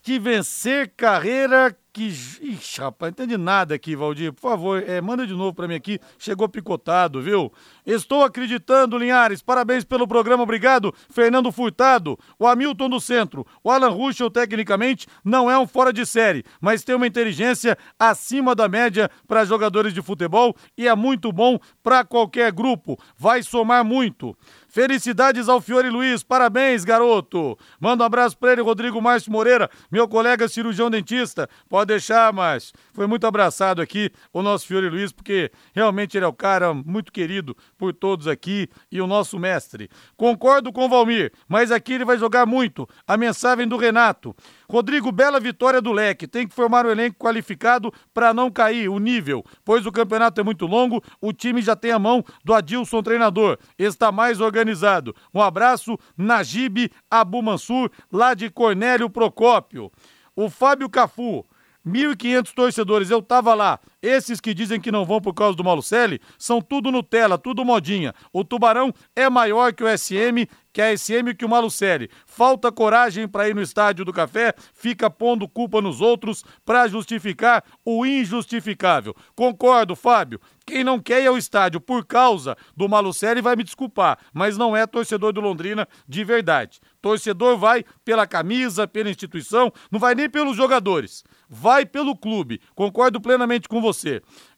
que 0.00 0.18
vencer 0.18 0.92
carreira 0.96 1.76
Que. 1.92 2.08
Ixi, 2.08 2.80
rapaz, 2.80 3.12
não 3.16 3.24
entendi 3.24 3.36
nada 3.36 3.74
aqui, 3.74 3.96
Valdir. 3.96 4.32
Por 4.32 4.40
favor, 4.40 4.82
é, 4.86 5.00
manda 5.00 5.26
de 5.26 5.32
novo 5.32 5.54
para 5.54 5.66
mim 5.66 5.74
aqui. 5.74 5.98
Chegou 6.18 6.48
picotado, 6.48 7.20
viu? 7.20 7.52
Estou 7.84 8.22
acreditando, 8.22 8.96
Linhares. 8.96 9.42
Parabéns 9.42 9.84
pelo 9.84 10.06
programa, 10.06 10.42
obrigado. 10.44 10.94
Fernando 11.10 11.50
Furtado, 11.50 12.18
o 12.38 12.46
Hamilton 12.46 12.88
do 12.88 13.00
Centro. 13.00 13.44
O 13.64 13.70
Alan 13.70 13.88
Ruschel, 13.88 14.30
tecnicamente, 14.30 15.08
não 15.24 15.50
é 15.50 15.58
um 15.58 15.66
fora 15.66 15.92
de 15.92 16.06
série, 16.06 16.44
mas 16.60 16.84
tem 16.84 16.94
uma 16.94 17.06
inteligência 17.06 17.76
acima 17.98 18.54
da 18.54 18.68
média 18.68 19.10
para 19.26 19.44
jogadores 19.44 19.92
de 19.92 20.00
futebol 20.02 20.54
e 20.78 20.86
é 20.86 20.94
muito 20.94 21.32
bom 21.32 21.58
para 21.82 22.04
qualquer 22.04 22.52
grupo. 22.52 22.98
Vai 23.16 23.42
somar 23.42 23.84
muito. 23.84 24.36
Felicidades 24.68 25.48
ao 25.48 25.60
Fiore 25.60 25.90
Luiz, 25.90 26.22
parabéns, 26.22 26.84
garoto. 26.84 27.58
Manda 27.80 28.04
um 28.04 28.06
abraço 28.06 28.38
para 28.38 28.52
ele, 28.52 28.62
Rodrigo 28.62 29.02
Márcio 29.02 29.32
Moreira, 29.32 29.68
meu 29.90 30.06
colega 30.06 30.46
cirurgião 30.46 30.88
dentista. 30.88 31.48
Pode 31.68 31.79
deixar, 31.84 32.32
mas 32.32 32.72
foi 32.92 33.06
muito 33.06 33.26
abraçado 33.26 33.80
aqui 33.80 34.10
o 34.32 34.42
nosso 34.42 34.66
Fiore 34.66 34.88
Luiz, 34.88 35.12
porque 35.12 35.50
realmente 35.74 36.16
ele 36.16 36.24
é 36.24 36.28
o 36.28 36.32
cara 36.32 36.72
muito 36.74 37.12
querido 37.12 37.56
por 37.76 37.92
todos 37.92 38.26
aqui 38.26 38.68
e 38.90 39.00
o 39.00 39.06
nosso 39.06 39.38
mestre. 39.38 39.88
Concordo 40.16 40.72
com 40.72 40.86
o 40.86 40.88
Valmir, 40.88 41.32
mas 41.48 41.70
aqui 41.70 41.94
ele 41.94 42.04
vai 42.04 42.18
jogar 42.18 42.46
muito. 42.46 42.88
A 43.06 43.16
mensagem 43.16 43.66
do 43.66 43.76
Renato. 43.76 44.34
Rodrigo, 44.68 45.10
bela 45.10 45.40
vitória 45.40 45.80
do 45.80 45.92
Leque. 45.92 46.28
Tem 46.28 46.46
que 46.46 46.54
formar 46.54 46.86
um 46.86 46.90
elenco 46.90 47.16
qualificado 47.18 47.92
para 48.14 48.32
não 48.32 48.50
cair 48.50 48.88
o 48.88 48.98
nível, 48.98 49.44
pois 49.64 49.86
o 49.86 49.92
campeonato 49.92 50.40
é 50.40 50.44
muito 50.44 50.66
longo, 50.66 51.02
o 51.20 51.32
time 51.32 51.60
já 51.60 51.74
tem 51.74 51.92
a 51.92 51.98
mão 51.98 52.24
do 52.44 52.54
Adilson 52.54 53.02
treinador. 53.02 53.58
Está 53.78 54.12
mais 54.12 54.40
organizado. 54.40 55.14
Um 55.34 55.42
abraço, 55.42 55.98
Najib 56.16 56.90
Abu 57.10 57.42
Mansur, 57.42 57.90
lá 58.12 58.34
de 58.34 58.50
Cornélio 58.50 59.10
Procópio. 59.10 59.90
O 60.36 60.48
Fábio 60.48 60.88
Cafu. 60.88 61.44
1.500 61.86 62.52
torcedores, 62.52 63.10
eu 63.10 63.22
tava 63.22 63.54
lá. 63.54 63.80
Esses 64.02 64.40
que 64.40 64.54
dizem 64.54 64.80
que 64.80 64.90
não 64.90 65.04
vão 65.04 65.20
por 65.20 65.34
causa 65.34 65.56
do 65.56 65.64
Malucelli 65.64 66.20
são 66.38 66.60
tudo 66.60 66.90
Nutella, 66.90 67.36
tudo 67.36 67.64
modinha. 67.64 68.14
O 68.32 68.42
Tubarão 68.42 68.92
é 69.14 69.28
maior 69.28 69.72
que 69.74 69.84
o 69.84 69.98
SM 69.98 70.46
que 70.72 70.80
a 70.80 70.96
SM 70.96 71.34
que 71.36 71.44
o 71.44 71.48
Malucelli. 71.48 72.10
Falta 72.26 72.70
coragem 72.70 73.26
para 73.26 73.48
ir 73.48 73.54
no 73.54 73.62
estádio 73.62 74.04
do 74.04 74.12
Café, 74.12 74.54
fica 74.72 75.10
pondo 75.10 75.48
culpa 75.48 75.80
nos 75.80 76.00
outros 76.00 76.44
para 76.64 76.86
justificar 76.88 77.64
o 77.84 78.06
injustificável. 78.06 79.14
Concordo, 79.34 79.96
Fábio. 79.96 80.40
Quem 80.66 80.84
não 80.84 81.00
quer 81.00 81.24
ir 81.24 81.26
ao 81.26 81.36
estádio 81.36 81.80
por 81.80 82.06
causa 82.06 82.56
do 82.76 82.88
Malucelli 82.88 83.40
vai 83.40 83.56
me 83.56 83.64
desculpar, 83.64 84.18
mas 84.32 84.56
não 84.56 84.76
é 84.76 84.86
torcedor 84.86 85.32
do 85.32 85.40
Londrina 85.40 85.88
de 86.06 86.22
verdade. 86.22 86.80
Torcedor 87.02 87.58
vai 87.58 87.84
pela 88.04 88.26
camisa, 88.26 88.86
pela 88.86 89.10
instituição, 89.10 89.72
não 89.90 89.98
vai 89.98 90.14
nem 90.14 90.30
pelos 90.30 90.56
jogadores. 90.56 91.24
Vai 91.48 91.84
pelo 91.84 92.16
clube. 92.16 92.60
Concordo 92.76 93.20
plenamente 93.20 93.68
com 93.68 93.80
você. 93.80 93.89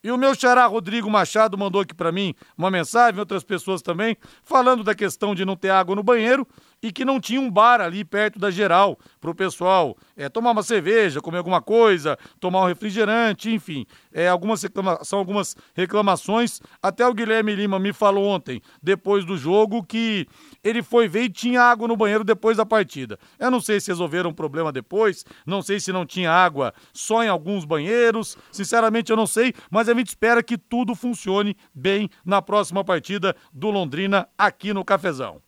E 0.03 0.11
o 0.11 0.19
meu 0.19 0.35
xará 0.35 0.67
Rodrigo 0.67 1.11
Machado 1.11 1.57
mandou 1.57 1.81
aqui 1.81 1.95
para 1.95 2.13
mim 2.13 2.35
uma 2.57 2.71
mensagem, 2.71 3.19
outras 3.21 3.45
pessoas 3.45 3.83
também, 3.83 4.17
falando 4.43 4.83
da 4.83 4.95
questão 4.95 5.35
de 5.35 5.45
não 5.45 5.57
ter 5.57 5.71
água 5.71 5.95
no 5.95 6.03
banheiro 6.03 6.47
e 6.83 6.91
que 6.91 7.05
não 7.05 7.21
tinha 7.21 7.41
um 7.41 7.51
bar 7.51 7.81
ali 7.81 8.05
perto 8.05 8.39
da 8.39 8.51
geral 8.51 8.99
para 9.21 9.31
o 9.31 9.35
pessoal 9.35 9.97
é, 10.17 10.29
tomar 10.29 10.51
uma 10.51 10.63
cerveja, 10.63 11.21
comer 11.21 11.39
alguma 11.39 11.63
coisa, 11.63 12.19
tomar 12.41 12.63
um 12.63 12.67
refrigerante, 12.67 13.51
enfim. 13.51 13.87
É, 14.13 14.29
algumas 14.29 14.63
reclama 14.63 14.99
são 15.05 15.19
algumas 15.19 15.57
reclamações. 15.75 16.61
Até 16.83 17.07
o 17.07 17.15
Guilherme 17.15 17.55
Lima 17.55 17.79
me 17.79 17.93
falou 17.93 18.27
ontem, 18.27 18.61
depois 18.83 19.25
do 19.25 19.37
jogo, 19.37 19.83
que 19.85 20.27
ele 20.65 20.83
foi 20.83 21.07
ver 21.07 21.25
e 21.25 21.29
tinha 21.29 21.63
água 21.63 21.87
no 21.87 21.97
banheiro 21.97 22.25
depois 22.25 22.57
da 22.57 22.67
partida. 22.67 23.19
Eu 23.39 23.51
não 23.51 23.61
sei 23.61 23.81
se 23.81 23.89
resolveram 23.89 24.31
o 24.31 24.35
problema 24.35 24.73
depois, 24.73 25.25
não 25.47 25.63
sei 25.63 25.79
se 25.79 25.93
não 25.93 26.05
tinha 26.05 26.33
água 26.33 26.75
só 26.93 27.23
em 27.23 27.29
alguns 27.29 27.65
banheiros, 27.65 28.37
sinceramente 28.51 29.11
eu 29.11 29.17
não 29.17 29.27
sei, 29.27 29.55
mas 29.71 29.89
a 29.89 29.95
gente 29.95 30.09
espera 30.09 30.43
que 30.43 30.59
tudo 30.59 30.95
funcione 30.95 31.57
bem 31.75 32.09
na 32.25 32.43
próxima 32.43 32.85
partida 32.85 33.37
do 33.53 33.71
Londrina 33.71 34.29
aqui 34.37 34.73
no 34.73 34.85
Cafezão. 34.85 35.41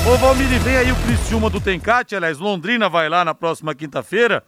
Ô 0.07 0.19
Valmir, 0.19 0.61
vem 0.61 0.77
aí 0.77 0.93
o 0.93 0.97
Criciúma 0.97 1.49
do 1.49 1.59
Tencate, 1.61 2.15
aliás, 2.15 2.39
Londrina 2.39 2.91
vai 2.91 3.09
lá 3.09 3.25
na 3.25 3.35
próxima 3.35 3.75
quinta-feira 3.75 4.45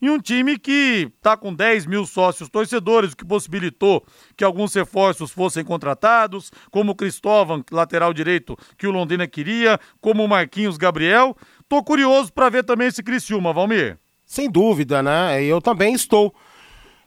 e 0.00 0.08
um 0.08 0.18
time 0.20 0.58
que 0.58 1.10
está 1.16 1.36
com 1.36 1.52
10 1.52 1.86
mil 1.86 2.06
sócios 2.06 2.48
torcedores, 2.48 3.12
o 3.12 3.16
que 3.16 3.24
possibilitou 3.24 4.04
que 4.36 4.44
alguns 4.44 4.72
reforços 4.74 5.30
fossem 5.30 5.64
contratados, 5.64 6.52
como 6.70 6.92
o 6.92 6.94
Cristóvão, 6.94 7.64
lateral 7.70 8.14
direito, 8.14 8.56
que 8.76 8.86
o 8.86 8.92
Londrina 8.92 9.26
queria, 9.26 9.78
como 10.00 10.24
o 10.24 10.28
Marquinhos 10.28 10.76
Gabriel. 10.76 11.36
Tô 11.68 11.82
curioso 11.82 12.32
para 12.32 12.48
ver 12.48 12.64
também 12.64 12.88
esse 12.88 13.02
Criciúma, 13.02 13.52
Valmir. 13.52 13.98
Sem 14.24 14.48
dúvida, 14.50 15.02
né? 15.02 15.42
Eu 15.42 15.60
também 15.60 15.94
estou. 15.94 16.34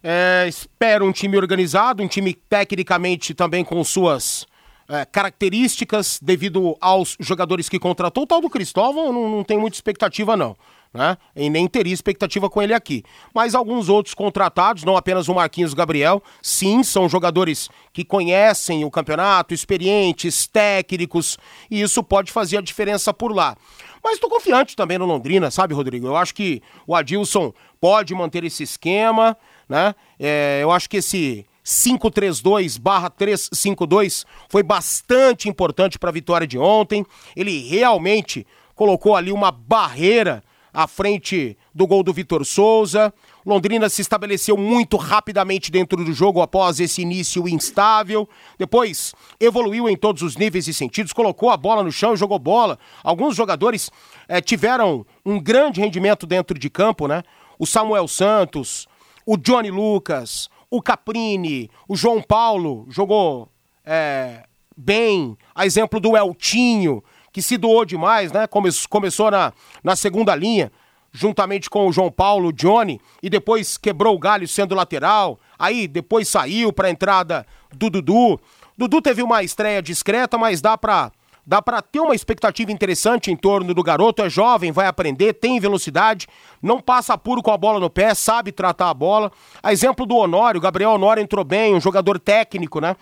É, 0.04 0.46
espero 0.48 1.06
um 1.06 1.12
time 1.12 1.38
organizado, 1.38 2.04
um 2.04 2.08
time 2.08 2.34
tecnicamente 2.34 3.34
também 3.34 3.64
com 3.64 3.84
suas 3.84 4.48
é, 4.90 5.06
características 5.06 6.20
devido 6.22 6.76
aos 6.82 7.16
jogadores 7.20 7.70
que 7.70 7.80
contratou. 7.80 8.24
O 8.24 8.28
tal 8.28 8.42
do 8.42 8.50
Cristóvão 8.50 9.14
não, 9.14 9.30
não 9.30 9.44
tem 9.44 9.58
muita 9.58 9.78
expectativa, 9.78 10.36
não 10.36 10.58
né? 10.94 11.18
E 11.36 11.50
nem 11.50 11.68
teria 11.68 11.94
expectativa 11.94 12.50
com 12.50 12.62
ele 12.62 12.74
aqui. 12.74 13.04
Mas 13.34 13.56
alguns 13.56 13.90
outros 13.90 14.14
contratados, 14.14 14.84
não 14.84 14.98
apenas 14.98 15.28
o 15.28 15.34
Marquinhos 15.34 15.74
Gabriel, 15.74 16.22
sim, 16.42 16.84
são 16.84 17.08
jogadores 17.08 17.70
que 17.94 18.04
conhecem 18.04 18.84
o 18.84 18.92
campeonato, 18.92 19.54
experientes, 19.54 20.48
técnicos, 20.48 21.38
e 21.70 21.82
isso 21.82 22.04
pode 22.04 22.32
fazer 22.32 22.58
a 22.58 22.62
diferença 22.62 23.14
por 23.14 23.34
lá. 23.34 23.56
Mas 24.04 24.16
estou 24.16 24.30
confiante 24.30 24.76
também 24.76 24.98
no 24.98 25.06
Londrina, 25.06 25.52
sabe, 25.52 25.74
Rodrigo? 25.74 26.08
Eu 26.08 26.18
acho 26.18 26.34
que 26.34 26.62
o 26.88 26.96
Adilson 26.96 27.54
pode 27.80 28.16
manter 28.16 28.44
esse 28.44 28.64
esquema, 28.64 29.38
né? 29.70 29.94
É, 30.20 30.60
eu 30.62 30.72
acho 30.72 30.90
que 30.90 30.98
esse 30.98 31.46
532/352 31.64 34.26
foi 34.50 34.64
bastante 34.64 35.48
importante 35.48 36.00
para 36.00 36.10
a 36.10 36.14
vitória 36.14 36.48
de 36.48 36.58
ontem. 36.58 37.06
Ele 37.36 37.68
realmente 37.68 38.48
colocou 38.76 39.16
ali 39.16 39.32
uma 39.32 39.52
barreira 39.52 40.44
à 40.74 40.88
frente 40.88 41.58
do 41.74 41.86
gol 41.86 42.04
do 42.04 42.14
Vitor 42.14 42.46
Souza. 42.46 43.14
Londrina 43.46 43.90
se 43.90 44.02
estabeleceu 44.02 44.56
muito 44.56 44.98
rapidamente 44.98 45.72
dentro 45.72 46.04
do 46.04 46.14
jogo 46.14 46.42
após 46.42 46.80
esse 46.80 47.02
início 47.02 47.48
instável. 47.48 48.28
Depois 48.58 49.14
evoluiu 49.40 49.90
em 49.90 49.98
todos 49.98 50.22
os 50.22 50.38
níveis 50.38 50.68
e 50.68 50.74
sentidos, 50.74 51.14
colocou 51.14 51.50
a 51.50 51.58
bola 51.58 51.84
no 51.84 51.92
chão 51.92 52.16
jogou 52.16 52.40
bola. 52.40 52.78
Alguns 53.04 53.36
jogadores 53.36 53.90
é, 54.28 54.40
tiveram 54.42 55.06
um 55.26 55.40
grande 55.40 55.82
rendimento 55.82 56.26
dentro 56.26 56.58
de 56.58 56.70
campo, 56.70 57.08
né? 57.08 57.24
O 57.58 57.66
Samuel 57.66 58.08
Santos, 58.08 58.88
o 59.26 59.38
Johnny 59.38 59.70
Lucas, 59.70 60.50
o 60.70 60.82
Caprini, 60.82 61.70
o 61.88 61.96
João 61.96 62.22
Paulo 62.22 62.86
jogou 62.90 63.50
é, 63.86 64.46
bem. 64.76 65.38
A 65.54 65.66
exemplo 65.66 66.00
do 66.00 66.16
Eltinho, 66.16 67.04
que 67.32 67.42
se 67.42 67.58
doou 67.58 67.86
demais, 67.86 68.32
né? 68.32 68.48
Come 68.48 68.70
começou 68.90 69.32
na, 69.32 69.54
na 69.84 69.96
segunda 69.96 70.36
linha, 70.36 70.72
juntamente 71.12 71.70
com 71.70 71.88
o 71.88 71.92
João 71.92 72.12
Paulo, 72.12 72.50
o 72.50 72.54
Johnny, 72.54 73.00
e 73.22 73.30
depois 73.30 73.78
quebrou 73.78 74.16
o 74.16 74.20
galho 74.20 74.48
sendo 74.48 74.76
lateral. 74.76 75.40
Aí 75.58 75.88
depois 75.88 76.28
saiu 76.28 76.72
para 76.72 76.88
a 76.88 76.92
entrada 76.92 77.46
do 77.74 77.90
Dudu. 77.90 78.40
Dudu 78.78 79.02
teve 79.02 79.22
uma 79.22 79.44
estreia 79.44 79.82
discreta, 79.82 80.38
mas 80.38 80.62
dá 80.62 80.78
para 80.78 81.12
dá 81.44 81.60
para 81.60 81.82
ter 81.82 82.00
uma 82.00 82.14
expectativa 82.14 82.72
interessante 82.72 83.32
em 83.32 83.36
torno 83.36 83.74
do 83.74 83.84
garoto. 83.84 84.22
É 84.22 84.30
jovem, 84.30 84.72
vai 84.72 84.86
aprender, 84.86 85.34
tem 85.34 85.60
velocidade, 85.60 86.28
não 86.62 86.80
passa 86.80 87.18
puro 87.18 87.42
com 87.42 87.52
a 87.52 87.58
bola 87.58 87.80
no 87.80 87.90
pé, 87.90 88.14
sabe 88.14 88.52
tratar 88.52 88.90
a 88.90 88.94
bola. 88.94 89.32
A 89.62 89.74
exemplo 89.74 90.06
do 90.06 90.16
Honório, 90.16 90.62
Gabriel 90.62 90.92
Honório 90.92 91.22
entrou 91.22 91.44
bem, 91.44 91.74
um 91.74 91.82
jogador 91.82 92.20
técnico, 92.20 92.80
né? 92.80 92.96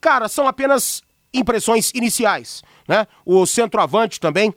Cara, 0.00 0.28
são 0.28 0.46
apenas 0.46 1.02
impressões 1.32 1.90
iniciais 1.94 2.62
né? 2.86 3.06
O 3.24 3.46
centroavante 3.46 4.20
também 4.20 4.54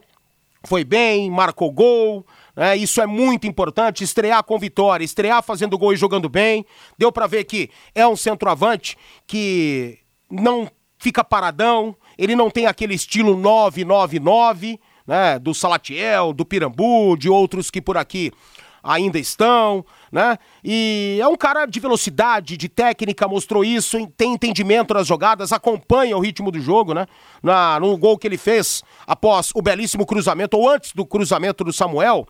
foi 0.64 0.84
bem, 0.84 1.30
marcou 1.30 1.70
gol, 1.70 2.26
né? 2.56 2.76
Isso 2.76 3.00
é 3.00 3.06
muito 3.06 3.46
importante, 3.46 4.02
estrear 4.02 4.42
com 4.42 4.58
vitória, 4.58 5.04
estrear 5.04 5.42
fazendo 5.42 5.78
gol 5.78 5.92
e 5.92 5.96
jogando 5.96 6.28
bem. 6.28 6.64
Deu 6.98 7.12
para 7.12 7.26
ver 7.26 7.44
que 7.44 7.70
é 7.94 8.06
um 8.06 8.16
centroavante 8.16 8.96
que 9.26 9.98
não 10.30 10.68
fica 10.98 11.22
paradão, 11.22 11.94
ele 12.18 12.34
não 12.34 12.50
tem 12.50 12.66
aquele 12.66 12.94
estilo 12.94 13.36
999, 13.36 14.80
né, 15.06 15.38
do 15.38 15.54
Salatiel, 15.54 16.32
do 16.32 16.44
Pirambu, 16.44 17.16
de 17.16 17.28
outros 17.28 17.70
que 17.70 17.80
por 17.80 17.96
aqui 17.96 18.32
ainda 18.86 19.18
estão, 19.18 19.84
né? 20.12 20.38
E 20.62 21.18
é 21.20 21.26
um 21.26 21.36
cara 21.36 21.66
de 21.66 21.80
velocidade, 21.80 22.56
de 22.56 22.68
técnica, 22.68 23.26
mostrou 23.26 23.64
isso, 23.64 23.98
tem 24.16 24.34
entendimento 24.34 24.94
nas 24.94 25.08
jogadas, 25.08 25.52
acompanha 25.52 26.16
o 26.16 26.20
ritmo 26.20 26.52
do 26.52 26.60
jogo, 26.60 26.94
né? 26.94 27.06
Na, 27.42 27.80
no 27.80 27.96
gol 27.98 28.16
que 28.16 28.28
ele 28.28 28.38
fez 28.38 28.84
após 29.04 29.50
o 29.54 29.60
belíssimo 29.60 30.06
cruzamento, 30.06 30.56
ou 30.56 30.70
antes 30.70 30.92
do 30.92 31.04
cruzamento 31.04 31.64
do 31.64 31.72
Samuel, 31.72 32.26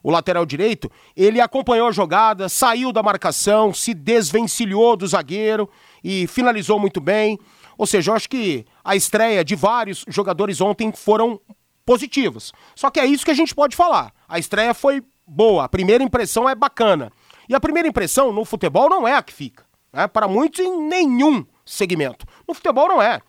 o 0.00 0.10
lateral 0.10 0.46
direito, 0.46 0.88
ele 1.16 1.40
acompanhou 1.40 1.88
a 1.88 1.92
jogada, 1.92 2.48
saiu 2.48 2.92
da 2.92 3.02
marcação, 3.02 3.74
se 3.74 3.92
desvencilhou 3.92 4.96
do 4.96 5.04
zagueiro 5.04 5.68
e 6.04 6.28
finalizou 6.28 6.78
muito 6.78 7.00
bem. 7.00 7.36
Ou 7.76 7.86
seja, 7.86 8.12
eu 8.12 8.14
acho 8.14 8.28
que 8.28 8.64
a 8.84 8.94
estreia 8.94 9.44
de 9.44 9.56
vários 9.56 10.04
jogadores 10.06 10.60
ontem 10.60 10.92
foram 10.92 11.40
positivas. 11.84 12.52
Só 12.76 12.88
que 12.90 13.00
é 13.00 13.06
isso 13.06 13.24
que 13.24 13.32
a 13.32 13.34
gente 13.34 13.52
pode 13.52 13.74
falar. 13.74 14.12
A 14.28 14.38
estreia 14.38 14.72
foi 14.72 15.02
boa, 15.26 15.64
a 15.64 15.68
primeira 15.68 16.04
impressão 16.04 16.48
é 16.48 16.54
bacana. 16.54 17.10
E 17.48 17.54
a 17.54 17.60
primeira 17.60 17.88
impressão 17.88 18.32
no 18.32 18.44
futebol 18.44 18.88
não 18.88 19.06
é 19.06 19.14
a 19.14 19.22
que 19.22 19.32
fica. 19.32 19.64
Né? 19.92 20.06
Para 20.06 20.28
muitos, 20.28 20.60
em 20.60 20.80
nenhum 20.88 21.44
segmento. 21.64 22.26
No 22.46 22.54
futebol 22.54 22.88
não 22.88 23.02
é. 23.02 23.20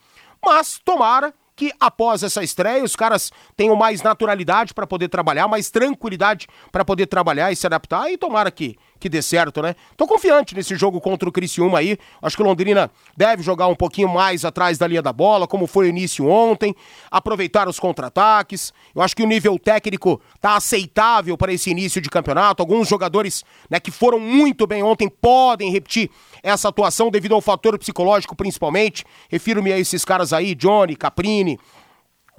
Mas 0.43 0.79
tomara 0.83 1.33
que 1.55 1.73
após 1.79 2.21
essa 2.21 2.43
estreia 2.43 2.83
os 2.83 2.95
caras 2.95 3.31
tenham 3.55 3.75
mais 3.75 4.03
naturalidade 4.03 4.73
para 4.73 4.85
poder 4.85 5.09
trabalhar, 5.09 5.47
mais 5.47 5.71
tranquilidade 5.71 6.47
para 6.71 6.85
poder 6.85 7.07
trabalhar 7.07 7.51
e 7.51 7.55
se 7.55 7.65
adaptar 7.65 8.11
e 8.11 8.17
tomara 8.17 8.51
que 8.51 8.77
que 8.99 9.09
dê 9.09 9.21
certo, 9.21 9.61
né? 9.61 9.75
Tô 9.95 10.07
confiante 10.07 10.55
nesse 10.55 10.75
jogo 10.75 10.99
contra 10.99 11.27
o 11.27 11.31
Criciúma 11.31 11.79
aí. 11.79 11.97
Acho 12.21 12.35
que 12.35 12.41
o 12.41 12.45
Londrina 12.45 12.91
deve 13.15 13.43
jogar 13.43 13.67
um 13.67 13.75
pouquinho 13.75 14.09
mais 14.09 14.43
atrás 14.43 14.77
da 14.77 14.87
linha 14.87 15.01
da 15.01 15.13
bola, 15.13 15.47
como 15.47 15.67
foi 15.67 15.87
o 15.87 15.89
início 15.89 16.27
ontem, 16.27 16.75
aproveitar 17.09 17.67
os 17.67 17.79
contra-ataques. 17.79 18.73
Eu 18.95 19.01
acho 19.01 19.15
que 19.15 19.23
o 19.23 19.27
nível 19.27 19.57
técnico 19.59 20.21
tá 20.39 20.55
aceitável 20.55 21.37
para 21.37 21.53
esse 21.53 21.69
início 21.69 22.01
de 22.01 22.09
campeonato. 22.09 22.61
Alguns 22.61 22.87
jogadores, 22.87 23.43
né, 23.69 23.79
que 23.79 23.91
foram 23.91 24.19
muito 24.19 24.65
bem 24.65 24.83
ontem 24.83 25.09
podem 25.09 25.71
repetir 25.71 26.09
essa 26.43 26.69
atuação 26.69 27.09
devido 27.09 27.35
ao 27.35 27.41
fator 27.41 27.77
psicológico 27.77 28.35
principalmente. 28.35 29.05
Refiro-me 29.29 29.71
a 29.71 29.79
esses 29.79 30.03
caras 30.03 30.33
aí, 30.33 30.55
Johnny, 30.55 30.95
Caprini, 30.95 31.59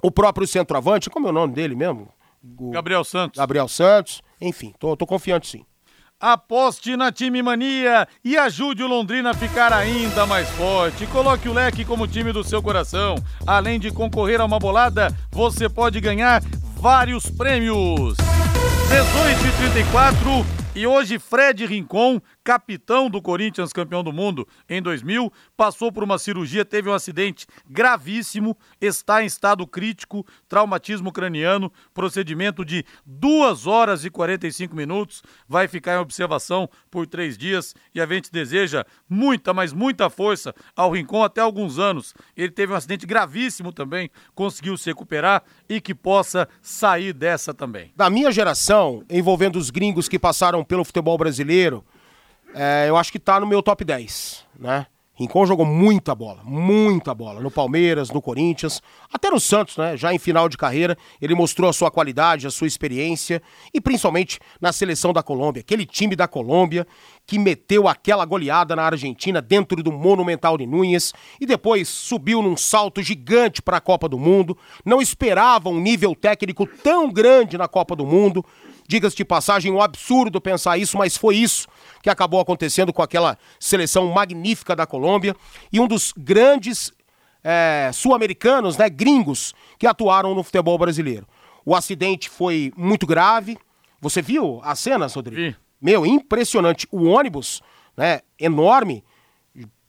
o 0.01 0.11
próprio 0.11 0.47
centroavante, 0.47 1.09
como 1.09 1.27
é 1.27 1.29
o 1.29 1.33
nome 1.33 1.53
dele 1.53 1.75
mesmo? 1.75 2.09
O... 2.57 2.71
Gabriel 2.71 3.03
Santos. 3.03 3.37
Gabriel 3.37 3.67
Santos. 3.67 4.21
Enfim, 4.39 4.73
tô, 4.79 4.95
tô 4.95 5.05
confiante 5.05 5.47
sim. 5.47 5.65
Aposte 6.21 6.97
na 6.97 7.13
Time 7.13 7.41
Mania 7.41 8.05
e 8.25 8.35
ajude 8.35 8.83
o 8.83 8.87
Londrina 8.87 9.29
a 9.29 9.33
ficar 9.33 9.71
ainda 9.71 10.25
mais 10.25 10.49
forte. 10.49 11.07
Coloque 11.07 11.47
o 11.47 11.53
leque 11.53 11.85
como 11.85 12.05
time 12.05 12.33
do 12.33 12.43
seu 12.43 12.61
coração. 12.61 13.15
Além 13.47 13.79
de 13.79 13.89
concorrer 13.89 14.41
a 14.41 14.45
uma 14.45 14.59
bolada, 14.59 15.15
você 15.31 15.69
pode 15.69 16.01
ganhar 16.01 16.43
vários 16.75 17.29
prêmios. 17.29 18.17
18 18.89 19.47
e 19.47 19.71
34 19.71 20.45
e 20.75 20.85
hoje 20.85 21.17
Fred 21.17 21.65
Rincon 21.65 22.21
capitão 22.49 23.11
do 23.11 23.21
Corinthians, 23.21 23.71
campeão 23.71 24.03
do 24.03 24.11
mundo 24.11 24.47
em 24.67 24.81
2000, 24.81 25.31
passou 25.55 25.91
por 25.91 26.03
uma 26.03 26.17
cirurgia, 26.17 26.65
teve 26.65 26.89
um 26.89 26.93
acidente 26.93 27.45
gravíssimo, 27.69 28.57
está 28.81 29.21
em 29.21 29.27
estado 29.27 29.67
crítico, 29.67 30.25
traumatismo 30.47 31.11
craniano, 31.11 31.71
procedimento 31.93 32.65
de 32.65 32.83
2 33.05 33.67
horas 33.67 34.03
e 34.03 34.09
45 34.09 34.75
minutos, 34.75 35.21
vai 35.47 35.67
ficar 35.67 35.93
em 35.93 35.99
observação 35.99 36.67
por 36.89 37.05
três 37.05 37.37
dias 37.37 37.75
e 37.93 38.01
a 38.01 38.05
gente 38.07 38.31
deseja 38.31 38.83
muita, 39.07 39.53
mas 39.53 39.71
muita 39.71 40.09
força 40.09 40.51
ao 40.75 40.91
Rincon 40.91 41.23
até 41.23 41.41
alguns 41.41 41.77
anos. 41.77 42.15
Ele 42.35 42.51
teve 42.51 42.73
um 42.73 42.75
acidente 42.75 43.05
gravíssimo 43.05 43.71
também, 43.71 44.09
conseguiu 44.33 44.75
se 44.75 44.89
recuperar 44.89 45.43
e 45.69 45.79
que 45.79 45.93
possa 45.93 46.47
sair 46.63 47.13
dessa 47.13 47.53
também. 47.53 47.93
Da 47.95 48.09
minha 48.09 48.31
geração, 48.31 49.03
envolvendo 49.07 49.57
os 49.57 49.69
gringos 49.69 50.09
que 50.09 50.17
passaram 50.17 50.63
pelo 50.69 50.85
futebol 50.85 51.17
brasileiro, 51.17 51.83
é, 52.53 52.85
eu 52.87 52.95
acho 52.95 53.11
que 53.11 53.19
tá 53.19 53.39
no 53.39 53.47
meu 53.47 53.61
top 53.61 53.83
10, 53.83 54.45
né? 54.57 54.85
Rincon 55.15 55.45
jogou 55.45 55.65
muita 55.65 56.15
bola, 56.15 56.41
muita 56.45 57.13
bola. 57.13 57.41
No 57.41 57.51
Palmeiras, 57.51 58.09
no 58.09 58.21
Corinthians, 58.21 58.81
até 59.11 59.29
no 59.29 59.37
Santos, 59.37 59.75
né? 59.75 59.97
Já 59.97 60.13
em 60.13 60.17
final 60.17 60.47
de 60.47 60.55
carreira, 60.55 60.97
ele 61.21 61.35
mostrou 61.35 61.69
a 61.69 61.73
sua 61.73 61.91
qualidade, 61.91 62.47
a 62.47 62.51
sua 62.51 62.67
experiência 62.67 63.41
e 63.73 63.81
principalmente 63.81 64.39
na 64.61 64.71
seleção 64.71 65.11
da 65.11 65.21
Colômbia. 65.21 65.59
Aquele 65.59 65.85
time 65.85 66.15
da 66.15 66.25
Colômbia 66.25 66.87
que 67.27 67.37
meteu 67.37 67.85
aquela 67.85 68.23
goleada 68.23 68.77
na 68.77 68.83
Argentina 68.83 69.41
dentro 69.41 69.83
do 69.83 69.91
Monumental 69.91 70.57
de 70.57 70.65
Núñez 70.65 71.13
e 71.41 71.45
depois 71.45 71.89
subiu 71.89 72.41
num 72.41 72.55
salto 72.55 73.01
gigante 73.01 73.61
para 73.61 73.75
a 73.75 73.81
Copa 73.81 74.07
do 74.07 74.17
Mundo. 74.17 74.57
Não 74.85 75.01
esperava 75.01 75.67
um 75.67 75.81
nível 75.81 76.15
técnico 76.15 76.65
tão 76.65 77.11
grande 77.11 77.57
na 77.57 77.67
Copa 77.67 77.93
do 77.93 78.05
Mundo. 78.05 78.45
Diga-se 78.89 79.15
de 79.15 79.23
passagem, 79.23 79.71
um 79.71 79.79
absurdo 79.79 80.41
pensar 80.41 80.75
isso, 80.79 80.97
mas 80.97 81.15
foi 81.15 81.35
isso 81.35 81.67
que 82.01 82.09
acabou 82.09 82.39
acontecendo 82.39 82.91
com 82.91 83.03
aquela 83.03 83.37
seleção 83.59 84.07
magnífica 84.07 84.75
da 84.75 84.87
Colômbia 84.87 85.35
e 85.71 85.79
um 85.79 85.85
dos 85.87 86.11
grandes 86.17 86.91
é, 87.43 87.91
sul-americanos, 87.93 88.77
né, 88.77 88.89
gringos, 88.89 89.53
que 89.77 89.85
atuaram 89.85 90.33
no 90.33 90.43
futebol 90.43 90.75
brasileiro. 90.75 91.27
O 91.63 91.75
acidente 91.75 92.31
foi 92.31 92.73
muito 92.75 93.05
grave. 93.05 93.59
Você 94.01 94.23
viu 94.23 94.59
as 94.63 94.79
cenas, 94.79 95.13
Rodrigo? 95.13 95.39
Vi. 95.39 95.55
Meu, 95.79 96.03
impressionante. 96.03 96.87
O 96.91 97.03
ônibus, 97.03 97.61
né, 97.95 98.21
enorme, 98.39 99.03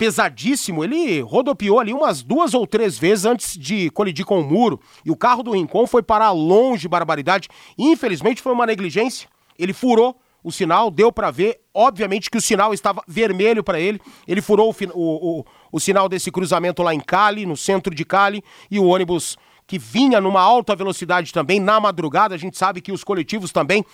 pesadíssimo, 0.00 0.82
ele 0.82 1.20
rodopiou 1.20 1.78
ali 1.78 1.92
umas 1.92 2.22
duas 2.22 2.54
ou 2.54 2.66
três 2.66 2.98
vezes 2.98 3.26
antes 3.26 3.54
de 3.54 3.90
colidir 3.90 4.24
com 4.24 4.40
o 4.40 4.42
muro. 4.42 4.80
E 5.04 5.10
o 5.10 5.16
carro 5.16 5.42
do 5.42 5.50
Rincon 5.50 5.86
foi 5.86 6.02
parar 6.02 6.30
longe, 6.30 6.88
barbaridade. 6.88 7.50
Infelizmente 7.76 8.40
foi 8.40 8.50
uma 8.50 8.64
negligência. 8.64 9.28
Ele 9.58 9.74
furou 9.74 10.18
o 10.42 10.50
sinal, 10.50 10.90
deu 10.90 11.12
para 11.12 11.30
ver, 11.30 11.60
obviamente 11.74 12.30
que 12.30 12.38
o 12.38 12.40
sinal 12.40 12.72
estava 12.72 13.02
vermelho 13.06 13.62
para 13.62 13.78
ele. 13.78 14.00
Ele 14.26 14.40
furou 14.40 14.70
o, 14.70 14.98
o, 14.98 15.40
o, 15.40 15.44
o 15.70 15.78
sinal 15.78 16.08
desse 16.08 16.30
cruzamento 16.30 16.82
lá 16.82 16.94
em 16.94 17.00
Cali, 17.00 17.44
no 17.44 17.54
centro 17.54 17.94
de 17.94 18.02
Cali, 18.02 18.42
e 18.70 18.78
o 18.78 18.86
ônibus 18.86 19.36
que 19.66 19.78
vinha 19.78 20.18
numa 20.18 20.40
alta 20.40 20.74
velocidade 20.74 21.30
também 21.30 21.60
na 21.60 21.78
madrugada. 21.78 22.34
A 22.34 22.38
gente 22.38 22.56
sabe 22.56 22.80
que 22.80 22.90
os 22.90 23.04
coletivos 23.04 23.52
também 23.52 23.84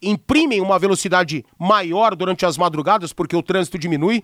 imprimem 0.00 0.60
uma 0.60 0.78
velocidade 0.78 1.44
maior 1.58 2.14
durante 2.14 2.44
as 2.44 2.56
madrugadas 2.56 3.12
porque 3.12 3.36
o 3.36 3.42
trânsito 3.42 3.78
diminui. 3.78 4.22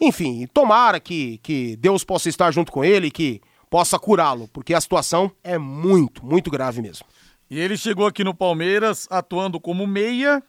Enfim, 0.00 0.46
tomara 0.52 1.00
que, 1.00 1.38
que 1.38 1.76
Deus 1.76 2.04
possa 2.04 2.28
estar 2.28 2.50
junto 2.50 2.70
com 2.70 2.84
ele, 2.84 3.10
que 3.10 3.40
possa 3.70 3.98
curá-lo, 3.98 4.48
porque 4.48 4.74
a 4.74 4.80
situação 4.80 5.30
é 5.42 5.58
muito, 5.58 6.24
muito 6.24 6.50
grave 6.50 6.80
mesmo. 6.80 7.06
E 7.50 7.58
ele 7.58 7.76
chegou 7.76 8.06
aqui 8.06 8.24
no 8.24 8.34
Palmeiras 8.34 9.06
atuando 9.10 9.60
como 9.60 9.86
meia 9.86 10.42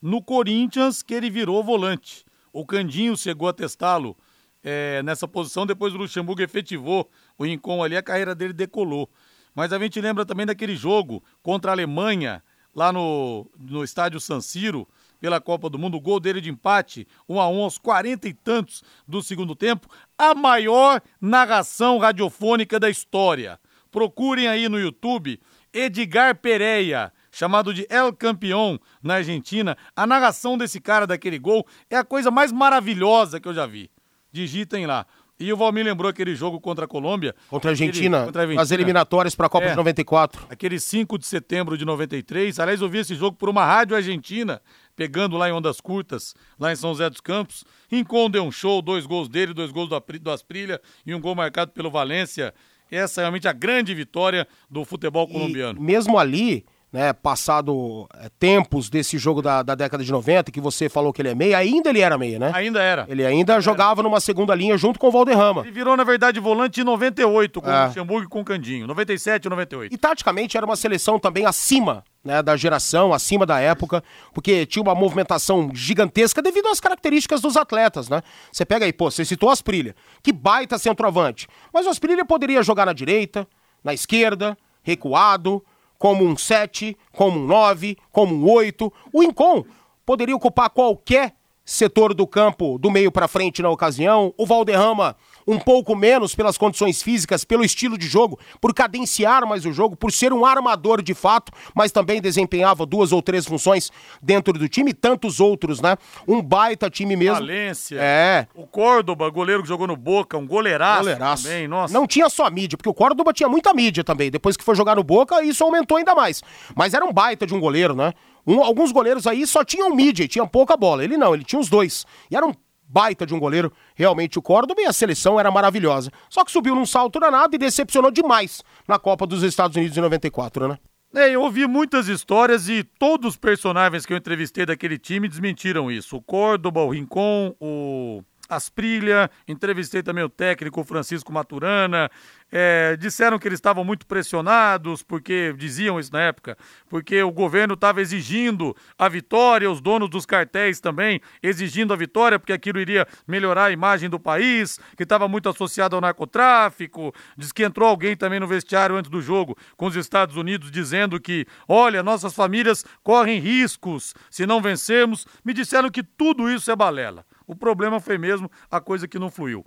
no 0.00 0.22
Corinthians, 0.22 1.02
que 1.02 1.14
ele 1.14 1.30
virou 1.30 1.62
volante. 1.62 2.24
O 2.52 2.66
Candinho 2.66 3.16
chegou 3.16 3.48
a 3.48 3.52
testá-lo 3.52 4.16
é, 4.62 5.02
nessa 5.02 5.26
posição, 5.26 5.66
depois 5.66 5.94
o 5.94 5.96
Luxemburgo 5.96 6.42
efetivou 6.42 7.10
o 7.38 7.44
Rincon 7.44 7.82
ali, 7.82 7.96
a 7.96 8.02
carreira 8.02 8.34
dele 8.34 8.52
decolou. 8.52 9.08
Mas 9.54 9.72
a 9.72 9.78
gente 9.78 10.00
lembra 10.00 10.24
também 10.24 10.46
daquele 10.46 10.76
jogo 10.76 11.22
contra 11.42 11.70
a 11.70 11.74
Alemanha, 11.74 12.42
lá 12.74 12.92
no, 12.92 13.50
no 13.58 13.84
estádio 13.84 14.20
San 14.20 14.40
Siro, 14.40 14.88
pela 15.20 15.40
Copa 15.40 15.70
do 15.70 15.78
Mundo, 15.78 15.96
o 15.96 16.00
gol 16.00 16.18
dele 16.18 16.40
de 16.40 16.50
empate, 16.50 17.06
um 17.28 17.40
a 17.40 17.48
um 17.48 17.62
aos 17.62 17.78
quarenta 17.78 18.28
e 18.28 18.34
tantos 18.34 18.82
do 19.06 19.22
segundo 19.22 19.54
tempo, 19.54 19.88
a 20.18 20.34
maior 20.34 21.00
narração 21.20 21.98
radiofônica 21.98 22.80
da 22.80 22.90
história. 22.90 23.60
Procurem 23.90 24.48
aí 24.48 24.68
no 24.68 24.80
YouTube 24.80 25.38
Edgar 25.72 26.36
Pereira, 26.36 27.12
chamado 27.30 27.72
de 27.72 27.86
El 27.88 28.12
Campeão 28.12 28.80
na 29.02 29.14
Argentina. 29.14 29.76
A 29.94 30.06
narração 30.06 30.58
desse 30.58 30.80
cara 30.80 31.06
daquele 31.06 31.38
gol 31.38 31.66
é 31.88 31.96
a 31.96 32.04
coisa 32.04 32.30
mais 32.30 32.50
maravilhosa 32.50 33.38
que 33.38 33.48
eu 33.48 33.54
já 33.54 33.66
vi. 33.66 33.90
Digitem 34.32 34.86
lá. 34.86 35.06
E 35.42 35.52
o 35.52 35.56
Valmir 35.56 35.84
lembrou 35.84 36.08
aquele 36.08 36.36
jogo 36.36 36.60
contra 36.60 36.84
a 36.84 36.88
Colômbia. 36.88 37.34
Contra 37.50 37.70
a 37.70 37.72
Argentina, 37.72 38.18
aquele, 38.18 38.26
contra 38.26 38.40
a 38.40 38.44
Argentina. 38.44 38.62
as 38.62 38.70
eliminatórias 38.70 39.34
para 39.34 39.46
a 39.46 39.48
Copa 39.48 39.66
é, 39.66 39.70
de 39.70 39.76
94. 39.76 40.46
Aquele 40.48 40.78
5 40.78 41.18
de 41.18 41.26
setembro 41.26 41.76
de 41.76 41.84
93. 41.84 42.60
Aliás, 42.60 42.80
eu 42.80 42.88
vi 42.88 42.98
esse 42.98 43.16
jogo 43.16 43.36
por 43.36 43.48
uma 43.48 43.64
rádio 43.64 43.96
argentina, 43.96 44.62
pegando 44.94 45.36
lá 45.36 45.48
em 45.48 45.52
Ondas 45.52 45.80
Curtas, 45.80 46.32
lá 46.60 46.72
em 46.72 46.76
São 46.76 46.90
José 46.90 47.10
dos 47.10 47.20
Campos. 47.20 47.64
Rincon 47.90 48.30
deu 48.30 48.44
um 48.44 48.52
show, 48.52 48.80
dois 48.80 49.04
gols 49.04 49.28
dele, 49.28 49.52
dois 49.52 49.72
gols 49.72 49.88
do, 49.88 50.00
do 50.20 50.30
Asprilha 50.30 50.80
e 51.04 51.12
um 51.12 51.20
gol 51.20 51.34
marcado 51.34 51.72
pelo 51.72 51.90
Valência. 51.90 52.54
Essa 52.88 53.22
é 53.22 53.24
realmente 53.24 53.48
a 53.48 53.52
grande 53.52 53.92
vitória 53.94 54.46
do 54.70 54.84
futebol 54.84 55.26
colombiano. 55.26 55.80
E 55.80 55.82
mesmo 55.82 56.18
ali, 56.18 56.64
né, 56.92 57.12
passado 57.14 58.06
é, 58.20 58.28
tempos 58.38 58.90
desse 58.90 59.16
jogo 59.16 59.40
da, 59.40 59.62
da, 59.62 59.74
década 59.74 60.04
de 60.04 60.12
90, 60.12 60.52
que 60.52 60.60
você 60.60 60.90
falou 60.90 61.10
que 61.12 61.22
ele 61.22 61.30
é 61.30 61.34
meia, 61.34 61.56
ainda 61.56 61.88
ele 61.88 62.00
era 62.00 62.18
meia, 62.18 62.38
né? 62.38 62.52
Ainda 62.54 62.82
era. 62.82 63.06
Ele 63.08 63.24
ainda 63.24 63.58
jogava 63.60 64.02
numa 64.02 64.20
segunda 64.20 64.54
linha 64.54 64.76
junto 64.76 65.00
com 65.00 65.08
o 65.08 65.10
Valderrama. 65.10 65.62
Ele 65.62 65.70
virou, 65.70 65.96
na 65.96 66.04
verdade, 66.04 66.38
volante 66.38 66.82
em 66.82 66.84
98 66.84 67.62
com 67.62 67.70
é. 67.70 67.84
o 67.84 67.86
Luxemburgo 67.86 68.26
e 68.26 68.28
com 68.28 68.40
o 68.42 68.44
Candinho. 68.44 68.86
97 68.86 69.46
e 69.46 69.48
98. 69.48 69.94
E 69.94 69.96
taticamente 69.96 70.56
era 70.56 70.66
uma 70.66 70.76
seleção 70.76 71.18
também 71.18 71.46
acima 71.46 72.04
né, 72.22 72.42
da 72.42 72.56
geração, 72.56 73.12
acima 73.14 73.46
da 73.46 73.58
época, 73.58 74.04
porque 74.34 74.66
tinha 74.66 74.82
uma 74.82 74.94
movimentação 74.94 75.70
gigantesca 75.74 76.42
devido 76.42 76.68
às 76.68 76.78
características 76.78 77.40
dos 77.40 77.56
atletas, 77.56 78.10
né? 78.10 78.20
Você 78.52 78.66
pega 78.66 78.84
aí, 78.84 78.92
pô, 78.92 79.10
você 79.10 79.24
citou 79.24 79.48
o 79.48 79.52
Asprilha, 79.52 79.96
que 80.22 80.30
baita 80.30 80.78
centroavante. 80.78 81.48
Mas 81.72 81.86
o 81.86 81.88
Asprilha 81.88 82.24
poderia 82.24 82.62
jogar 82.62 82.84
na 82.84 82.92
direita, 82.92 83.46
na 83.82 83.94
esquerda, 83.94 84.56
recuado, 84.82 85.64
como 86.02 86.24
um 86.24 86.36
7, 86.36 86.96
como 87.12 87.38
um 87.38 87.46
9, 87.46 87.96
como 88.10 88.34
um 88.34 88.50
8. 88.50 88.92
O 89.12 89.22
Incon 89.22 89.62
poderia 90.04 90.34
ocupar 90.34 90.68
qualquer 90.68 91.32
setor 91.64 92.12
do 92.12 92.26
campo 92.26 92.76
do 92.76 92.90
meio 92.90 93.12
para 93.12 93.28
frente 93.28 93.62
na 93.62 93.70
ocasião. 93.70 94.34
O 94.36 94.44
Valderrama 94.44 95.14
um 95.46 95.58
pouco 95.58 95.94
menos 95.94 96.34
pelas 96.34 96.56
condições 96.58 97.02
físicas, 97.02 97.44
pelo 97.44 97.64
estilo 97.64 97.96
de 97.98 98.06
jogo, 98.06 98.38
por 98.60 98.74
cadenciar 98.74 99.46
mais 99.46 99.64
o 99.64 99.72
jogo, 99.72 99.96
por 99.96 100.12
ser 100.12 100.32
um 100.32 100.44
armador 100.44 101.02
de 101.02 101.14
fato, 101.14 101.52
mas 101.74 101.92
também 101.92 102.20
desempenhava 102.20 102.86
duas 102.86 103.12
ou 103.12 103.22
três 103.22 103.46
funções 103.46 103.90
dentro 104.20 104.52
do 104.52 104.68
time, 104.68 104.92
tantos 104.92 105.40
outros, 105.40 105.80
né? 105.80 105.96
Um 106.26 106.40
baita 106.42 106.88
time 106.90 107.16
mesmo. 107.16 107.34
Valência. 107.34 107.98
É. 108.00 108.46
O 108.54 108.66
Córdoba, 108.66 109.28
goleiro 109.30 109.62
que 109.62 109.68
jogou 109.68 109.86
no 109.86 109.96
Boca, 109.96 110.36
um 110.36 110.46
goleiraço, 110.46 111.00
goleiraço. 111.00 111.42
também, 111.44 111.68
nossa. 111.68 111.92
Não 111.92 112.06
tinha 112.06 112.28
só 112.28 112.50
mídia, 112.50 112.76
porque 112.76 112.88
o 112.88 112.94
Córdoba 112.94 113.32
tinha 113.32 113.48
muita 113.48 113.72
mídia 113.74 114.04
também. 114.04 114.30
Depois 114.30 114.56
que 114.56 114.64
foi 114.64 114.74
jogar 114.74 114.96
no 114.96 115.02
Boca, 115.02 115.42
isso 115.42 115.62
aumentou 115.64 115.96
ainda 115.96 116.14
mais. 116.14 116.42
Mas 116.74 116.94
era 116.94 117.04
um 117.04 117.12
baita 117.12 117.46
de 117.46 117.54
um 117.54 117.60
goleiro, 117.60 117.94
né? 117.94 118.12
Um, 118.46 118.62
alguns 118.62 118.90
goleiros 118.90 119.26
aí 119.26 119.46
só 119.46 119.64
tinham 119.64 119.94
mídia, 119.94 120.26
tinham 120.26 120.46
pouca 120.48 120.76
bola. 120.76 121.04
Ele 121.04 121.16
não, 121.16 121.34
ele 121.34 121.44
tinha 121.44 121.60
os 121.60 121.68
dois. 121.68 122.04
E 122.30 122.36
era 122.36 122.46
um 122.46 122.52
baita 122.92 123.24
de 123.24 123.34
um 123.34 123.40
goleiro, 123.40 123.72
realmente 123.94 124.38
o 124.38 124.42
Córdoba, 124.42 124.82
e 124.82 124.86
a 124.86 124.92
seleção 124.92 125.40
era 125.40 125.50
maravilhosa. 125.50 126.10
Só 126.28 126.44
que 126.44 126.52
subiu 126.52 126.74
num 126.74 126.84
salto 126.84 127.18
danado 127.18 127.56
e 127.56 127.58
decepcionou 127.58 128.10
demais 128.10 128.62
na 128.86 128.98
Copa 128.98 129.26
dos 129.26 129.42
Estados 129.42 129.76
Unidos 129.76 129.96
em 129.96 130.00
94, 130.00 130.68
né? 130.68 130.78
É, 131.14 131.30
eu 131.30 131.42
ouvi 131.42 131.66
muitas 131.66 132.08
histórias 132.08 132.68
e 132.68 132.82
todos 132.82 133.32
os 133.32 133.36
personagens 133.36 134.06
que 134.06 134.14
eu 134.14 134.16
entrevistei 134.16 134.64
daquele 134.64 134.98
time 134.98 135.28
desmentiram 135.28 135.90
isso. 135.90 136.16
O 136.16 136.22
Córdoba, 136.22 136.82
o 136.82 136.90
Rincon, 136.90 137.54
o 137.60 138.22
Asprilha, 138.56 139.30
entrevistei 139.46 140.02
também 140.02 140.24
o 140.24 140.28
técnico 140.28 140.84
Francisco 140.84 141.32
Maturana. 141.32 142.10
É, 142.54 142.96
disseram 142.98 143.38
que 143.38 143.48
eles 143.48 143.56
estavam 143.56 143.82
muito 143.82 144.06
pressionados, 144.06 145.02
porque 145.02 145.54
diziam 145.56 145.98
isso 145.98 146.12
na 146.12 146.20
época, 146.20 146.58
porque 146.86 147.22
o 147.22 147.32
governo 147.32 147.72
estava 147.72 148.02
exigindo 148.02 148.76
a 148.98 149.08
vitória, 149.08 149.70
os 149.70 149.80
donos 149.80 150.10
dos 150.10 150.26
cartéis 150.26 150.78
também 150.78 151.18
exigindo 151.42 151.94
a 151.94 151.96
vitória, 151.96 152.38
porque 152.38 152.52
aquilo 152.52 152.78
iria 152.78 153.06
melhorar 153.26 153.64
a 153.64 153.70
imagem 153.70 154.10
do 154.10 154.20
país, 154.20 154.78
que 154.98 155.02
estava 155.02 155.26
muito 155.26 155.48
associado 155.48 155.96
ao 155.96 156.02
narcotráfico. 156.02 157.14
Diz 157.38 157.52
que 157.52 157.64
entrou 157.64 157.88
alguém 157.88 158.14
também 158.14 158.38
no 158.38 158.46
vestiário 158.46 158.96
antes 158.96 159.10
do 159.10 159.22
jogo 159.22 159.56
com 159.74 159.86
os 159.86 159.96
Estados 159.96 160.36
Unidos 160.36 160.70
dizendo 160.70 161.18
que, 161.18 161.46
olha, 161.66 162.02
nossas 162.02 162.34
famílias 162.34 162.84
correm 163.02 163.40
riscos 163.40 164.14
se 164.30 164.44
não 164.44 164.60
vencermos. 164.60 165.26
Me 165.42 165.54
disseram 165.54 165.90
que 165.90 166.02
tudo 166.02 166.50
isso 166.50 166.70
é 166.70 166.76
balela. 166.76 167.24
O 167.52 167.56
problema 167.56 168.00
foi 168.00 168.18
mesmo 168.18 168.50
a 168.70 168.80
coisa 168.80 169.06
que 169.06 169.18
não 169.18 169.30
fluiu. 169.30 169.64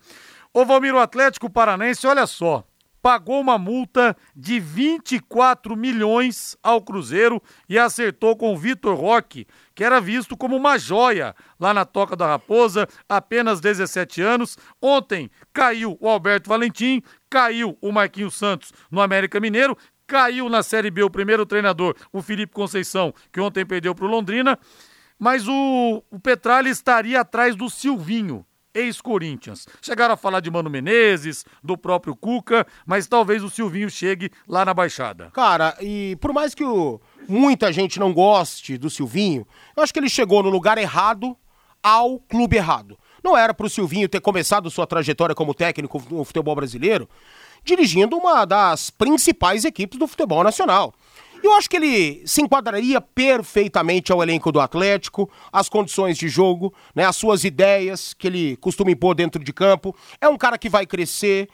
Ô 0.53 0.65
Valmir, 0.65 0.93
o 0.93 0.99
Atlético 0.99 1.49
Paranense, 1.49 2.07
olha 2.07 2.27
só, 2.27 2.65
pagou 3.05 3.39
uma 3.39 3.55
multa 3.59 4.17
de 4.35 4.59
24 4.59 5.77
milhões 5.77 6.57
ao 6.63 6.81
Cruzeiro 6.81 7.39
e 7.69 7.77
acertou 7.77 8.35
com 8.35 8.51
o 8.51 8.57
Vitor 8.57 8.95
Roque, 8.95 9.45
que 9.75 9.83
era 9.83 10.01
visto 10.01 10.35
como 10.35 10.55
uma 10.55 10.79
joia 10.79 11.35
lá 11.59 11.71
na 11.71 11.85
Toca 11.85 12.15
da 12.15 12.25
Raposa, 12.25 12.87
apenas 13.07 13.59
17 13.59 14.23
anos. 14.23 14.57
Ontem 14.81 15.29
caiu 15.53 15.95
o 16.01 16.09
Alberto 16.09 16.49
Valentim, 16.49 17.03
caiu 17.29 17.77
o 17.79 17.91
Marquinhos 17.91 18.33
Santos 18.33 18.73
no 18.89 18.99
América 18.99 19.39
Mineiro, 19.39 19.77
caiu 20.07 20.49
na 20.49 20.63
Série 20.63 20.89
B 20.89 21.03
o 21.03 21.09
primeiro 21.09 21.45
treinador, 21.45 21.95
o 22.11 22.23
Felipe 22.23 22.55
Conceição, 22.55 23.13
que 23.31 23.39
ontem 23.39 23.63
perdeu 23.63 23.93
para 23.93 24.05
o 24.05 24.09
Londrina. 24.09 24.57
Mas 25.17 25.47
o, 25.47 26.03
o 26.11 26.19
Petralha 26.19 26.69
estaria 26.69 27.21
atrás 27.21 27.55
do 27.55 27.69
Silvinho, 27.69 28.45
ex-Corinthians. 28.73 29.65
Chegaram 29.81 30.13
a 30.13 30.17
falar 30.17 30.41
de 30.41 30.51
Mano 30.51 30.69
Menezes, 30.69 31.45
do 31.63 31.77
próprio 31.77 32.15
Cuca, 32.15 32.67
mas 32.85 33.07
talvez 33.07 33.43
o 33.43 33.49
Silvinho 33.49 33.89
chegue 33.89 34.29
lá 34.47 34.65
na 34.65 34.73
Baixada. 34.73 35.31
Cara, 35.31 35.75
e 35.79 36.17
por 36.19 36.33
mais 36.33 36.53
que 36.53 36.63
o, 36.63 36.99
muita 37.27 37.71
gente 37.71 37.99
não 37.99 38.13
goste 38.13 38.77
do 38.77 38.89
Silvinho, 38.89 39.47
eu 39.75 39.83
acho 39.83 39.93
que 39.93 39.99
ele 39.99 40.09
chegou 40.09 40.43
no 40.43 40.49
lugar 40.49 40.77
errado 40.77 41.37
ao 41.81 42.19
clube 42.19 42.57
errado. 42.57 42.97
Não 43.23 43.37
era 43.37 43.53
para 43.53 43.65
o 43.65 43.69
Silvinho 43.69 44.09
ter 44.09 44.19
começado 44.19 44.69
sua 44.69 44.85
trajetória 44.85 45.33
como 45.33 45.53
técnico 45.53 46.03
no 46.11 46.23
futebol 46.23 46.55
brasileiro 46.55 47.09
dirigindo 47.65 48.15
uma 48.15 48.45
das 48.45 48.91
principais 48.91 49.65
equipes 49.65 49.97
do 49.97 50.07
futebol 50.07 50.43
nacional. 50.43 50.93
Eu 51.45 51.53
acho 51.53 51.69
que 51.69 51.77
ele 51.77 52.23
se 52.25 52.41
enquadraria 52.41 52.99
perfeitamente 52.99 54.11
ao 54.11 54.23
elenco 54.23 54.51
do 54.51 54.59
Atlético, 54.59 55.29
as 55.53 55.69
condições 55.69 56.17
de 56.17 56.27
jogo, 56.27 56.73
né, 56.95 57.05
as 57.05 57.15
suas 57.15 57.43
ideias 57.43 58.15
que 58.15 58.25
ele 58.25 58.57
costuma 58.57 58.89
impor 58.89 59.13
dentro 59.13 59.43
de 59.43 59.53
campo. 59.53 59.95
É 60.19 60.27
um 60.27 60.39
cara 60.39 60.57
que 60.57 60.67
vai 60.67 60.87
crescer. 60.87 61.47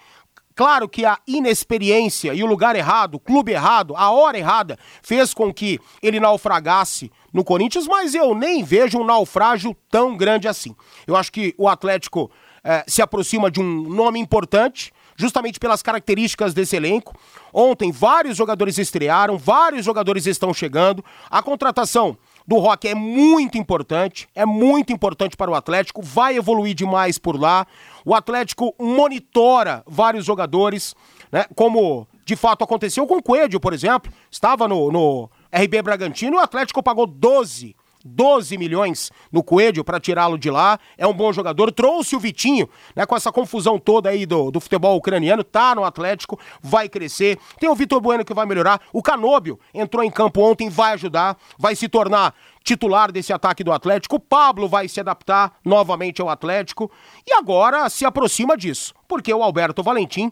Claro 0.56 0.88
que 0.88 1.04
a 1.04 1.18
inexperiência 1.28 2.34
e 2.34 2.42
o 2.42 2.46
lugar 2.46 2.74
errado, 2.74 3.16
o 3.16 3.20
clube 3.20 3.52
errado, 3.52 3.94
a 3.98 4.10
hora 4.12 4.38
errada, 4.38 4.80
fez 5.02 5.34
com 5.34 5.54
que 5.54 5.78
ele 6.02 6.22
naufragasse 6.22 7.12
no 7.34 7.44
Corinthians, 7.44 7.86
mas 7.86 8.16
eu 8.16 8.34
nem 8.34 8.64
vejo 8.64 8.98
um 8.98 9.04
naufrágio 9.04 9.76
tão 9.90 10.16
grande 10.16 10.48
assim. 10.48 10.74
Eu 11.06 11.18
acho 11.18 11.34
que 11.34 11.54
o 11.58 11.68
Atlético 11.68 12.32
eh, 12.64 12.86
se 12.88 13.02
aproxima 13.02 13.52
de 13.52 13.60
um 13.60 13.90
nome 13.90 14.20
importante, 14.20 14.94
justamente 15.16 15.60
pelas 15.60 15.82
características 15.82 16.54
desse 16.54 16.76
elenco. 16.76 17.16
Ontem, 17.54 17.92
vários 17.92 18.38
jogadores 18.38 18.78
estrearam, 18.78 19.38
vários 19.38 19.86
jogadores 19.86 20.26
estão 20.26 20.54
chegando. 20.54 21.04
A 21.30 21.42
contratação 21.42 22.18
do 22.48 22.58
Rock 22.58 22.88
é 22.88 22.96
muito 22.96 23.58
importante, 23.58 24.28
é 24.34 24.46
muito 24.46 24.92
importante 24.92 25.38
para 25.38 25.52
o 25.52 25.56
Atlético, 25.56 26.02
vai 26.02 26.36
evoluir 26.36 26.74
demais 26.74 27.18
por 27.18 27.40
lá. 27.40 27.66
O 28.04 28.16
Atlético 28.16 28.74
monitora 28.80 29.84
vários 29.88 30.26
jogadores, 30.26 30.96
né? 31.32 31.46
Como 31.56 32.08
de 32.26 32.36
fato 32.36 32.64
aconteceu 32.64 33.06
com 33.06 33.18
o 33.18 33.24
Coelho, 33.24 33.60
por 33.60 33.74
exemplo. 33.74 34.12
Estava 34.30 34.68
no, 34.68 34.92
no 34.92 35.30
RB 35.54 35.82
Bragantino 35.82 36.36
e 36.36 36.40
o 36.40 36.42
Atlético 36.42 36.82
pagou 36.82 37.06
12 37.06 37.76
12 38.06 38.58
milhões 38.58 39.12
no 39.32 39.44
Coelho 39.44 39.84
para 39.84 40.00
tirá-lo 40.00 40.38
de 40.38 40.50
lá. 40.50 40.80
É 40.98 41.06
um 41.06 41.14
bom 41.14 41.32
jogador. 41.32 41.72
Trouxe 41.72 42.16
o 42.16 42.20
Vitinho, 42.20 42.70
né, 42.96 43.06
com 43.06 43.16
essa 43.16 43.32
confusão 43.32 43.80
toda 43.80 44.10
aí 44.10 44.26
do, 44.26 44.52
do 44.52 44.60
futebol 44.60 44.98
ucraniano, 44.98 45.44
tá 45.44 45.76
no 45.76 45.84
Atlético, 45.84 46.40
vai 46.62 46.90
crescer. 46.90 47.38
Tem 47.60 47.70
o 47.70 47.76
Vitor 47.76 48.02
Bueno 48.02 48.26
que 48.26 48.34
vai 48.34 48.46
melhorar. 48.46 48.82
O 48.94 49.02
Canóbio 49.02 49.60
entrou 49.74 50.04
em 50.04 50.12
campo 50.12 50.42
ontem, 50.42 50.70
vai 50.70 50.94
ajudar, 50.94 51.38
vai 51.58 51.76
se 51.76 51.88
tornar 51.88 52.34
titular 52.64 53.12
desse 53.12 53.34
ataque 53.34 53.64
do 53.64 53.72
Atlético. 53.72 54.16
O 54.18 54.20
Pablo 54.20 54.68
vai 54.68 54.88
se 54.88 55.00
adaptar 55.00 55.58
novamente 55.66 56.22
ao 56.22 56.30
Atlético 56.30 56.92
e 57.28 57.34
agora 57.34 57.90
se 57.90 58.06
aproxima 58.06 58.56
disso, 58.56 58.94
porque 59.08 59.34
o 59.34 59.44
Alberto 59.44 59.82
Valentim 59.84 60.32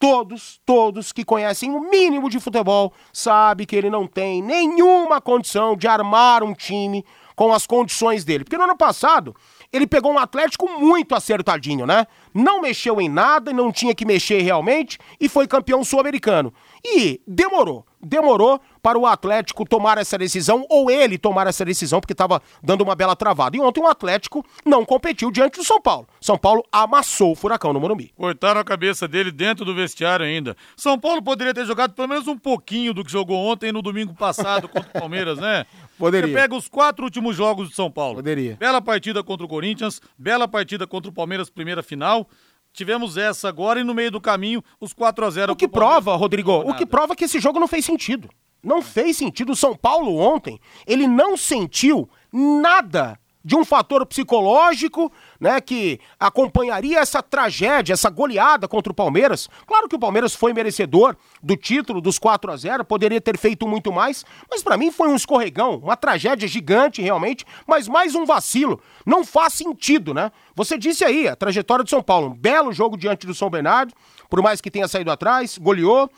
todos, 0.00 0.58
todos 0.64 1.12
que 1.12 1.24
conhecem 1.24 1.70
o 1.70 1.90
mínimo 1.90 2.30
de 2.30 2.40
futebol 2.40 2.92
sabe 3.12 3.66
que 3.66 3.76
ele 3.76 3.90
não 3.90 4.06
tem 4.06 4.42
nenhuma 4.42 5.20
condição 5.20 5.76
de 5.76 5.86
armar 5.86 6.42
um 6.42 6.54
time 6.54 7.04
com 7.36 7.52
as 7.52 7.66
condições 7.66 8.24
dele. 8.24 8.42
Porque 8.42 8.56
no 8.56 8.64
ano 8.64 8.76
passado 8.76 9.36
ele 9.70 9.86
pegou 9.86 10.10
um 10.12 10.18
Atlético 10.18 10.66
muito 10.80 11.14
acertadinho, 11.14 11.86
né? 11.86 12.06
Não 12.34 12.62
mexeu 12.62 12.98
em 13.00 13.08
nada, 13.08 13.52
não 13.52 13.70
tinha 13.70 13.94
que 13.94 14.06
mexer 14.06 14.40
realmente 14.40 14.98
e 15.20 15.28
foi 15.28 15.46
campeão 15.46 15.84
sul-americano. 15.84 16.52
E 16.84 17.20
demorou 17.26 17.84
demorou 18.02 18.60
para 18.82 18.98
o 18.98 19.06
Atlético 19.06 19.64
tomar 19.66 19.98
essa 19.98 20.16
decisão, 20.16 20.64
ou 20.70 20.90
ele 20.90 21.18
tomar 21.18 21.46
essa 21.46 21.64
decisão, 21.64 22.00
porque 22.00 22.14
estava 22.14 22.40
dando 22.62 22.82
uma 22.82 22.94
bela 22.94 23.14
travada. 23.14 23.56
E 23.56 23.60
ontem 23.60 23.80
o 23.80 23.86
Atlético 23.86 24.44
não 24.64 24.84
competiu 24.84 25.30
diante 25.30 25.58
do 25.58 25.64
São 25.64 25.80
Paulo. 25.80 26.08
São 26.20 26.38
Paulo 26.38 26.64
amassou 26.72 27.32
o 27.32 27.34
furacão 27.34 27.72
no 27.72 27.80
Morumbi. 27.80 28.12
Cortaram 28.16 28.60
a 28.60 28.64
cabeça 28.64 29.06
dele 29.06 29.30
dentro 29.30 29.64
do 29.64 29.74
vestiário 29.74 30.24
ainda. 30.24 30.56
São 30.76 30.98
Paulo 30.98 31.22
poderia 31.22 31.52
ter 31.52 31.66
jogado 31.66 31.92
pelo 31.92 32.08
menos 32.08 32.26
um 32.26 32.38
pouquinho 32.38 32.94
do 32.94 33.04
que 33.04 33.12
jogou 33.12 33.36
ontem 33.36 33.70
no 33.70 33.82
domingo 33.82 34.14
passado 34.14 34.68
contra 34.68 34.88
o 34.88 35.00
Palmeiras, 35.00 35.38
né? 35.38 35.66
Poderia. 35.98 36.28
Você 36.28 36.34
pega 36.34 36.56
os 36.56 36.66
quatro 36.66 37.04
últimos 37.04 37.36
jogos 37.36 37.68
de 37.68 37.74
São 37.74 37.90
Paulo. 37.90 38.16
Poderia. 38.16 38.56
Bela 38.58 38.80
partida 38.80 39.22
contra 39.22 39.44
o 39.44 39.48
Corinthians, 39.48 40.00
bela 40.16 40.48
partida 40.48 40.86
contra 40.86 41.10
o 41.10 41.12
Palmeiras, 41.12 41.50
primeira 41.50 41.82
final. 41.82 42.26
Tivemos 42.72 43.16
essa 43.16 43.48
agora 43.48 43.80
e 43.80 43.84
no 43.84 43.94
meio 43.94 44.10
do 44.10 44.20
caminho 44.20 44.62
os 44.80 44.92
4 44.92 45.24
a 45.26 45.30
0 45.30 45.52
O 45.52 45.56
que 45.56 45.68
prova, 45.68 46.14
Rodrigo, 46.16 46.52
o 46.52 46.74
que 46.74 46.86
prova 46.86 47.16
que 47.16 47.24
esse 47.24 47.40
jogo 47.40 47.58
não 47.58 47.68
fez 47.68 47.84
sentido. 47.84 48.28
Não 48.62 48.82
fez 48.82 49.16
sentido. 49.16 49.52
O 49.52 49.56
São 49.56 49.74
Paulo 49.74 50.16
ontem, 50.16 50.60
ele 50.86 51.06
não 51.06 51.36
sentiu 51.36 52.08
nada 52.32 53.18
de 53.44 53.56
um 53.56 53.64
fator 53.64 54.04
psicológico, 54.06 55.10
né, 55.40 55.60
que 55.60 55.98
acompanharia 56.18 56.98
essa 56.98 57.22
tragédia, 57.22 57.94
essa 57.94 58.10
goleada 58.10 58.68
contra 58.68 58.92
o 58.92 58.94
Palmeiras. 58.94 59.48
Claro 59.66 59.88
que 59.88 59.96
o 59.96 59.98
Palmeiras 59.98 60.34
foi 60.34 60.52
merecedor 60.52 61.16
do 61.42 61.56
título 61.56 62.00
dos 62.00 62.18
4 62.18 62.52
a 62.52 62.56
0, 62.56 62.84
poderia 62.84 63.20
ter 63.20 63.38
feito 63.38 63.66
muito 63.66 63.90
mais, 63.90 64.24
mas 64.50 64.62
para 64.62 64.76
mim 64.76 64.90
foi 64.90 65.08
um 65.08 65.16
escorregão, 65.16 65.76
uma 65.76 65.96
tragédia 65.96 66.46
gigante 66.46 67.00
realmente, 67.00 67.44
mas 67.66 67.88
mais 67.88 68.14
um 68.14 68.26
vacilo. 68.26 68.80
Não 69.06 69.24
faz 69.24 69.54
sentido, 69.54 70.12
né? 70.12 70.30
Você 70.54 70.76
disse 70.76 71.04
aí, 71.04 71.26
a 71.26 71.34
trajetória 71.34 71.82
do 71.82 71.88
São 71.88 72.02
Paulo, 72.02 72.28
um 72.28 72.34
belo 72.34 72.72
jogo 72.72 72.96
diante 72.96 73.26
do 73.26 73.34
São 73.34 73.48
Bernardo, 73.48 73.94
por 74.28 74.42
mais 74.42 74.60
que 74.60 74.70
tenha 74.70 74.86
saído 74.86 75.10
atrás, 75.10 75.56
goleou 75.56 76.10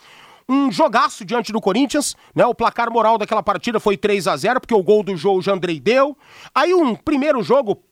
um 0.49 0.71
jogaço 0.71 1.25
diante 1.25 1.53
do 1.53 1.61
Corinthians, 1.61 2.17
né? 2.35 2.45
O 2.45 2.55
placar 2.55 2.91
moral 2.91 3.17
daquela 3.17 3.43
partida 3.43 3.79
foi 3.79 3.97
3 3.97 4.27
a 4.27 4.37
0 4.37 4.61
porque 4.61 4.75
o 4.75 4.83
gol 4.83 5.03
do 5.03 5.17
jogo 5.17 5.39
o 5.39 5.43
Jandrei 5.43 5.79
deu. 5.79 6.17
Aí 6.55 6.75
um 6.75 6.95
primeiro 6.95 7.43
jogo 7.43 7.83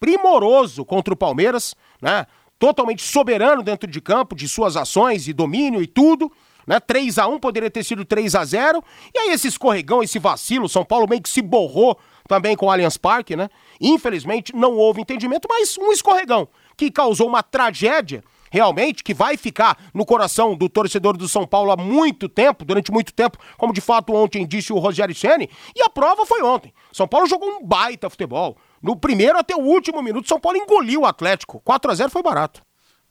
primoroso 0.00 0.84
contra 0.84 1.14
o 1.14 1.16
Palmeiras, 1.16 1.76
né? 2.00 2.26
Totalmente 2.58 3.02
soberano 3.02 3.62
dentro 3.62 3.88
de 3.88 4.00
campo, 4.00 4.34
de 4.34 4.48
suas 4.48 4.76
ações 4.76 5.28
e 5.28 5.32
domínio 5.32 5.82
e 5.82 5.86
tudo. 5.86 6.32
Né? 6.66 6.78
3 6.78 7.18
a 7.18 7.26
1 7.26 7.38
poderia 7.38 7.70
ter 7.70 7.82
sido 7.82 8.04
3 8.04 8.34
a 8.34 8.44
0 8.44 8.84
E 9.14 9.18
aí 9.18 9.30
esse 9.30 9.48
escorregão, 9.48 10.02
esse 10.02 10.18
vacilo, 10.18 10.68
São 10.68 10.84
Paulo 10.84 11.08
meio 11.08 11.22
que 11.22 11.28
se 11.28 11.40
borrou 11.40 11.98
também 12.28 12.54
com 12.54 12.66
o 12.66 12.70
Allianz 12.70 12.96
Parque, 12.96 13.34
né? 13.34 13.48
Infelizmente 13.80 14.54
não 14.54 14.76
houve 14.76 15.00
entendimento, 15.00 15.48
mas 15.48 15.76
um 15.78 15.90
escorregão 15.90 16.48
que 16.76 16.90
causou 16.90 17.26
uma 17.26 17.42
tragédia 17.42 18.22
realmente, 18.50 19.04
que 19.04 19.14
vai 19.14 19.36
ficar 19.36 19.78
no 19.94 20.04
coração 20.04 20.56
do 20.56 20.68
torcedor 20.68 21.16
do 21.16 21.28
São 21.28 21.46
Paulo 21.46 21.70
há 21.70 21.76
muito 21.76 22.28
tempo, 22.28 22.64
durante 22.64 22.90
muito 22.90 23.14
tempo, 23.14 23.38
como 23.56 23.72
de 23.72 23.80
fato 23.80 24.12
ontem 24.12 24.46
disse 24.46 24.72
o 24.72 24.78
Rogério 24.78 25.14
Ceni, 25.14 25.48
e 25.74 25.82
a 25.82 25.88
prova 25.88 26.26
foi 26.26 26.42
ontem. 26.42 26.74
São 26.92 27.06
Paulo 27.06 27.26
jogou 27.26 27.48
um 27.48 27.64
baita 27.64 28.10
futebol. 28.10 28.56
No 28.82 28.96
primeiro 28.96 29.38
até 29.38 29.54
o 29.54 29.60
último 29.60 30.02
minuto, 30.02 30.28
São 30.28 30.40
Paulo 30.40 30.58
engoliu 30.58 31.02
o 31.02 31.06
Atlético. 31.06 31.60
4 31.60 31.90
a 31.90 31.94
0 31.94 32.10
foi 32.10 32.22
barato. 32.22 32.62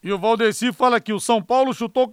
E 0.02 0.14
o 0.14 0.18
Valdeci 0.18 0.72
fala 0.72 1.02
que 1.02 1.12
o 1.12 1.20
São 1.20 1.41
Paulo 1.41 1.74
chutou 1.74 2.10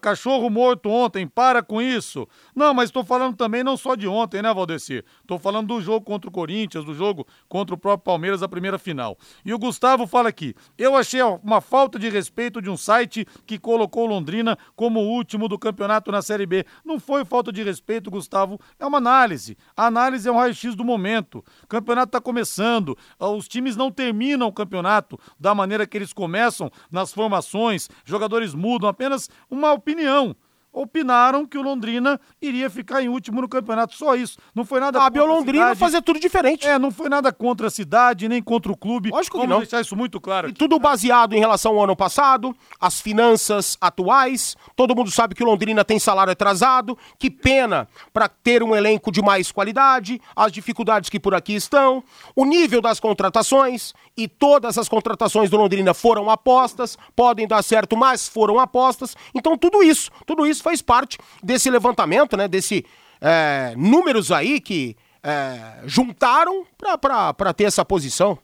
cachorro 0.00 0.50
morto 0.50 0.90
ontem, 0.90 1.24
para 1.24 1.62
com 1.62 1.80
isso. 1.80 2.26
Não, 2.54 2.74
mas 2.74 2.86
estou 2.88 3.04
falando 3.04 3.36
também 3.36 3.62
não 3.62 3.76
só 3.76 3.94
de 3.94 4.08
ontem, 4.08 4.42
né, 4.42 4.52
Valdeci? 4.52 5.04
Estou 5.20 5.38
falando 5.38 5.68
do 5.68 5.80
jogo 5.80 6.04
contra 6.04 6.28
o 6.28 6.32
Corinthians, 6.32 6.84
do 6.84 6.92
jogo 6.92 7.24
contra 7.48 7.76
o 7.76 7.78
próprio 7.78 8.04
Palmeiras, 8.04 8.42
a 8.42 8.48
primeira 8.48 8.76
final. 8.76 9.16
E 9.44 9.54
o 9.54 9.58
Gustavo 9.58 10.04
fala 10.04 10.30
aqui: 10.30 10.52
eu 10.76 10.96
achei 10.96 11.22
uma 11.22 11.60
falta 11.60 11.96
de 11.96 12.08
respeito 12.08 12.60
de 12.60 12.68
um 12.68 12.76
site 12.76 13.24
que 13.46 13.56
colocou 13.56 14.04
Londrina 14.04 14.58
como 14.74 14.98
o 14.98 15.08
último 15.08 15.46
do 15.46 15.56
campeonato 15.56 16.10
na 16.10 16.22
Série 16.22 16.44
B. 16.44 16.66
Não 16.84 16.98
foi 16.98 17.24
falta 17.24 17.52
de 17.52 17.62
respeito, 17.62 18.10
Gustavo, 18.10 18.58
é 18.80 18.84
uma 18.84 18.98
análise. 18.98 19.56
A 19.76 19.86
análise 19.86 20.28
é 20.28 20.32
um 20.32 20.36
raio-x 20.36 20.74
do 20.74 20.84
momento. 20.84 21.44
O 21.62 21.68
campeonato 21.68 22.08
está 22.08 22.20
começando, 22.20 22.98
os 23.20 23.46
times 23.46 23.76
não 23.76 23.92
terminam 23.92 24.48
o 24.48 24.52
campeonato 24.52 25.16
da 25.38 25.54
maneira 25.54 25.86
que 25.86 25.96
eles 25.96 26.12
começam 26.12 26.68
nas 26.90 27.11
formações, 27.12 27.88
jogadores 28.04 28.54
mudam, 28.54 28.88
apenas 28.88 29.28
uma 29.50 29.72
opinião 29.72 30.34
opinaram 30.72 31.46
que 31.46 31.58
o 31.58 31.62
Londrina 31.62 32.18
iria 32.40 32.70
ficar 32.70 33.02
em 33.02 33.08
último 33.08 33.40
no 33.40 33.48
campeonato. 33.48 33.94
Só 33.94 34.14
isso. 34.14 34.38
Não 34.54 34.64
foi 34.64 34.80
nada 34.80 34.98
Cabe 34.98 35.18
ao 35.18 35.26
Londrina 35.26 35.76
fazer 35.76 36.00
tudo 36.02 36.18
diferente. 36.18 36.66
É, 36.66 36.78
não 36.78 36.90
foi 36.90 37.08
nada 37.08 37.32
contra 37.32 37.66
a 37.66 37.70
cidade, 37.70 38.28
nem 38.28 38.42
contra 38.42 38.72
o 38.72 38.76
clube. 38.76 39.10
Lógico 39.10 39.36
que 39.36 39.42
Vamos 39.42 39.52
não. 39.52 39.60
deixar 39.60 39.80
isso 39.80 39.94
muito 39.94 40.20
claro. 40.20 40.46
Aqui. 40.48 40.54
E 40.54 40.58
tudo 40.58 40.78
baseado 40.78 41.34
em 41.34 41.40
relação 41.40 41.72
ao 41.76 41.84
ano 41.84 41.94
passado, 41.94 42.56
as 42.80 43.00
finanças 43.00 43.76
atuais. 43.80 44.56
Todo 44.74 44.96
mundo 44.96 45.10
sabe 45.10 45.34
que 45.34 45.42
o 45.42 45.46
Londrina 45.46 45.84
tem 45.84 45.98
salário 45.98 46.32
atrasado. 46.32 46.96
Que 47.18 47.30
pena 47.30 47.86
para 48.12 48.28
ter 48.28 48.62
um 48.62 48.74
elenco 48.74 49.12
de 49.12 49.20
mais 49.20 49.52
qualidade, 49.52 50.20
as 50.34 50.50
dificuldades 50.50 51.10
que 51.10 51.20
por 51.20 51.34
aqui 51.34 51.54
estão, 51.54 52.02
o 52.34 52.44
nível 52.44 52.80
das 52.80 52.98
contratações 52.98 53.92
e 54.16 54.28
todas 54.28 54.78
as 54.78 54.88
contratações 54.88 55.50
do 55.50 55.56
Londrina 55.56 55.94
foram 55.94 56.30
apostas, 56.30 56.96
podem 57.16 57.46
dar 57.46 57.62
certo, 57.62 57.96
mas 57.96 58.28
foram 58.28 58.58
apostas. 58.58 59.16
Então 59.34 59.56
tudo 59.56 59.82
isso, 59.82 60.10
tudo 60.26 60.46
isso 60.46 60.61
faz 60.62 60.80
parte 60.80 61.18
desse 61.42 61.68
levantamento, 61.70 62.36
né? 62.36 62.48
Desse 62.48 62.84
é, 63.20 63.74
números 63.76 64.32
aí 64.32 64.60
que 64.60 64.96
é, 65.22 65.82
juntaram 65.84 66.66
para 67.00 67.52
ter 67.52 67.64
essa 67.64 67.84
posição. 67.84 68.38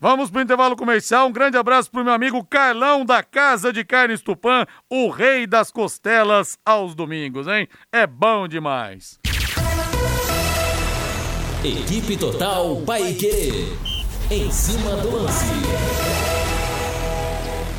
Vamos 0.00 0.30
para 0.30 0.40
o 0.40 0.42
intervalo 0.42 0.76
comercial. 0.76 1.28
Um 1.28 1.32
grande 1.32 1.56
abraço 1.56 1.90
para 1.90 2.00
o 2.00 2.04
meu 2.04 2.12
amigo 2.12 2.44
Carlão 2.44 3.04
da 3.04 3.22
Casa 3.22 3.72
de 3.72 3.84
Carnes 3.84 4.20
Tupã, 4.20 4.66
o 4.90 5.08
rei 5.08 5.46
das 5.46 5.70
costelas 5.70 6.58
aos 6.64 6.94
domingos, 6.94 7.46
hein? 7.46 7.68
É 7.92 8.06
bom 8.06 8.46
demais. 8.46 9.18
Equipe 11.64 12.18
Total 12.18 12.76
Paique. 12.82 13.72
Em 14.30 14.50
cima 14.50 14.96
do 14.96 15.16
lance. 15.16 15.44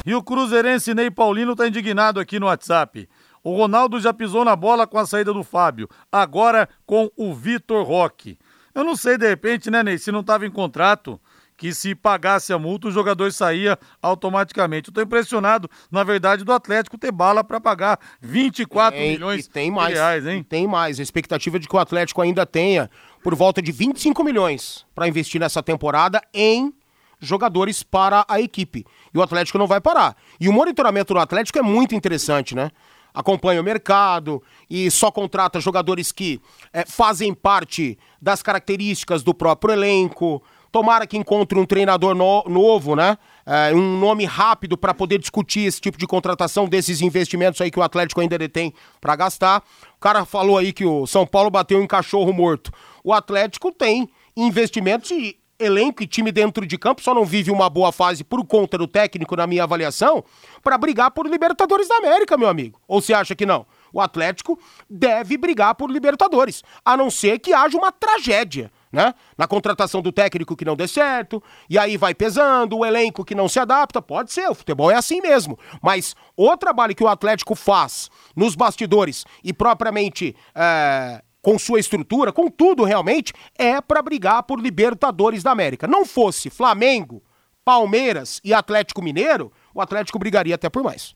E 0.06 0.16
o 0.16 0.24
cruzeirense 0.24 0.94
Ney 0.94 1.12
Paulino 1.12 1.52
está 1.52 1.68
indignado 1.68 2.20
aqui 2.20 2.40
no 2.40 2.46
WhatsApp. 2.46 3.08
O 3.46 3.56
Ronaldo 3.56 4.00
já 4.00 4.12
pisou 4.12 4.44
na 4.44 4.56
bola 4.56 4.88
com 4.88 4.98
a 4.98 5.06
saída 5.06 5.32
do 5.32 5.44
Fábio, 5.44 5.88
agora 6.12 6.68
com 6.84 7.12
o 7.16 7.32
Vitor 7.32 7.86
Roque. 7.86 8.40
Eu 8.74 8.84
não 8.84 8.96
sei, 8.96 9.20
de 9.20 9.30
repente, 9.30 9.70
né, 9.70 9.84
Ney, 9.84 10.00
se 10.00 10.12
não 10.12 10.22
estava 10.22 10.48
em 10.48 10.50
contrato, 10.50 11.22
que 11.56 11.72
se 11.72 11.94
pagasse 11.94 12.52
a 12.52 12.58
multa, 12.58 12.88
o 12.88 12.92
jogador 12.92 13.32
saía 13.32 13.78
automaticamente. 14.02 14.90
Eu 14.90 14.96
tô 14.96 15.00
impressionado, 15.00 15.70
na 15.92 16.04
verdade, 16.04 16.44
do 16.44 16.52
Atlético 16.52 16.98
ter 16.98 17.12
bala 17.12 17.44
para 17.44 17.62
pagar 17.62 18.00
24 18.20 19.00
tem, 19.00 19.12
milhões 19.12 19.48
tem 19.48 19.70
mais, 19.70 19.90
de 19.90 19.94
reais, 19.94 20.26
hein? 20.26 20.42
tem 20.42 20.68
mais. 20.68 21.00
A 21.00 21.04
expectativa 21.04 21.60
de 21.60 21.68
que 21.68 21.76
o 21.76 21.80
Atlético 21.80 22.24
ainda 22.24 22.48
tenha 22.48 22.90
por 23.24 23.36
volta 23.36 23.62
de 23.62 23.72
25 23.72 24.24
milhões 24.24 24.88
para 24.96 25.08
investir 25.08 25.40
nessa 25.40 25.62
temporada 25.62 26.20
em 26.34 26.74
jogadores 27.20 27.84
para 27.84 28.26
a 28.28 28.42
equipe. 28.42 28.88
E 29.14 29.18
o 29.20 29.22
Atlético 29.22 29.60
não 29.60 29.68
vai 29.68 29.80
parar. 29.80 30.18
E 30.40 30.50
o 30.50 30.54
monitoramento 30.54 31.14
do 31.14 31.20
Atlético 31.20 31.60
é 31.60 31.62
muito 31.62 31.94
interessante, 31.94 32.56
né? 32.56 32.72
Acompanha 33.16 33.62
o 33.62 33.64
mercado 33.64 34.44
e 34.70 34.92
só 34.92 35.10
contrata 35.10 35.60
jogadores 35.60 36.12
que 36.12 36.42
é, 36.74 36.86
fazem 36.86 37.34
parte 37.34 37.98
das 38.22 38.44
características 38.44 39.24
do 39.24 39.34
próprio 39.34 39.74
elenco. 39.74 40.44
Tomara 40.72 41.08
que 41.08 41.18
encontre 41.18 41.58
um 41.58 41.66
treinador 41.66 42.14
no, 42.14 42.44
novo, 42.50 42.98
né? 42.98 43.18
É, 43.46 43.74
um 43.74 43.98
nome 43.98 44.26
rápido 44.26 44.78
para 44.78 44.94
poder 44.94 45.18
discutir 45.18 45.62
esse 45.62 45.80
tipo 45.80 45.98
de 45.98 46.06
contratação 46.06 46.68
desses 46.68 47.00
investimentos 47.00 47.62
aí 47.62 47.72
que 47.72 47.80
o 47.80 47.84
Atlético 47.84 48.20
ainda 48.20 48.38
detém 48.38 48.74
para 49.00 49.16
gastar. 49.16 49.64
O 49.96 50.00
cara 50.02 50.26
falou 50.26 50.58
aí 50.58 50.74
que 50.74 50.86
o 50.86 51.08
São 51.08 51.26
Paulo 51.26 51.50
bateu 51.50 51.82
em 51.82 51.88
cachorro 51.88 52.34
morto. 52.34 52.74
O 53.04 53.14
Atlético 53.14 53.72
tem 53.72 54.10
investimentos 54.36 55.10
e 55.12 55.38
elenco 55.60 56.04
e 56.04 56.08
time 56.08 56.32
dentro 56.32 56.66
de 56.66 56.78
campo 56.78 57.02
só 57.02 57.14
não 57.14 57.26
vive 57.26 57.52
uma 57.52 57.70
boa 57.70 57.92
fase 57.92 58.24
por 58.24 58.46
conta 58.46 58.78
do 58.78 58.88
técnico, 58.88 59.36
na 59.36 59.48
minha 59.48 59.64
avaliação, 59.64 60.24
para 60.62 60.78
brigar 60.78 61.12
por 61.12 61.28
Libertadores 61.28 61.88
da 61.88 61.98
América, 61.98 62.38
meu 62.38 62.48
amigo. 62.48 62.80
Ou 62.88 63.02
você 63.02 63.14
acha 63.14 63.36
que 63.36 63.46
não? 63.46 63.66
O 63.94 64.02
Atlético 64.02 64.60
deve 64.90 65.38
brigar 65.38 65.76
por 65.76 65.90
Libertadores, 65.90 66.64
a 66.84 66.98
não 66.98 67.10
ser 67.10 67.40
que 67.40 67.54
haja 67.54 67.78
uma 67.78 67.92
tragédia. 67.92 68.72
Né? 68.92 69.14
Na 69.38 69.46
contratação 69.46 70.02
do 70.02 70.12
técnico 70.12 70.56
que 70.56 70.64
não 70.64 70.76
dê 70.76 70.88
certo, 70.88 71.44
e 71.70 71.78
aí 71.78 71.98
vai 71.98 72.14
pesando, 72.14 72.78
o 72.78 72.86
elenco 72.86 73.26
que 73.26 73.36
não 73.36 73.50
se 73.50 73.60
adapta, 73.60 74.02
pode 74.02 74.32
ser, 74.32 74.50
o 74.50 74.56
futebol 74.56 74.90
é 74.90 74.96
assim 74.96 75.20
mesmo. 75.20 75.60
Mas 75.82 76.16
o 76.36 76.56
trabalho 76.56 76.96
que 76.96 77.04
o 77.04 77.08
Atlético 77.10 77.56
faz 77.56 78.10
nos 78.34 78.56
bastidores 78.56 79.26
e 79.44 79.52
propriamente 79.52 80.34
é, 80.56 81.22
com 81.46 81.60
sua 81.60 81.80
estrutura, 81.80 82.34
com 82.34 82.50
tudo 82.50 82.84
realmente, 82.84 83.32
é 83.56 83.80
para 83.80 84.02
brigar 84.02 84.42
por 84.42 84.60
Libertadores 84.60 85.44
da 85.44 85.52
América. 85.52 85.86
Não 85.86 86.04
fosse 86.04 86.50
Flamengo, 86.50 87.24
Palmeiras 87.64 88.42
e 88.44 88.52
Atlético 88.52 89.00
Mineiro, 89.00 89.52
o 89.72 89.80
Atlético 89.80 90.18
brigaria 90.18 90.56
até 90.56 90.72
por 90.72 90.84
mais. 90.84 91.16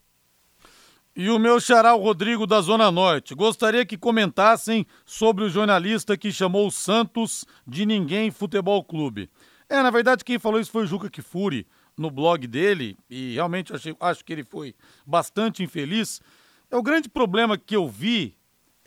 E 1.16 1.32
o 1.32 1.40
meu 1.40 1.60
xará 1.60 1.96
o 1.96 2.04
Rodrigo 2.04 2.46
da 2.46 2.62
Zona 2.62 2.92
Norte. 2.92 3.34
Gostaria 3.34 3.84
que 3.84 3.98
comentassem 3.98 4.86
sobre 5.04 5.46
o 5.46 5.50
jornalista 5.50 6.16
que 6.16 6.32
chamou 6.32 6.68
o 6.68 6.72
Santos 6.72 7.44
de 7.66 7.84
Ninguém 7.84 8.30
Futebol 8.30 8.84
Clube. 8.84 9.32
É, 9.68 9.82
na 9.82 9.90
verdade, 9.90 10.24
quem 10.24 10.38
falou 10.38 10.60
isso 10.60 10.70
foi 10.70 10.84
o 10.84 10.88
Juca 10.88 11.10
Kifuri 11.10 11.66
no 11.98 12.12
blog 12.12 12.46
dele, 12.46 12.96
e 13.10 13.34
realmente 13.34 13.74
achei, 13.74 13.96
acho 14.00 14.24
que 14.24 14.32
ele 14.32 14.44
foi 14.44 14.76
bastante 15.08 15.64
infeliz. 15.64 16.22
É 16.70 16.78
o 16.78 16.84
grande 16.84 17.10
problema 17.10 17.58
que 17.58 17.76
eu 17.76 17.88
vi 17.90 18.38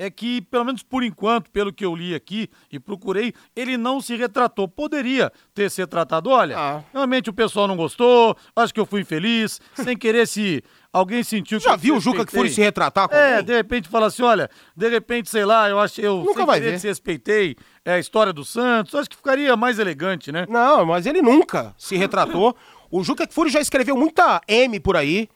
é 0.03 0.11
que, 0.11 0.43
pelo 0.43 0.65
menos 0.65 0.83
por 0.83 1.05
enquanto, 1.05 1.49
pelo 1.51 1.73
que 1.73 1.85
eu 1.85 1.95
li 1.95 2.13
aqui 2.13 2.51
e 2.73 2.81
procurei, 2.81 3.33
ele 3.55 3.77
não 3.77 4.01
se 4.01 4.17
retratou. 4.17 4.67
Poderia 4.67 5.31
ter 5.55 5.71
se 5.71 5.81
retratado. 5.81 6.29
Olha, 6.29 6.59
ah. 6.59 6.83
realmente 6.93 7.31
o 7.31 7.33
pessoal 7.33 7.69
não 7.69 7.77
gostou, 7.77 8.37
acho 8.57 8.75
que 8.75 8.81
eu 8.81 8.87
fui 8.87 9.03
infeliz, 9.03 9.61
sem 9.77 9.97
querer 9.97 10.27
se. 10.27 10.63
Alguém 10.93 11.23
sentiu 11.23 11.59
que. 11.59 11.65
Já 11.65 11.77
viu 11.77 11.97
o 11.97 12.01
Juca 12.01 12.27
que 12.27 12.33
foi 12.33 12.49
se 12.49 12.61
retratar 12.61 13.09
com 13.09 13.15
É, 13.15 13.37
alguém? 13.37 13.45
de 13.45 13.55
repente 13.55 13.89
fala 13.89 14.07
assim: 14.07 14.23
olha, 14.25 14.51
de 14.77 14.89
repente, 14.89 15.31
sei 15.31 15.45
lá, 15.45 15.69
eu 15.71 15.79
achei. 15.79 16.05
Eu 16.05 16.17
nunca 16.25 16.45
vai 16.45 16.61
ver. 16.61 16.79
respeitei 16.81 17.55
é, 17.85 17.93
a 17.95 17.99
história 18.01 18.33
do 18.33 18.45
Santos. 18.45 18.95
Acho 18.97 19.09
que 19.09 19.17
ficaria 19.17 19.57
mais 19.57 19.79
elegante, 19.79 20.33
né? 20.33 20.47
Não, 20.49 20.85
mas 20.85 21.07
ele 21.07 21.23
nunca 21.23 21.73
se 21.79 21.97
retratou. 21.97 22.57
o 22.91 23.05
Juca 23.05 23.25
Kfouri 23.27 23.51
já 23.51 23.61
escreveu 23.61 23.97
muita 23.97 24.41
M 24.49 24.81
por 24.81 24.97
aí. 24.97 25.29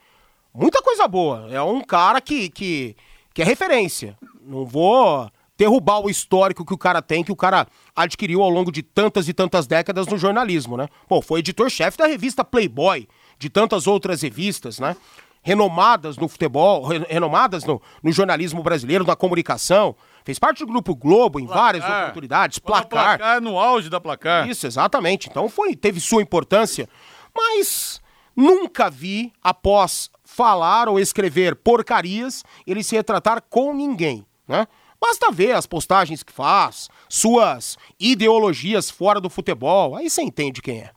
Muita 0.52 0.82
coisa 0.82 1.06
boa. 1.06 1.46
É 1.50 1.60
um 1.60 1.82
cara 1.82 2.18
que, 2.20 2.48
que, 2.48 2.96
que 3.36 3.42
é 3.42 3.44
referência. 3.44 4.16
Não 4.42 4.64
vou 4.64 5.30
derrubar 5.58 6.00
o 6.00 6.08
histórico 6.08 6.64
que 6.64 6.72
o 6.72 6.78
cara 6.78 7.02
tem, 7.02 7.22
que 7.22 7.30
o 7.30 7.36
cara 7.36 7.66
adquiriu 7.94 8.42
ao 8.42 8.48
longo 8.48 8.72
de 8.72 8.82
tantas 8.82 9.28
e 9.28 9.34
tantas 9.34 9.66
décadas 9.66 10.06
no 10.06 10.16
jornalismo, 10.16 10.74
né? 10.74 10.88
Bom, 11.06 11.20
foi 11.20 11.40
editor-chefe 11.40 11.98
da 11.98 12.06
revista 12.06 12.42
Playboy, 12.42 13.06
de 13.38 13.50
tantas 13.50 13.86
outras 13.86 14.22
revistas, 14.22 14.78
né? 14.78 14.96
Renomadas 15.42 16.16
no 16.16 16.28
futebol, 16.28 16.82
renomadas 16.86 17.62
no, 17.64 17.80
no 18.02 18.10
jornalismo 18.10 18.62
brasileiro, 18.62 19.04
na 19.04 19.14
comunicação. 19.14 19.94
Fez 20.24 20.38
parte 20.38 20.60
do 20.60 20.66
Grupo 20.66 20.94
Globo 20.96 21.38
em 21.38 21.44
placar. 21.44 21.62
várias 21.62 21.84
oportunidades, 21.84 22.58
placar. 22.58 23.18
placar 23.18 23.40
no 23.42 23.58
auge 23.58 23.90
da 23.90 24.00
placar. 24.00 24.48
Isso, 24.48 24.66
exatamente. 24.66 25.28
Então 25.28 25.46
foi, 25.50 25.76
teve 25.76 26.00
sua 26.00 26.22
importância, 26.22 26.88
mas 27.36 28.00
nunca 28.34 28.88
vi, 28.88 29.30
após 29.42 30.10
falar 30.36 30.86
ou 30.86 31.00
escrever 31.00 31.56
porcarias, 31.56 32.44
ele 32.66 32.84
se 32.84 32.94
retratar 32.94 33.42
com 33.48 33.72
ninguém, 33.72 34.26
né? 34.46 34.68
Basta 35.00 35.32
ver 35.32 35.52
as 35.52 35.66
postagens 35.66 36.22
que 36.22 36.32
faz, 36.32 36.90
suas 37.08 37.78
ideologias 37.98 38.90
fora 38.90 39.20
do 39.20 39.30
futebol, 39.30 39.96
aí 39.96 40.10
você 40.10 40.22
entende 40.22 40.60
quem 40.60 40.80
é. 40.80 40.90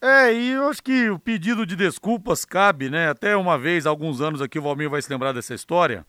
É, 0.00 0.32
e 0.32 0.50
eu 0.50 0.68
acho 0.68 0.82
que 0.82 1.10
o 1.10 1.18
pedido 1.18 1.66
de 1.66 1.74
desculpas 1.74 2.44
cabe, 2.44 2.88
né? 2.88 3.08
Até 3.08 3.36
uma 3.36 3.58
vez, 3.58 3.86
alguns 3.86 4.20
anos 4.20 4.40
aqui, 4.40 4.58
o 4.58 4.62
Valmir 4.62 4.90
vai 4.90 5.02
se 5.02 5.10
lembrar 5.10 5.32
dessa 5.32 5.54
história. 5.54 6.06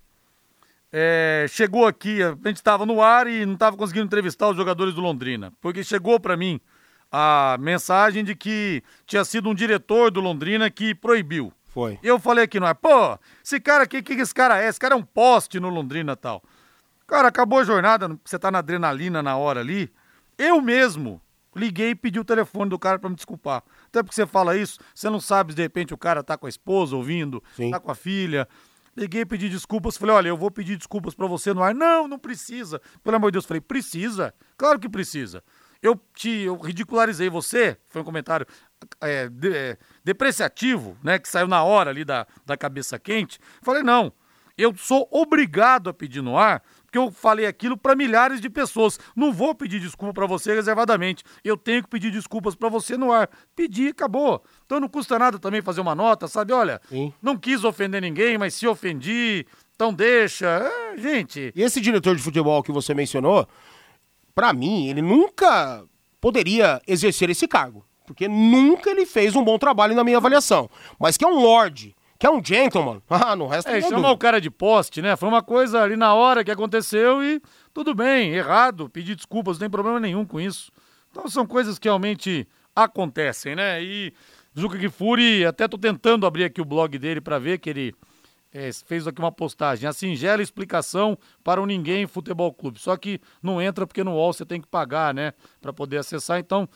É, 0.92 1.46
chegou 1.50 1.88
aqui, 1.88 2.22
a 2.22 2.32
gente 2.46 2.58
estava 2.58 2.86
no 2.86 3.02
ar 3.02 3.28
e 3.28 3.46
não 3.46 3.54
estava 3.54 3.76
conseguindo 3.76 4.06
entrevistar 4.06 4.50
os 4.50 4.58
jogadores 4.58 4.94
do 4.94 5.02
Londrina, 5.02 5.52
porque 5.60 5.84
chegou 5.84 6.20
para 6.20 6.38
mim 6.38 6.60
a 7.12 7.58
mensagem 7.60 8.24
de 8.24 8.36
que 8.36 8.84
tinha 9.06 9.24
sido 9.26 9.50
um 9.50 9.56
diretor 9.56 10.12
do 10.12 10.22
Londrina 10.22 10.70
que 10.70 10.94
proibiu. 10.94 11.52
Foi. 11.78 12.00
E 12.02 12.08
eu 12.08 12.18
falei 12.18 12.46
aqui 12.46 12.60
não 12.60 12.68
é, 12.68 12.74
pô, 12.74 13.20
esse 13.46 13.60
cara 13.60 13.84
aqui, 13.84 14.00
o 14.00 14.04
que, 14.04 14.16
que 14.16 14.22
esse 14.24 14.34
cara 14.34 14.60
é? 14.60 14.68
Esse 14.68 14.80
cara 14.80 14.96
é 14.96 14.98
um 14.98 15.04
poste 15.04 15.60
no 15.60 15.70
Londrina 15.70 16.16
tal. 16.16 16.42
Cara, 17.06 17.28
acabou 17.28 17.60
a 17.60 17.64
jornada, 17.64 18.18
você 18.26 18.40
tá 18.40 18.50
na 18.50 18.58
adrenalina 18.58 19.22
na 19.22 19.38
hora 19.38 19.60
ali. 19.60 19.94
Eu 20.40 20.60
mesmo 20.60 21.22
liguei 21.56 21.92
e 21.92 21.96
pedi 21.96 22.20
o 22.20 22.26
telefone 22.26 22.68
do 22.68 22.80
cara 22.80 22.98
para 22.98 23.12
me 23.12 23.16
desculpar. 23.16 23.62
Até 23.90 24.02
porque 24.02 24.16
você 24.16 24.26
fala 24.26 24.58
isso, 24.58 24.80
você 24.92 25.08
não 25.08 25.20
sabe 25.20 25.52
se 25.52 25.58
de 25.58 25.62
repente 25.62 25.94
o 25.94 25.98
cara 26.00 26.24
tá 26.24 26.36
com 26.36 26.48
a 26.48 26.50
esposa 26.50 26.96
ouvindo, 26.96 27.44
Sim. 27.56 27.70
tá 27.70 27.80
com 27.80 27.92
a 27.92 27.96
filha. 27.96 28.48
Liguei 28.96 29.22
e 29.22 29.26
pedi 29.28 29.48
desculpas, 29.48 29.98
falei, 29.98 30.16
olha, 30.16 30.30
eu 30.30 30.38
vou 30.38 30.50
pedir 30.50 30.78
desculpas 30.78 31.14
para 31.14 31.28
você 31.28 31.54
no 31.54 31.62
ar. 31.62 31.76
Não, 31.76 32.08
não 32.08 32.18
precisa. 32.18 32.82
Pelo 33.04 33.18
amor 33.18 33.30
de 33.30 33.34
Deus, 33.34 33.46
falei, 33.46 33.62
precisa. 33.62 34.34
Claro 34.58 34.80
que 34.80 34.90
precisa. 34.90 35.44
Eu 35.82 36.00
te 36.14 36.30
eu 36.30 36.58
ridicularizei 36.58 37.30
você, 37.30 37.78
foi 37.88 38.02
um 38.02 38.06
comentário 38.06 38.46
é, 39.02 39.30
de, 39.30 39.56
é, 39.56 39.78
depreciativo, 40.04 40.98
né, 41.04 41.20
que 41.20 41.28
saiu 41.28 41.48
na 41.48 41.64
hora 41.64 41.90
ali 41.90 42.04
da, 42.06 42.28
da 42.46 42.58
cabeça 42.58 43.00
quente. 43.00 43.40
Falei, 43.62 43.84
não, 43.84 44.12
eu 44.58 44.76
sou 44.76 45.08
obrigado 45.12 45.90
a 45.90 45.94
pedir 45.94 46.22
no 46.22 46.38
ar 46.38 46.64
porque 46.88 46.98
eu 46.98 47.12
falei 47.12 47.46
aquilo 47.46 47.78
para 47.78 47.96
milhares 47.96 48.40
de 48.40 48.50
pessoas. 48.50 48.98
Não 49.16 49.32
vou 49.32 49.54
pedir 49.54 49.80
desculpa 49.80 50.14
para 50.14 50.26
você 50.26 50.56
reservadamente. 50.56 51.24
Eu 51.44 51.58
tenho 51.58 51.84
que 51.84 51.90
pedir 51.90 52.12
desculpas 52.12 52.56
para 52.56 52.70
você 52.70 52.98
no 52.98 53.12
ar. 53.12 53.30
Pedi, 53.56 53.90
acabou. 53.90 54.42
Então 54.66 54.80
não 54.80 54.88
custa 54.88 55.20
nada 55.20 55.38
também 55.38 55.62
fazer 55.62 55.82
uma 55.82 55.94
nota, 55.94 56.28
sabe? 56.28 56.54
Olha, 56.54 56.82
Sim. 56.90 57.14
não 57.22 57.38
quis 57.38 57.66
ofender 57.66 58.02
ninguém, 58.02 58.38
mas 58.38 58.54
se 58.54 58.66
ofendi, 58.66 59.46
então 59.76 59.94
deixa. 59.94 60.48
É, 60.48 60.98
gente. 60.98 61.52
E 61.54 61.62
esse 61.62 61.82
diretor 61.82 62.16
de 62.16 62.22
futebol 62.22 62.64
que 62.64 62.72
você 62.72 62.94
mencionou, 62.94 63.48
para 64.38 64.54
mim, 64.54 64.88
ele 64.88 65.02
nunca 65.02 65.84
poderia 66.22 66.80
exercer 66.88 67.28
esse 67.28 67.48
cargo. 67.48 67.84
Porque 68.06 68.28
nunca 68.28 68.92
ele 68.92 69.04
fez 69.04 69.36
um 69.36 69.44
bom 69.44 69.58
trabalho 69.58 69.96
na 69.96 70.04
minha 70.04 70.18
avaliação. 70.18 70.70
Mas 71.00 71.18
que 71.18 71.26
é 71.26 71.28
um 71.28 71.42
lorde 71.42 71.96
que 72.20 72.28
é 72.28 72.30
um 72.30 72.44
gentleman. 72.44 73.02
Ah, 73.10 73.36
não 73.36 73.48
resta 73.48 73.76
É, 73.76 73.82
chamar 73.82 74.12
o 74.12 74.18
cara 74.18 74.40
de 74.40 74.52
poste, 74.52 75.02
né? 75.02 75.16
Foi 75.16 75.28
uma 75.28 75.42
coisa 75.42 75.82
ali 75.82 75.96
na 75.96 76.14
hora 76.14 76.44
que 76.44 76.52
aconteceu 76.52 77.24
e 77.24 77.42
tudo 77.74 77.96
bem, 77.96 78.32
errado, 78.32 78.88
pedir 78.88 79.16
desculpas, 79.16 79.58
não 79.58 79.62
tem 79.62 79.70
problema 79.72 80.00
nenhum 80.00 80.24
com 80.24 80.40
isso. 80.40 80.72
Então 81.10 81.28
são 81.28 81.48
coisas 81.48 81.80
que 81.80 81.88
realmente 81.88 82.48
acontecem, 82.76 83.56
né? 83.56 83.82
E 83.82 84.14
Zuka 84.58 84.78
Kifuri, 84.78 85.48
até 85.48 85.68
tô 85.68 85.80
tentando 85.80 86.28
abrir 86.28 86.44
aqui 86.44 86.62
o 86.62 86.66
blog 86.66 86.96
dele 87.00 87.22
para 87.22 87.40
ver 87.40 87.58
que 87.58 87.72
ele 87.72 87.96
é, 88.54 88.72
fez 88.86 89.08
aqui 89.08 89.20
uma 89.20 89.32
postagem, 89.32 89.88
a 89.88 89.94
singela 89.94 90.42
explicação 90.42 91.18
para 91.44 91.62
o 91.62 91.66
Ninguém 91.66 92.08
Futebol 92.08 92.54
Clube. 92.54 92.80
Só 92.80 92.96
que 92.98 93.20
não 93.42 93.62
entra 93.62 93.86
porque 93.86 94.04
no 94.04 94.14
UOL 94.14 94.34
você 94.34 94.46
tem 94.46 94.62
que 94.62 94.68
pagar, 94.68 95.14
né, 95.14 95.34
para 95.62 95.74
poder 95.74 95.98
acessar. 95.98 96.40
Então, 96.40 96.68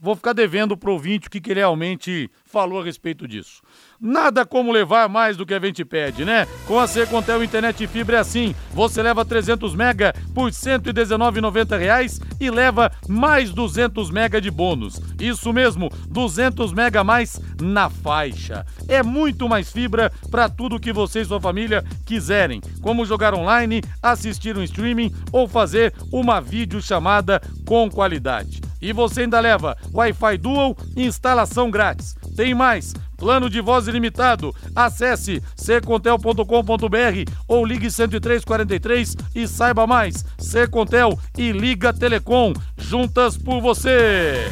vou 0.00 0.16
ficar 0.16 0.32
devendo 0.32 0.76
pro 0.76 0.92
ouvinte 0.92 1.28
o 1.28 1.30
que, 1.30 1.40
que 1.40 1.50
ele 1.50 1.60
realmente 1.60 2.30
falou 2.46 2.80
a 2.80 2.84
respeito 2.84 3.28
disso. 3.28 3.60
Nada 4.00 4.46
como 4.46 4.72
levar 4.72 5.08
mais 5.08 5.36
do 5.36 5.44
que 5.44 5.52
a 5.52 5.60
gente 5.60 5.84
pede, 5.84 6.24
né? 6.24 6.46
Com 6.66 6.80
a 6.80 6.86
Secontel 6.86 7.44
Internet 7.44 7.86
Fibra 7.86 8.16
é 8.16 8.20
assim. 8.20 8.54
Você 8.72 9.02
leva 9.02 9.24
300 9.24 9.74
mega 9.74 10.14
por 10.34 10.46
R$ 10.46 10.52
119,90 10.52 12.26
e 12.40 12.50
leva 12.50 12.90
mais 13.06 13.52
200 13.52 14.10
mega 14.10 14.40
de 14.40 14.50
bônus. 14.50 15.00
Isso 15.20 15.52
mesmo, 15.52 15.90
200 16.08 16.72
mega 16.72 17.04
mais 17.04 17.38
na 17.60 17.90
faixa. 17.90 18.64
É 18.88 19.02
muito 19.02 19.48
mais 19.48 19.70
fibra 19.70 20.10
para 20.30 20.48
tudo 20.48 20.80
que 20.80 20.92
você 20.92 21.20
e 21.20 21.24
sua 21.26 21.40
família 21.40 21.84
quiserem, 22.06 22.62
como 22.80 23.04
jogar 23.04 23.34
online, 23.34 23.82
assistir 24.02 24.56
um 24.56 24.62
streaming 24.62 25.12
ou 25.30 25.46
fazer 25.46 25.92
uma 26.10 26.40
videochamada 26.40 27.40
com 27.66 27.90
qualidade. 27.90 28.69
E 28.80 28.92
você 28.92 29.22
ainda 29.22 29.40
leva 29.40 29.76
Wi-Fi 29.92 30.38
Dual 30.38 30.76
e 30.96 31.04
instalação 31.04 31.70
grátis. 31.70 32.16
Tem 32.36 32.54
mais, 32.54 32.94
plano 33.16 33.50
de 33.50 33.60
voz 33.60 33.86
ilimitado. 33.86 34.54
Acesse 34.74 35.42
ccontel.com.br 35.56 37.32
ou 37.46 37.66
ligue 37.66 37.88
10343 37.88 39.16
e 39.34 39.46
saiba 39.46 39.86
mais. 39.86 40.24
Secontel 40.38 41.18
e 41.36 41.52
Liga 41.52 41.92
Telecom, 41.92 42.52
juntas 42.78 43.36
por 43.36 43.60
você. 43.60 44.50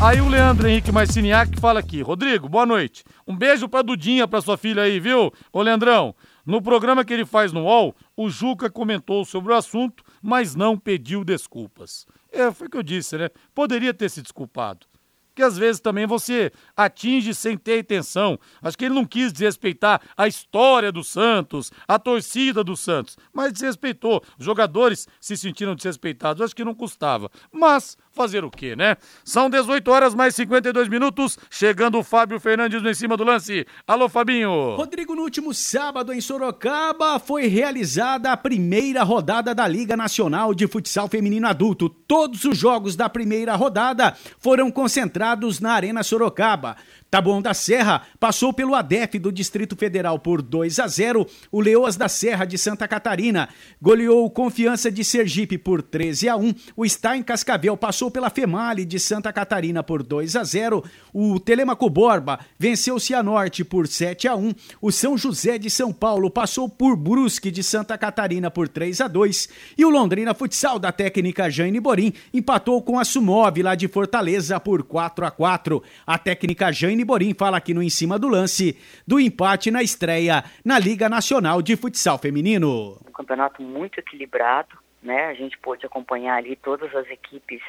Aí 0.00 0.20
o 0.20 0.28
Leandro 0.28 0.68
Henrique 0.68 0.92
Marciniak 0.92 1.58
fala 1.58 1.80
aqui. 1.80 2.02
Rodrigo, 2.02 2.48
boa 2.48 2.66
noite. 2.66 3.04
Um 3.26 3.34
beijo 3.34 3.68
pra 3.68 3.80
Dudinha, 3.80 4.28
pra 4.28 4.40
sua 4.40 4.56
filha 4.56 4.82
aí, 4.82 5.00
viu? 5.00 5.32
Ô 5.52 5.62
Leandrão, 5.62 6.14
no 6.44 6.60
programa 6.60 7.04
que 7.04 7.14
ele 7.14 7.24
faz 7.24 7.52
no 7.52 7.62
UOL, 7.62 7.94
o 8.16 8.28
Juca 8.28 8.68
comentou 8.68 9.24
sobre 9.24 9.52
o 9.52 9.56
assunto, 9.56 10.04
mas 10.22 10.54
não 10.54 10.76
pediu 10.76 11.24
desculpas. 11.24 12.06
É, 12.34 12.52
foi 12.52 12.66
o 12.66 12.70
que 12.70 12.76
eu 12.76 12.82
disse, 12.82 13.16
né? 13.16 13.28
Poderia 13.54 13.94
ter 13.94 14.08
se 14.10 14.20
desculpado 14.20 14.86
que 15.34 15.42
às 15.42 15.58
vezes 15.58 15.80
também 15.80 16.06
você 16.06 16.52
atinge 16.76 17.34
sem 17.34 17.56
ter 17.56 17.80
intenção. 17.80 18.38
Acho 18.62 18.78
que 18.78 18.84
ele 18.84 18.94
não 18.94 19.04
quis 19.04 19.32
desrespeitar 19.32 20.00
a 20.16 20.28
história 20.28 20.92
do 20.92 21.02
Santos, 21.02 21.72
a 21.88 21.98
torcida 21.98 22.62
do 22.62 22.76
Santos, 22.76 23.18
mas 23.32 23.52
desrespeitou. 23.52 24.22
Os 24.38 24.44
jogadores 24.44 25.08
se 25.20 25.36
sentiram 25.36 25.74
desrespeitados, 25.74 26.40
acho 26.40 26.54
que 26.54 26.64
não 26.64 26.74
custava. 26.74 27.30
Mas 27.50 27.96
fazer 28.14 28.44
o 28.44 28.50
quê, 28.50 28.76
né? 28.76 28.96
São 29.24 29.50
18 29.50 29.90
horas 29.90 30.14
mais 30.14 30.34
52 30.36 30.88
minutos, 30.88 31.36
chegando 31.50 31.98
o 31.98 32.04
Fábio 32.04 32.38
Fernandes 32.38 32.80
no 32.80 32.88
em 32.88 32.94
cima 32.94 33.16
do 33.16 33.24
lance. 33.24 33.66
Alô, 33.86 34.08
Fabinho. 34.08 34.76
Rodrigo, 34.76 35.14
no 35.16 35.22
último 35.22 35.52
sábado 35.52 36.12
em 36.12 36.20
Sorocaba 36.20 37.18
foi 37.18 37.46
realizada 37.46 38.30
a 38.30 38.36
primeira 38.36 39.02
rodada 39.02 39.54
da 39.54 39.66
Liga 39.66 39.96
Nacional 39.96 40.54
de 40.54 40.68
Futsal 40.68 41.08
Feminino 41.08 41.48
Adulto. 41.48 41.88
Todos 41.88 42.44
os 42.44 42.56
jogos 42.56 42.94
da 42.94 43.08
primeira 43.08 43.56
rodada 43.56 44.16
foram 44.38 44.70
concentrados 44.70 45.58
na 45.58 45.72
Arena 45.72 46.04
Sorocaba. 46.04 46.76
Taboão 47.14 47.40
da 47.40 47.54
Serra 47.54 48.02
passou 48.18 48.52
pelo 48.52 48.74
ADEF 48.74 49.20
do 49.20 49.30
Distrito 49.30 49.76
Federal 49.76 50.18
por 50.18 50.42
2 50.42 50.80
a 50.80 50.88
0. 50.88 51.24
O 51.52 51.60
Leoas 51.60 51.94
da 51.94 52.08
Serra 52.08 52.44
de 52.44 52.58
Santa 52.58 52.88
Catarina 52.88 53.48
goleou 53.80 54.24
o 54.24 54.30
Confiança 54.30 54.90
de 54.90 55.04
Sergipe 55.04 55.56
por 55.56 55.80
13 55.80 56.28
a 56.28 56.36
1. 56.36 56.52
O 56.76 56.88
Stein 56.88 57.22
Cascavel 57.22 57.76
passou 57.76 58.10
pela 58.10 58.30
Female 58.30 58.84
de 58.84 58.98
Santa 58.98 59.32
Catarina 59.32 59.80
por 59.80 60.02
2 60.02 60.34
a 60.34 60.42
0. 60.42 60.82
O 61.12 61.38
Telemaco 61.38 61.88
Borba 61.88 62.40
venceu 62.58 62.96
o 62.96 63.00
Cianorte 63.00 63.62
por 63.62 63.86
7 63.86 64.26
a 64.26 64.34
1. 64.34 64.52
O 64.82 64.90
São 64.90 65.16
José 65.16 65.56
de 65.56 65.70
São 65.70 65.92
Paulo 65.92 66.28
passou 66.28 66.68
por 66.68 66.96
Brusque 66.96 67.52
de 67.52 67.62
Santa 67.62 67.96
Catarina 67.96 68.50
por 68.50 68.66
3 68.66 69.02
a 69.02 69.06
2. 69.06 69.48
E 69.78 69.84
o 69.84 69.88
Londrina 69.88 70.34
Futsal 70.34 70.80
da 70.80 70.90
técnica 70.90 71.48
Jane 71.48 71.78
Borim 71.78 72.12
empatou 72.32 72.82
com 72.82 72.98
a 72.98 73.04
Sumov 73.04 73.56
lá 73.62 73.76
de 73.76 73.86
Fortaleza 73.86 74.58
por 74.58 74.82
4 74.82 75.24
a 75.24 75.30
4. 75.30 75.80
A 76.04 76.18
técnica 76.18 76.72
Jane 76.72 77.03
Borim 77.04 77.34
fala 77.34 77.56
aqui 77.56 77.74
no 77.74 77.82
Em 77.82 77.90
Cima 77.90 78.18
do 78.18 78.28
Lance 78.28 78.78
do 79.06 79.20
empate 79.20 79.70
na 79.70 79.82
estreia 79.82 80.44
na 80.64 80.78
Liga 80.78 81.08
Nacional 81.08 81.62
de 81.62 81.76
Futsal 81.76 82.18
Feminino. 82.18 82.98
Um 83.06 83.12
campeonato 83.12 83.62
muito 83.62 83.98
equilibrado, 83.98 84.76
né? 85.02 85.26
A 85.26 85.34
gente 85.34 85.58
pôde 85.58 85.84
acompanhar 85.86 86.36
ali 86.36 86.56
todas 86.56 86.94
as 86.94 87.08
equipes 87.08 87.60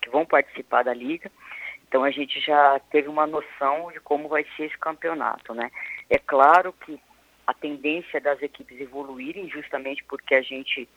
que 0.00 0.10
vão 0.10 0.26
participar 0.26 0.82
da 0.82 0.92
liga. 0.92 1.30
Então 1.88 2.04
a 2.04 2.10
gente 2.10 2.40
já 2.40 2.80
teve 2.90 3.08
uma 3.08 3.26
noção 3.26 3.90
de 3.92 4.00
como 4.00 4.28
vai 4.28 4.44
ser 4.56 4.64
esse 4.64 4.78
campeonato, 4.78 5.54
né? 5.54 5.70
É 6.08 6.18
claro 6.18 6.72
que 6.84 7.00
a 7.46 7.54
tendência 7.54 8.20
das 8.20 8.40
equipes 8.42 8.80
evoluírem 8.80 9.48
justamente 9.50 10.04
porque 10.04 10.34
a 10.34 10.42
gente 10.42 10.88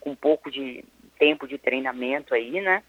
com 0.00 0.10
um 0.10 0.16
pouco 0.16 0.50
de 0.50 0.84
tempo 1.18 1.46
de 1.46 1.58
treinamento 1.58 2.34
aí, 2.34 2.60
né? 2.60 2.82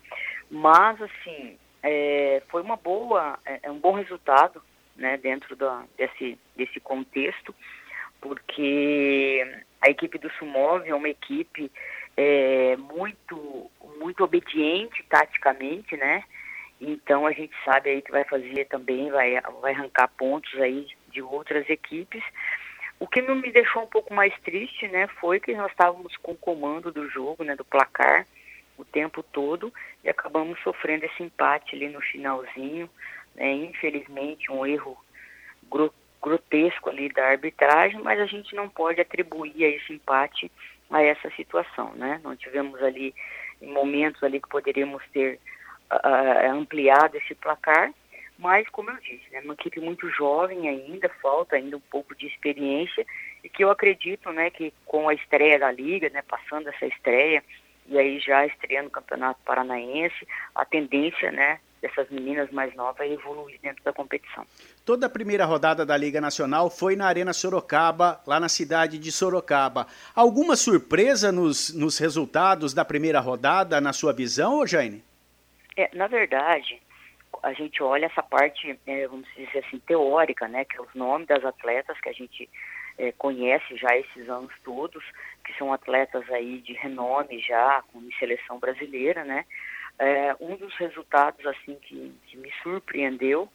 Mas 0.49 0.99
assim, 1.01 1.57
é, 1.83 2.41
foi 2.49 2.61
uma 2.61 2.75
boa, 2.75 3.37
é, 3.45 3.59
é, 3.63 3.71
um 3.71 3.79
bom 3.79 3.93
resultado, 3.93 4.61
né, 4.95 5.17
dentro 5.17 5.55
da, 5.55 5.83
desse, 5.97 6.37
desse 6.55 6.79
contexto, 6.79 7.55
porque 8.19 9.43
A 9.81 9.89
equipe 9.89 10.19
do 10.19 10.29
Sumov 10.33 10.87
é 10.87 10.93
uma 10.93 11.09
equipe 11.09 11.71
é, 12.15 12.77
muito, 12.77 13.71
muito 13.97 14.23
obediente 14.23 15.03
taticamente, 15.09 15.97
né? 15.97 16.23
Então 16.79 17.25
a 17.25 17.31
gente 17.31 17.53
sabe 17.65 17.89
aí 17.89 18.01
que 18.01 18.11
vai 18.11 18.23
fazer 18.23 18.65
também, 18.65 19.09
vai, 19.09 19.41
vai 19.59 19.73
arrancar 19.73 20.07
pontos 20.09 20.53
aí 20.59 20.87
de 21.09 21.21
outras 21.21 21.67
equipes. 21.67 22.23
O 22.99 23.07
que 23.07 23.23
me 23.23 23.51
deixou 23.51 23.81
um 23.81 23.87
pouco 23.87 24.13
mais 24.13 24.33
triste, 24.41 24.87
né, 24.87 25.07
foi 25.19 25.39
que 25.39 25.55
nós 25.55 25.71
estávamos 25.71 26.15
com 26.17 26.33
o 26.33 26.37
comando 26.37 26.91
do 26.91 27.09
jogo, 27.09 27.43
né, 27.43 27.55
do 27.55 27.65
placar, 27.65 28.27
o 28.81 28.85
tempo 28.85 29.23
todo 29.23 29.73
e 30.03 30.09
acabamos 30.09 30.59
sofrendo 30.61 31.05
esse 31.05 31.23
empate 31.23 31.75
ali 31.75 31.89
no 31.89 32.01
finalzinho. 32.01 32.89
Né, 33.35 33.53
infelizmente, 33.53 34.51
um 34.51 34.65
erro 34.65 34.97
gro 35.69 35.93
grotesco 36.21 36.89
ali 36.89 37.09
da 37.09 37.29
arbitragem, 37.29 37.99
mas 37.99 38.19
a 38.19 38.27
gente 38.27 38.53
não 38.55 38.69
pode 38.69 39.01
atribuir 39.01 39.65
a 39.65 39.69
esse 39.69 39.91
empate 39.91 40.51
a 40.91 41.01
essa 41.01 41.31
situação, 41.31 41.93
né? 41.95 42.21
Não 42.23 42.35
tivemos 42.35 42.81
ali 42.83 43.15
momentos 43.59 44.21
ali 44.23 44.39
que 44.39 44.47
poderíamos 44.47 45.01
ter 45.11 45.39
uh, 45.91 46.51
ampliado 46.51 47.17
esse 47.17 47.33
placar, 47.33 47.91
mas 48.37 48.67
como 48.69 48.89
eu 48.89 48.97
disse, 48.97 49.23
é 49.31 49.35
né, 49.35 49.41
uma 49.43 49.53
equipe 49.53 49.79
muito 49.79 50.09
jovem 50.09 50.67
ainda, 50.67 51.07
falta 51.21 51.55
ainda 51.55 51.77
um 51.77 51.81
pouco 51.91 52.15
de 52.15 52.25
experiência 52.25 53.05
e 53.43 53.49
que 53.49 53.63
eu 53.63 53.69
acredito, 53.69 54.31
né, 54.31 54.49
que 54.49 54.73
com 54.85 55.07
a 55.07 55.13
estreia 55.13 55.59
da 55.59 55.71
liga, 55.71 56.09
né, 56.09 56.23
passando 56.23 56.67
essa 56.69 56.85
estreia 56.87 57.43
e 57.87 57.97
aí 57.97 58.19
já 58.19 58.45
estreando 58.45 58.87
o 58.87 58.91
Campeonato 58.91 59.39
Paranaense, 59.45 60.27
a 60.55 60.65
tendência, 60.65 61.31
né, 61.31 61.59
dessas 61.81 62.09
meninas 62.09 62.49
mais 62.51 62.73
novas 62.75 63.01
é 63.01 63.11
evoluir 63.11 63.59
dentro 63.61 63.83
da 63.83 63.91
competição. 63.91 64.45
Toda 64.85 65.07
a 65.07 65.09
primeira 65.09 65.45
rodada 65.45 65.85
da 65.85 65.97
Liga 65.97 66.21
Nacional 66.21 66.69
foi 66.69 66.95
na 66.95 67.07
Arena 67.07 67.33
Sorocaba, 67.33 68.21
lá 68.25 68.39
na 68.39 68.47
cidade 68.47 68.99
de 68.99 69.11
Sorocaba. 69.11 69.87
Alguma 70.15 70.55
surpresa 70.55 71.31
nos, 71.31 71.73
nos 71.73 71.97
resultados 71.97 72.73
da 72.73 72.85
primeira 72.85 73.19
rodada, 73.19 73.81
na 73.81 73.93
sua 73.93 74.13
visão, 74.13 74.65
Jane? 74.65 75.03
É, 75.75 75.89
na 75.93 76.07
verdade, 76.07 76.79
a 77.41 77.53
gente 77.53 77.81
olha 77.81 78.05
essa 78.05 78.21
parte, 78.21 78.77
é, 78.85 79.07
vamos 79.07 79.27
dizer 79.35 79.65
assim, 79.65 79.79
teórica, 79.79 80.47
né, 80.47 80.63
que 80.65 80.77
é 80.77 80.81
os 80.81 80.93
nomes 80.93 81.27
das 81.27 81.43
atletas 81.43 81.99
que 81.99 82.09
a 82.09 82.13
gente 82.13 82.47
é, 83.01 83.11
conhece 83.13 83.75
já 83.77 83.97
esses 83.97 84.29
anos 84.29 84.53
todos, 84.63 85.03
que 85.43 85.51
são 85.57 85.73
atletas 85.73 86.29
aí 86.29 86.59
de 86.59 86.73
renome 86.73 87.39
já, 87.39 87.83
com 87.91 87.99
seleção 88.19 88.59
brasileira, 88.59 89.23
né? 89.23 89.43
É, 89.97 90.35
um 90.39 90.55
dos 90.55 90.75
resultados 90.75 91.43
assim 91.47 91.75
que, 91.81 92.13
que 92.27 92.37
me 92.37 92.51
surpreendeu, 92.61 93.49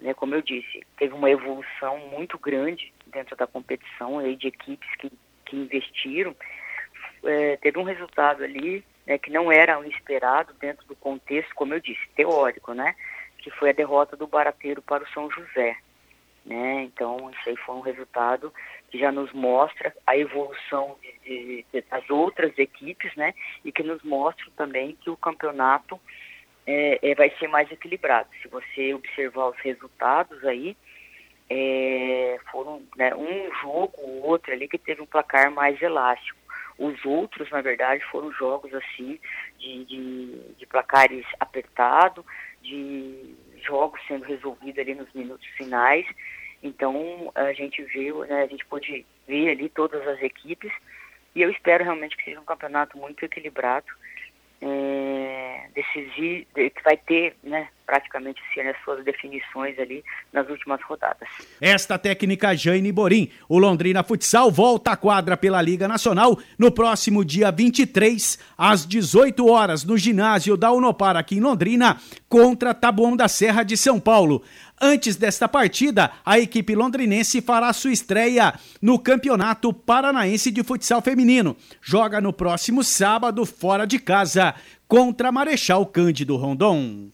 né, 0.00 0.14
como 0.14 0.34
eu 0.34 0.42
disse, 0.42 0.84
teve 0.96 1.12
uma 1.12 1.28
evolução 1.28 1.98
muito 2.08 2.38
grande 2.38 2.92
dentro 3.06 3.34
da 3.36 3.46
competição 3.48 4.20
aí 4.20 4.36
de 4.36 4.48
equipes 4.48 4.88
que, 4.96 5.10
que 5.44 5.56
investiram. 5.56 6.34
É, 7.24 7.56
teve 7.56 7.78
um 7.78 7.84
resultado 7.84 8.44
ali 8.44 8.84
né, 9.06 9.18
que 9.18 9.30
não 9.30 9.50
era 9.50 9.78
o 9.78 9.84
esperado 9.84 10.54
dentro 10.54 10.86
do 10.86 10.94
contexto, 10.94 11.52
como 11.56 11.74
eu 11.74 11.80
disse, 11.80 12.08
teórico, 12.14 12.72
né? 12.74 12.94
Que 13.38 13.50
foi 13.50 13.70
a 13.70 13.74
derrota 13.74 14.16
do 14.16 14.26
Barateiro 14.26 14.80
para 14.80 15.02
o 15.02 15.08
São 15.08 15.28
José. 15.30 15.76
Né? 16.44 16.82
Então, 16.82 17.30
isso 17.30 17.48
aí 17.48 17.56
foi 17.56 17.74
um 17.74 17.80
resultado 17.80 18.52
que 18.94 19.00
já 19.00 19.10
nos 19.10 19.32
mostra 19.32 19.92
a 20.06 20.16
evolução 20.16 20.96
de, 21.24 21.64
de, 21.72 21.80
das 21.90 22.08
outras 22.08 22.56
equipes, 22.56 23.12
né? 23.16 23.34
E 23.64 23.72
que 23.72 23.82
nos 23.82 24.00
mostra 24.04 24.44
também 24.56 24.96
que 25.00 25.10
o 25.10 25.16
campeonato 25.16 26.00
é, 26.64 27.00
é, 27.02 27.12
vai 27.16 27.28
ser 27.30 27.48
mais 27.48 27.68
equilibrado. 27.72 28.28
Se 28.40 28.46
você 28.46 28.94
observar 28.94 29.48
os 29.48 29.56
resultados 29.56 30.44
aí, 30.44 30.76
é, 31.50 32.38
foram 32.52 32.84
né, 32.96 33.12
um 33.16 33.52
jogo 33.60 33.94
ou 33.98 34.26
outro 34.26 34.52
ali 34.52 34.68
que 34.68 34.78
teve 34.78 35.02
um 35.02 35.06
placar 35.06 35.50
mais 35.50 35.82
elástico. 35.82 36.38
Os 36.78 37.04
outros, 37.04 37.50
na 37.50 37.62
verdade, 37.62 38.04
foram 38.12 38.30
jogos 38.30 38.72
assim 38.72 39.18
de, 39.58 39.84
de, 39.86 40.54
de 40.56 40.66
placares 40.66 41.26
apertado, 41.40 42.24
de 42.62 43.34
jogos 43.60 44.00
sendo 44.06 44.24
resolvidos 44.24 44.78
ali 44.78 44.94
nos 44.94 45.12
minutos 45.12 45.46
finais. 45.56 46.06
Então 46.64 47.30
a 47.34 47.52
gente 47.52 47.82
viu, 47.82 48.24
né, 48.24 48.42
a 48.42 48.46
gente 48.46 48.64
pôde 48.64 49.04
ver 49.28 49.50
ali 49.50 49.68
todas 49.68 50.06
as 50.08 50.22
equipes 50.22 50.72
e 51.34 51.42
eu 51.42 51.50
espero 51.50 51.84
realmente 51.84 52.16
que 52.16 52.24
seja 52.24 52.40
um 52.40 52.44
campeonato 52.44 52.96
muito 52.96 53.22
equilibrado 53.22 53.86
é, 54.62 55.68
que 55.74 56.82
vai 56.82 56.96
ter, 56.96 57.36
né, 57.42 57.68
praticamente 57.84 58.40
assim, 58.50 58.66
as 58.66 58.76
suas 58.82 59.04
definições 59.04 59.78
ali 59.78 60.02
nas 60.32 60.48
últimas 60.48 60.80
rodadas. 60.82 61.28
Esta 61.60 61.98
técnica 61.98 62.56
Jane 62.56 62.90
Borim. 62.90 63.30
O 63.48 63.58
Londrina 63.58 64.02
Futsal 64.02 64.50
volta 64.50 64.92
à 64.92 64.96
quadra 64.96 65.36
pela 65.36 65.60
Liga 65.60 65.86
Nacional 65.86 66.38
no 66.58 66.72
próximo 66.72 67.24
dia 67.24 67.50
23, 67.50 68.38
às 68.56 68.86
18 68.86 69.46
horas, 69.46 69.84
no 69.84 69.98
ginásio 69.98 70.56
da 70.56 70.72
Unopar 70.72 71.16
aqui 71.16 71.36
em 71.36 71.40
Londrina, 71.40 72.00
contra 72.28 72.72
Taboão 72.72 73.14
da 73.14 73.28
Serra 73.28 73.62
de 73.62 73.76
São 73.76 74.00
Paulo. 74.00 74.42
Antes 74.86 75.16
desta 75.16 75.48
partida, 75.48 76.10
a 76.26 76.38
equipe 76.38 76.74
londrinense 76.74 77.40
fará 77.40 77.72
sua 77.72 77.90
estreia 77.90 78.52
no 78.82 78.98
Campeonato 78.98 79.72
Paranaense 79.72 80.50
de 80.50 80.62
Futsal 80.62 81.00
Feminino. 81.00 81.56
Joga 81.80 82.20
no 82.20 82.34
próximo 82.34 82.84
sábado, 82.84 83.46
fora 83.46 83.86
de 83.86 83.98
casa, 83.98 84.54
contra 84.86 85.32
Marechal 85.32 85.86
Cândido 85.86 86.36
Rondon. 86.36 87.08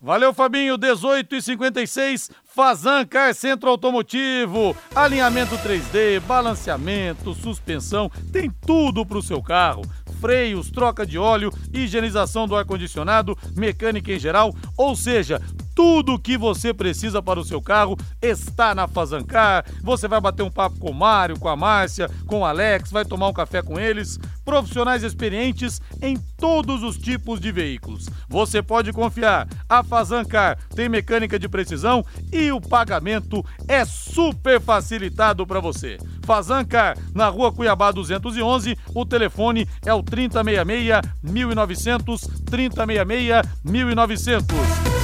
Valeu, 0.00 0.32
Fabinho. 0.32 0.78
18 0.78 1.34
e 1.34 1.42
56 1.42 2.30
Fazan 2.44 3.04
Car 3.04 3.34
Centro 3.34 3.68
Automotivo. 3.68 4.76
Alinhamento 4.94 5.56
3D, 5.56 6.20
balanceamento, 6.20 7.34
suspensão, 7.34 8.08
tem 8.32 8.48
tudo 8.64 9.04
para 9.04 9.18
o 9.18 9.22
seu 9.22 9.42
carro. 9.42 9.82
Freios, 10.20 10.70
troca 10.70 11.04
de 11.04 11.18
óleo, 11.18 11.52
higienização 11.72 12.46
do 12.46 12.54
ar-condicionado, 12.54 13.36
mecânica 13.56 14.12
em 14.12 14.18
geral, 14.18 14.54
ou 14.76 14.94
seja, 14.94 15.40
tudo 15.74 16.14
o 16.14 16.18
que 16.18 16.38
você 16.38 16.72
precisa 16.72 17.22
para 17.22 17.40
o 17.40 17.44
seu 17.44 17.60
carro 17.60 17.96
está 18.22 18.74
na 18.74 18.86
Fazancar. 18.86 19.64
Você 19.82 20.06
vai 20.06 20.20
bater 20.20 20.42
um 20.42 20.50
papo 20.50 20.78
com 20.78 20.90
o 20.90 20.94
Mário, 20.94 21.38
com 21.38 21.48
a 21.48 21.56
Márcia, 21.56 22.08
com 22.26 22.40
o 22.40 22.44
Alex, 22.44 22.90
vai 22.90 23.04
tomar 23.04 23.28
um 23.28 23.32
café 23.32 23.62
com 23.62 23.78
eles. 23.78 24.18
Profissionais 24.44 25.02
experientes 25.02 25.80
em 26.02 26.16
todos 26.36 26.82
os 26.82 26.98
tipos 26.98 27.40
de 27.40 27.50
veículos. 27.50 28.08
Você 28.28 28.62
pode 28.62 28.92
confiar. 28.92 29.48
A 29.68 29.82
Fazancar 29.82 30.58
tem 30.74 30.88
mecânica 30.88 31.38
de 31.38 31.48
precisão 31.48 32.04
e 32.32 32.52
o 32.52 32.60
pagamento 32.60 33.44
é 33.66 33.84
super 33.84 34.60
facilitado 34.60 35.46
para 35.46 35.60
você. 35.60 35.98
Fazancar, 36.24 36.96
na 37.14 37.28
rua 37.28 37.52
Cuiabá 37.52 37.90
211, 37.90 38.76
o 38.94 39.04
telefone 39.04 39.68
é 39.84 39.92
o 39.92 40.02
3066 40.02 41.00
1900 41.22 42.20
3066 42.44 43.42
1900. 43.64 44.44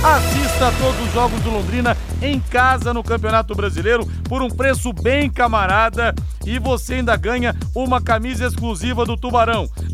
Assista 0.02 0.68
a 0.68 0.72
todos 0.72 0.98
os 1.06 1.12
jogos 1.12 1.40
do 1.42 1.50
Londrina 1.50 1.94
em 2.22 2.40
casa 2.40 2.94
no 2.94 3.02
Campeonato 3.02 3.54
Brasileiro 3.54 4.06
por 4.28 4.40
um 4.40 4.48
preço 4.48 4.94
bem 4.94 5.28
camarada 5.28 6.14
e 6.46 6.58
você 6.58 6.94
ainda 6.94 7.14
ganha 7.16 7.54
uma 7.74 8.00
camisa 8.00 8.46
exclusiva 8.46 9.04
do 9.04 9.14
Tubarão. 9.14 9.29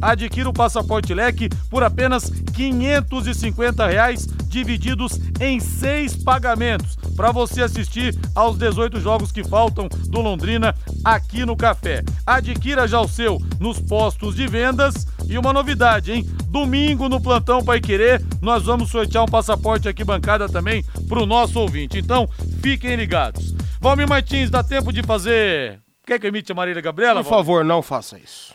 Adquira 0.00 0.48
o 0.48 0.52
passaporte 0.52 1.12
leque 1.14 1.48
por 1.70 1.82
apenas 1.82 2.30
550 2.54 3.86
reais, 3.86 4.26
divididos 4.48 5.20
em 5.40 5.60
seis 5.60 6.16
pagamentos, 6.16 6.96
para 7.14 7.32
você 7.32 7.62
assistir 7.62 8.16
aos 8.34 8.56
18 8.58 9.00
jogos 9.00 9.30
que 9.30 9.44
faltam 9.44 9.88
do 10.08 10.20
Londrina 10.20 10.74
aqui 11.04 11.44
no 11.44 11.56
Café. 11.56 12.02
Adquira 12.26 12.88
já 12.88 13.00
o 13.00 13.08
seu 13.08 13.40
nos 13.60 13.78
postos 13.78 14.34
de 14.34 14.46
vendas 14.46 15.06
e 15.28 15.36
uma 15.36 15.52
novidade, 15.52 16.12
hein? 16.12 16.26
Domingo 16.48 17.08
no 17.08 17.20
plantão 17.20 17.64
Pai 17.64 17.80
Querer, 17.80 18.22
nós 18.40 18.64
vamos 18.64 18.90
sortear 18.90 19.24
um 19.24 19.28
passaporte 19.28 19.88
aqui 19.88 20.04
bancada 20.04 20.48
também 20.48 20.84
para 21.08 21.22
o 21.22 21.26
nosso 21.26 21.58
ouvinte. 21.60 21.98
Então, 21.98 22.28
fiquem 22.62 22.96
ligados. 22.96 23.54
Valmir 23.80 24.08
Martins, 24.08 24.50
dá 24.50 24.62
tempo 24.62 24.92
de 24.92 25.02
fazer. 25.02 25.85
Quer 26.06 26.20
que 26.20 26.28
imite 26.28 26.52
a 26.52 26.54
Marília 26.54 26.80
Gabriela? 26.80 27.24
Por 27.24 27.28
favor, 27.28 27.64
não 27.64 27.82
faça 27.82 28.16
isso. 28.16 28.54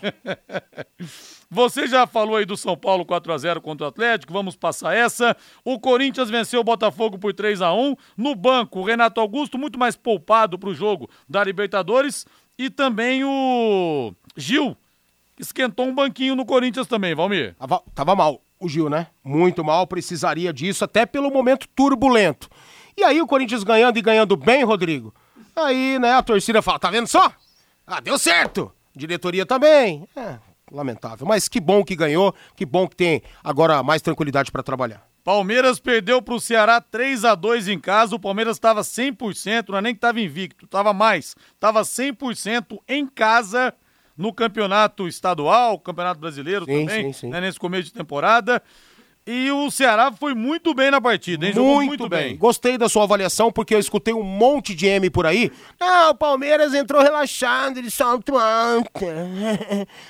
Você 1.51 1.85
já 1.85 2.07
falou 2.07 2.37
aí 2.37 2.45
do 2.45 2.55
São 2.55 2.77
Paulo 2.77 3.05
4 3.05 3.33
a 3.33 3.37
0 3.37 3.61
contra 3.61 3.85
o 3.85 3.89
Atlético, 3.89 4.31
vamos 4.31 4.55
passar 4.55 4.95
essa. 4.95 5.35
O 5.65 5.77
Corinthians 5.77 6.29
venceu 6.29 6.61
o 6.61 6.63
Botafogo 6.63 7.19
por 7.19 7.33
3 7.33 7.61
a 7.61 7.73
1 7.73 7.93
No 8.15 8.35
banco, 8.35 8.79
o 8.79 8.83
Renato 8.85 9.19
Augusto 9.19 9.57
muito 9.57 9.77
mais 9.77 9.97
poupado 9.97 10.57
para 10.57 10.69
o 10.69 10.73
jogo 10.73 11.09
da 11.27 11.43
Libertadores 11.43 12.25
e 12.57 12.69
também 12.69 13.25
o 13.25 14.13
Gil 14.37 14.77
esquentou 15.37 15.87
um 15.87 15.93
banquinho 15.93 16.37
no 16.37 16.45
Corinthians 16.45 16.87
também, 16.87 17.13
Valmir. 17.13 17.53
Tava, 17.59 17.83
tava 17.93 18.15
mal 18.15 18.41
o 18.57 18.69
Gil, 18.69 18.89
né? 18.89 19.07
Muito 19.21 19.61
mal, 19.61 19.85
precisaria 19.85 20.53
disso, 20.53 20.85
até 20.85 21.05
pelo 21.05 21.29
momento 21.29 21.67
turbulento. 21.75 22.47
E 22.95 23.03
aí 23.03 23.21
o 23.21 23.27
Corinthians 23.27 23.63
ganhando 23.63 23.97
e 23.97 24.01
ganhando 24.01 24.37
bem, 24.37 24.63
Rodrigo. 24.63 25.13
Aí, 25.55 25.99
né, 25.99 26.13
a 26.13 26.23
torcida 26.23 26.61
fala, 26.61 26.79
tá 26.79 26.89
vendo 26.89 27.07
só? 27.07 27.31
Ah, 27.85 27.99
deu 27.99 28.17
certo! 28.17 28.71
Diretoria 28.95 29.45
também. 29.45 30.07
É, 30.15 30.37
lamentável. 30.71 31.25
Mas 31.25 31.47
que 31.47 31.59
bom 31.59 31.83
que 31.83 31.95
ganhou, 31.95 32.33
que 32.55 32.65
bom 32.65 32.87
que 32.87 32.95
tem 32.95 33.21
agora 33.43 33.81
mais 33.83 34.01
tranquilidade 34.01 34.51
para 34.51 34.63
trabalhar. 34.63 35.05
Palmeiras 35.23 35.79
perdeu 35.79 36.21
para 36.21 36.33
o 36.33 36.39
Ceará 36.39 36.81
3 36.81 37.25
a 37.25 37.35
2 37.35 37.67
em 37.67 37.79
casa. 37.79 38.15
O 38.15 38.19
Palmeiras 38.19 38.57
estava 38.57 38.81
100%, 38.81 39.69
não 39.69 39.77
é 39.77 39.81
nem 39.81 39.93
que 39.93 39.99
estava 39.99 40.19
invicto, 40.19 40.65
estava 40.65 40.93
mais. 40.93 41.35
Estava 41.53 41.81
100% 41.81 42.79
em 42.87 43.05
casa 43.05 43.73
no 44.17 44.33
campeonato 44.33 45.07
estadual, 45.07 45.79
campeonato 45.79 46.19
brasileiro 46.19 46.65
Sim, 46.65 46.85
também, 46.85 47.13
sim, 47.13 47.19
sim. 47.19 47.29
né, 47.29 47.39
nesse 47.39 47.59
começo 47.59 47.83
de 47.83 47.93
temporada. 47.93 48.61
E 49.31 49.49
o 49.49 49.71
Ceará 49.71 50.11
foi 50.11 50.35
muito 50.35 50.73
bem 50.73 50.91
na 50.91 50.99
partida, 50.99 51.47
hein? 51.47 51.53
Jogou 51.53 51.75
Muito, 51.75 52.09
bem. 52.09 52.35
Gostei 52.35 52.77
da 52.77 52.89
sua 52.89 53.03
avaliação, 53.03 53.49
porque 53.49 53.73
eu 53.73 53.79
escutei 53.79 54.13
um 54.13 54.23
monte 54.23 54.75
de 54.75 54.87
M 54.87 55.09
por 55.09 55.25
aí. 55.25 55.49
Não, 55.79 56.09
o 56.09 56.15
Palmeiras 56.15 56.73
entrou 56.73 57.01
relaxado, 57.01 57.77
ele 57.77 57.89
salto 57.89 58.37
alto. 58.37 58.91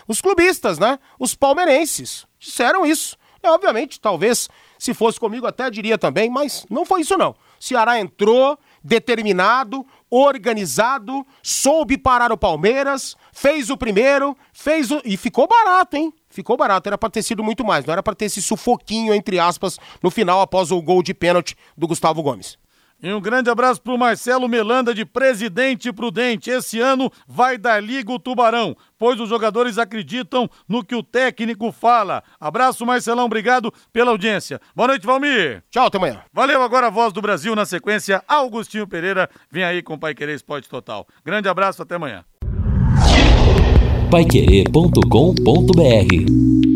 Os 0.08 0.20
clubistas, 0.22 0.80
né? 0.80 0.98
Os 1.20 1.36
palmeirenses 1.36 2.26
disseram 2.40 2.84
isso. 2.84 3.16
E, 3.44 3.48
obviamente, 3.48 4.02
talvez, 4.02 4.50
se 4.80 4.92
fosse 4.92 5.20
comigo, 5.20 5.46
até 5.46 5.70
diria 5.70 6.00
também, 6.00 6.28
mas 6.28 6.66
não 6.68 6.84
foi 6.84 7.02
isso 7.02 7.16
não. 7.16 7.36
Ceará 7.60 8.00
entrou 8.00 8.58
determinado, 8.84 9.86
organizado, 10.10 11.24
soube 11.44 11.96
parar 11.96 12.32
o 12.32 12.38
Palmeiras, 12.38 13.16
fez 13.32 13.70
o 13.70 13.78
primeiro, 13.78 14.36
fez 14.52 14.90
o... 14.90 15.00
e 15.06 15.16
ficou 15.16 15.48
barato, 15.48 15.96
hein? 15.96 16.12
Ficou 16.32 16.58
barato, 16.58 16.90
era 16.90 16.98
pra 16.98 17.10
ter 17.10 17.22
sido 17.22 17.44
muito 17.44 17.64
mais, 17.64 17.86
não 17.86 17.92
era 17.92 18.02
pra 18.02 18.16
ter 18.16 18.26
esse 18.26 18.42
sufoquinho, 18.42 19.14
entre 19.14 19.38
aspas, 19.38 19.78
no 20.02 20.10
final 20.10 20.42
após 20.42 20.72
o 20.72 20.82
gol 20.82 21.04
de 21.04 21.14
pênalti 21.14 21.56
do 21.78 21.88
Gustavo 21.88 22.24
Gomes. 22.24 22.58
E 23.04 23.12
um 23.12 23.20
grande 23.20 23.50
abraço 23.50 23.82
pro 23.82 23.98
Marcelo 23.98 24.48
Melanda 24.48 24.94
de 24.94 25.04
Presidente 25.04 25.92
Prudente. 25.92 26.52
Esse 26.52 26.80
ano 26.80 27.12
vai 27.28 27.58
dar 27.58 27.82
liga 27.82 28.12
o 28.12 28.20
Tubarão, 28.20 28.78
pois 28.96 29.20
os 29.20 29.28
jogadores 29.28 29.80
acreditam 29.80 30.48
no 30.70 30.86
que 30.86 30.94
o 30.94 31.02
técnico 31.02 31.72
fala. 31.72 32.24
Abraço, 32.40 32.86
Marcelão, 32.86 33.26
obrigado 33.26 33.74
pela 33.92 34.12
audiência. 34.12 34.62
Boa 34.76 34.90
noite, 34.90 35.06
Valmir. 35.08 35.64
Tchau, 35.72 35.88
até 35.88 35.98
amanhã. 35.98 36.22
Valeu, 36.32 36.62
agora 36.62 36.88
a 36.88 36.92
voz 36.92 37.12
do 37.12 37.24
Brasil 37.24 37.56
na 37.56 37.66
sequência. 37.66 38.24
Augustinho 38.28 38.88
Pereira 38.88 39.28
vem 39.50 39.64
aí 39.64 39.82
com 39.82 39.96
o 39.96 40.00
Pai 40.00 40.14
Querer 40.14 40.36
Esporte 40.36 40.70
Total. 40.70 41.08
Grande 41.26 41.50
abraço, 41.50 41.82
até 41.82 41.96
amanhã. 41.96 42.24
Paiquerê.com.br 44.12 46.71